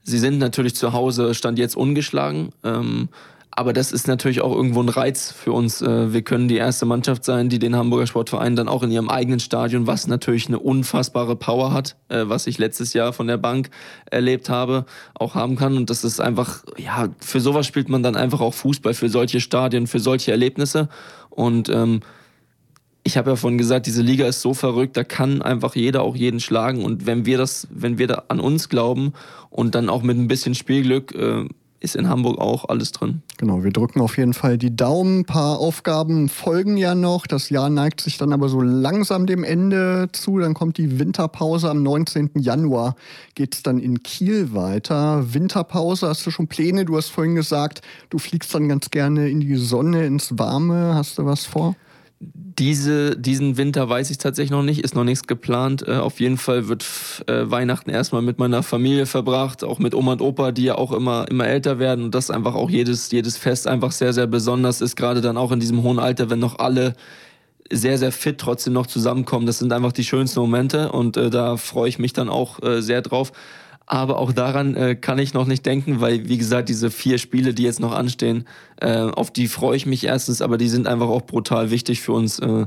Sie 0.01 0.17
sind 0.17 0.39
natürlich 0.39 0.75
zu 0.75 0.93
Hause, 0.93 1.33
stand 1.33 1.59
jetzt 1.59 1.75
ungeschlagen. 1.75 2.49
Ähm, 2.63 3.09
aber 3.55 3.71
das 3.71 3.91
ist 3.91 4.07
natürlich 4.07 4.41
auch 4.41 4.51
irgendwo 4.55 4.81
ein 4.81 4.89
Reiz 4.89 5.31
für 5.31 5.51
uns. 5.51 5.81
Äh, 5.81 6.11
wir 6.11 6.23
können 6.23 6.47
die 6.47 6.55
erste 6.55 6.85
Mannschaft 6.85 7.23
sein, 7.23 7.49
die 7.49 7.59
den 7.59 7.75
Hamburger 7.75 8.07
Sportverein 8.07 8.55
dann 8.55 8.67
auch 8.67 8.81
in 8.81 8.89
ihrem 8.89 9.09
eigenen 9.09 9.39
Stadion, 9.39 9.85
was 9.85 10.07
natürlich 10.07 10.47
eine 10.47 10.59
unfassbare 10.59 11.35
Power 11.35 11.71
hat, 11.71 11.95
äh, 12.09 12.23
was 12.25 12.47
ich 12.47 12.57
letztes 12.57 12.93
Jahr 12.93 13.13
von 13.13 13.27
der 13.27 13.37
Bank 13.37 13.69
erlebt 14.09 14.49
habe, 14.49 14.85
auch 15.13 15.35
haben 15.35 15.55
kann. 15.55 15.77
Und 15.77 15.89
das 15.89 16.03
ist 16.03 16.19
einfach, 16.19 16.63
ja, 16.77 17.09
für 17.19 17.39
sowas 17.39 17.67
spielt 17.67 17.89
man 17.89 18.01
dann 18.01 18.15
einfach 18.15 18.41
auch 18.41 18.55
Fußball, 18.55 18.95
für 18.95 19.09
solche 19.09 19.39
Stadien, 19.39 19.85
für 19.85 19.99
solche 19.99 20.31
Erlebnisse. 20.31 20.89
Und 21.29 21.69
ähm, 21.69 21.99
ich 23.03 23.17
habe 23.17 23.31
ja 23.31 23.35
vorhin 23.35 23.57
gesagt, 23.57 23.85
diese 23.85 24.01
Liga 24.01 24.25
ist 24.25 24.41
so 24.41 24.53
verrückt, 24.53 24.95
da 24.95 25.03
kann 25.03 25.41
einfach 25.41 25.75
jeder 25.75 26.01
auch 26.03 26.15
jeden 26.15 26.39
schlagen. 26.39 26.83
Und 26.83 27.05
wenn 27.05 27.25
wir 27.25 27.37
das, 27.37 27.67
wenn 27.69 27.97
wir 27.97 28.07
da 28.07 28.23
an 28.29 28.39
uns 28.39 28.69
glauben 28.69 29.13
und 29.49 29.75
dann 29.75 29.89
auch 29.89 30.03
mit 30.03 30.17
ein 30.17 30.27
bisschen 30.27 30.55
Spielglück, 30.55 31.13
äh, 31.13 31.45
ist 31.81 31.97
in 31.97 32.07
Hamburg 32.07 32.39
auch 32.39 32.69
alles 32.69 32.93
drin. 32.93 33.21
Genau, 33.37 33.61
wir 33.65 33.71
drücken 33.71 33.99
auf 33.99 34.17
jeden 34.17 34.33
Fall 34.33 34.57
die 34.57 34.73
Daumen. 34.73 35.19
Ein 35.19 35.25
paar 35.25 35.59
Aufgaben 35.59 36.29
folgen 36.29 36.77
ja 36.77 36.95
noch. 36.95 37.27
Das 37.27 37.49
Jahr 37.49 37.69
neigt 37.69 37.99
sich 37.99 38.17
dann 38.17 38.31
aber 38.31 38.47
so 38.47 38.61
langsam 38.61 39.25
dem 39.25 39.43
Ende 39.43 40.07
zu. 40.13 40.39
Dann 40.39 40.53
kommt 40.53 40.77
die 40.77 40.97
Winterpause. 40.97 41.69
Am 41.69 41.83
19. 41.83 42.31
Januar 42.35 42.95
geht 43.35 43.55
es 43.55 43.63
dann 43.63 43.79
in 43.79 44.01
Kiel 44.01 44.53
weiter. 44.53 45.33
Winterpause, 45.33 46.07
hast 46.07 46.25
du 46.25 46.31
schon 46.31 46.47
Pläne? 46.47 46.85
Du 46.85 46.95
hast 46.95 47.09
vorhin 47.09 47.35
gesagt, 47.35 47.81
du 48.09 48.17
fliegst 48.17 48.55
dann 48.55 48.69
ganz 48.69 48.89
gerne 48.89 49.29
in 49.29 49.41
die 49.41 49.55
Sonne, 49.55 50.05
ins 50.05 50.39
Warme. 50.39 50.95
Hast 50.95 51.17
du 51.17 51.25
was 51.25 51.45
vor? 51.45 51.75
Diese, 52.59 53.17
diesen 53.17 53.57
Winter 53.57 53.89
weiß 53.89 54.09
ich 54.11 54.17
tatsächlich 54.17 54.51
noch 54.51 54.63
nicht, 54.63 54.83
ist 54.83 54.95
noch 54.95 55.03
nichts 55.03 55.27
geplant. 55.27 55.87
Äh, 55.87 55.95
auf 55.95 56.19
jeden 56.19 56.37
Fall 56.37 56.67
wird 56.67 56.85
äh, 57.27 57.49
Weihnachten 57.49 57.89
erstmal 57.89 58.21
mit 58.21 58.39
meiner 58.39 58.63
Familie 58.63 59.05
verbracht, 59.05 59.63
auch 59.63 59.79
mit 59.79 59.95
Oma 59.95 60.13
und 60.13 60.21
Opa, 60.21 60.51
die 60.51 60.63
ja 60.63 60.75
auch 60.75 60.91
immer, 60.91 61.27
immer 61.29 61.47
älter 61.47 61.79
werden 61.79 62.05
und 62.05 62.15
das 62.15 62.29
einfach 62.29 62.55
auch 62.55 62.69
jedes, 62.69 63.11
jedes 63.11 63.37
Fest 63.37 63.67
einfach 63.67 63.91
sehr, 63.91 64.13
sehr 64.13 64.27
besonders 64.27 64.81
ist, 64.81 64.95
gerade 64.95 65.21
dann 65.21 65.37
auch 65.37 65.51
in 65.51 65.59
diesem 65.59 65.83
hohen 65.83 65.99
Alter, 65.99 66.29
wenn 66.29 66.39
noch 66.39 66.59
alle 66.59 66.93
sehr, 67.71 67.97
sehr 67.97 68.11
fit 68.11 68.37
trotzdem 68.37 68.73
noch 68.73 68.87
zusammenkommen. 68.87 69.45
Das 69.45 69.59
sind 69.59 69.73
einfach 69.73 69.91
die 69.91 70.03
schönsten 70.03 70.39
Momente 70.39 70.91
und 70.91 71.17
äh, 71.17 71.29
da 71.29 71.57
freue 71.57 71.89
ich 71.89 71.99
mich 71.99 72.13
dann 72.13 72.29
auch 72.29 72.61
äh, 72.61 72.81
sehr 72.81 73.01
drauf. 73.01 73.31
Aber 73.85 74.17
auch 74.17 74.31
daran 74.31 74.75
äh, 74.75 74.95
kann 74.95 75.19
ich 75.19 75.33
noch 75.33 75.45
nicht 75.45 75.65
denken, 75.65 75.99
weil, 75.99 76.27
wie 76.29 76.37
gesagt, 76.37 76.69
diese 76.69 76.89
vier 76.89 77.17
Spiele, 77.17 77.53
die 77.53 77.63
jetzt 77.63 77.79
noch 77.79 77.93
anstehen, 77.93 78.45
äh, 78.77 79.01
auf 79.01 79.31
die 79.31 79.47
freue 79.47 79.75
ich 79.75 79.85
mich 79.85 80.05
erstens, 80.05 80.41
aber 80.41 80.57
die 80.57 80.69
sind 80.69 80.87
einfach 80.87 81.09
auch 81.09 81.23
brutal 81.23 81.69
wichtig 81.69 82.01
für 82.01 82.13
uns, 82.13 82.39
äh, 82.39 82.65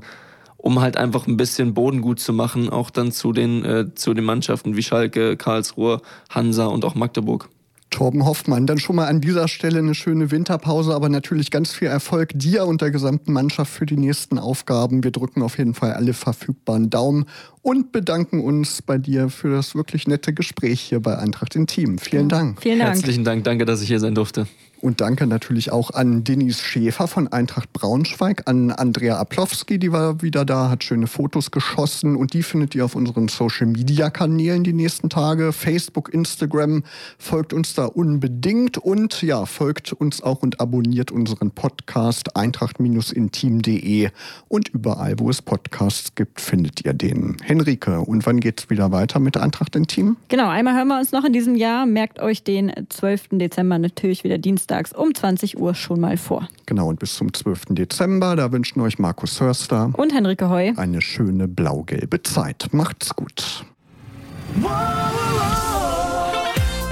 um 0.58 0.80
halt 0.80 0.96
einfach 0.96 1.26
ein 1.26 1.36
bisschen 1.36 1.74
Boden 1.74 2.02
gut 2.02 2.20
zu 2.20 2.32
machen, 2.32 2.68
auch 2.68 2.90
dann 2.90 3.12
zu 3.12 3.32
den, 3.32 3.64
äh, 3.64 3.94
zu 3.94 4.12
den 4.12 4.24
Mannschaften 4.24 4.76
wie 4.76 4.82
Schalke, 4.82 5.36
Karlsruhe, 5.36 6.02
Hansa 6.28 6.66
und 6.66 6.84
auch 6.84 6.94
Magdeburg. 6.94 7.48
Torben 7.90 8.24
Hoffmann. 8.24 8.66
Dann 8.66 8.78
schon 8.78 8.96
mal 8.96 9.06
an 9.06 9.20
dieser 9.20 9.48
Stelle 9.48 9.78
eine 9.78 9.94
schöne 9.94 10.30
Winterpause, 10.30 10.94
aber 10.94 11.08
natürlich 11.08 11.50
ganz 11.50 11.72
viel 11.72 11.88
Erfolg 11.88 12.30
dir 12.34 12.66
und 12.66 12.82
der 12.82 12.90
gesamten 12.90 13.32
Mannschaft 13.32 13.72
für 13.72 13.86
die 13.86 13.96
nächsten 13.96 14.38
Aufgaben. 14.38 15.04
Wir 15.04 15.12
drücken 15.12 15.42
auf 15.42 15.58
jeden 15.58 15.74
Fall 15.74 15.92
alle 15.92 16.12
verfügbaren 16.12 16.90
Daumen 16.90 17.26
und 17.62 17.92
bedanken 17.92 18.40
uns 18.40 18.82
bei 18.82 18.98
dir 18.98 19.28
für 19.28 19.50
das 19.50 19.74
wirklich 19.74 20.06
nette 20.06 20.32
Gespräch 20.32 20.80
hier 20.80 21.00
bei 21.00 21.18
Eintracht 21.18 21.56
Team. 21.66 21.98
Vielen 21.98 22.28
Dank. 22.28 22.60
Vielen 22.60 22.78
Dank. 22.78 22.94
Herzlichen 22.96 23.24
Dank. 23.24 23.44
Danke, 23.44 23.64
dass 23.64 23.80
ich 23.80 23.88
hier 23.88 24.00
sein 24.00 24.14
durfte. 24.14 24.46
Und 24.86 25.00
danke 25.00 25.26
natürlich 25.26 25.72
auch 25.72 25.90
an 25.90 26.22
Denise 26.22 26.62
Schäfer 26.62 27.08
von 27.08 27.26
Eintracht 27.26 27.72
Braunschweig, 27.72 28.44
an 28.46 28.70
Andrea 28.70 29.18
Aplowski, 29.18 29.80
die 29.80 29.90
war 29.90 30.22
wieder 30.22 30.44
da, 30.44 30.70
hat 30.70 30.84
schöne 30.84 31.08
Fotos 31.08 31.50
geschossen 31.50 32.14
und 32.14 32.34
die 32.34 32.44
findet 32.44 32.76
ihr 32.76 32.84
auf 32.84 32.94
unseren 32.94 33.26
Social-Media-Kanälen 33.26 34.62
die 34.62 34.72
nächsten 34.72 35.10
Tage. 35.10 35.52
Facebook, 35.52 36.14
Instagram, 36.14 36.84
folgt 37.18 37.52
uns 37.52 37.74
da 37.74 37.86
unbedingt 37.86 38.78
und 38.78 39.22
ja, 39.22 39.44
folgt 39.44 39.92
uns 39.92 40.22
auch 40.22 40.42
und 40.42 40.60
abonniert 40.60 41.10
unseren 41.10 41.50
Podcast 41.50 42.36
eintracht-intim.de 42.36 44.10
und 44.46 44.68
überall, 44.68 45.18
wo 45.18 45.30
es 45.30 45.42
Podcasts 45.42 46.14
gibt, 46.14 46.40
findet 46.40 46.84
ihr 46.84 46.92
den. 46.92 47.38
Henrike, 47.42 48.02
und 48.02 48.24
wann 48.24 48.38
geht's 48.38 48.70
wieder 48.70 48.92
weiter 48.92 49.18
mit 49.18 49.36
Eintracht 49.36 49.74
Intim? 49.74 50.16
Genau, 50.28 50.48
einmal 50.48 50.76
hören 50.76 50.86
wir 50.86 51.00
uns 51.00 51.10
noch 51.10 51.24
in 51.24 51.32
diesem 51.32 51.56
Jahr. 51.56 51.86
Merkt 51.86 52.20
euch 52.20 52.44
den 52.44 52.72
12. 52.88 53.30
Dezember 53.32 53.80
natürlich 53.80 54.22
wieder 54.22 54.38
dienstags 54.76 54.92
um 54.92 55.14
20 55.14 55.58
Uhr 55.58 55.74
schon 55.74 56.00
mal 56.00 56.16
vor. 56.16 56.48
Genau, 56.66 56.88
und 56.88 56.98
bis 56.98 57.14
zum 57.14 57.32
12. 57.32 57.66
Dezember, 57.70 58.36
da 58.36 58.52
wünschen 58.52 58.80
euch 58.80 58.98
Markus 58.98 59.40
Hörster 59.40 59.90
und 59.96 60.12
Henrike 60.12 60.48
Heu 60.48 60.72
eine 60.76 61.00
schöne 61.00 61.48
blau-gelbe 61.48 62.22
Zeit. 62.22 62.68
Macht's 62.72 63.14
gut. 63.14 63.64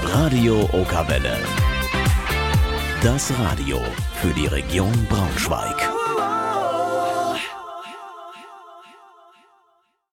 Radio 0.03 0.69
Okawelle. 0.71 1.37
Das 3.01 3.31
Radio 3.39 3.79
für 4.21 4.33
die 4.33 4.47
Region 4.47 4.93
Braunschweig. 5.09 6.04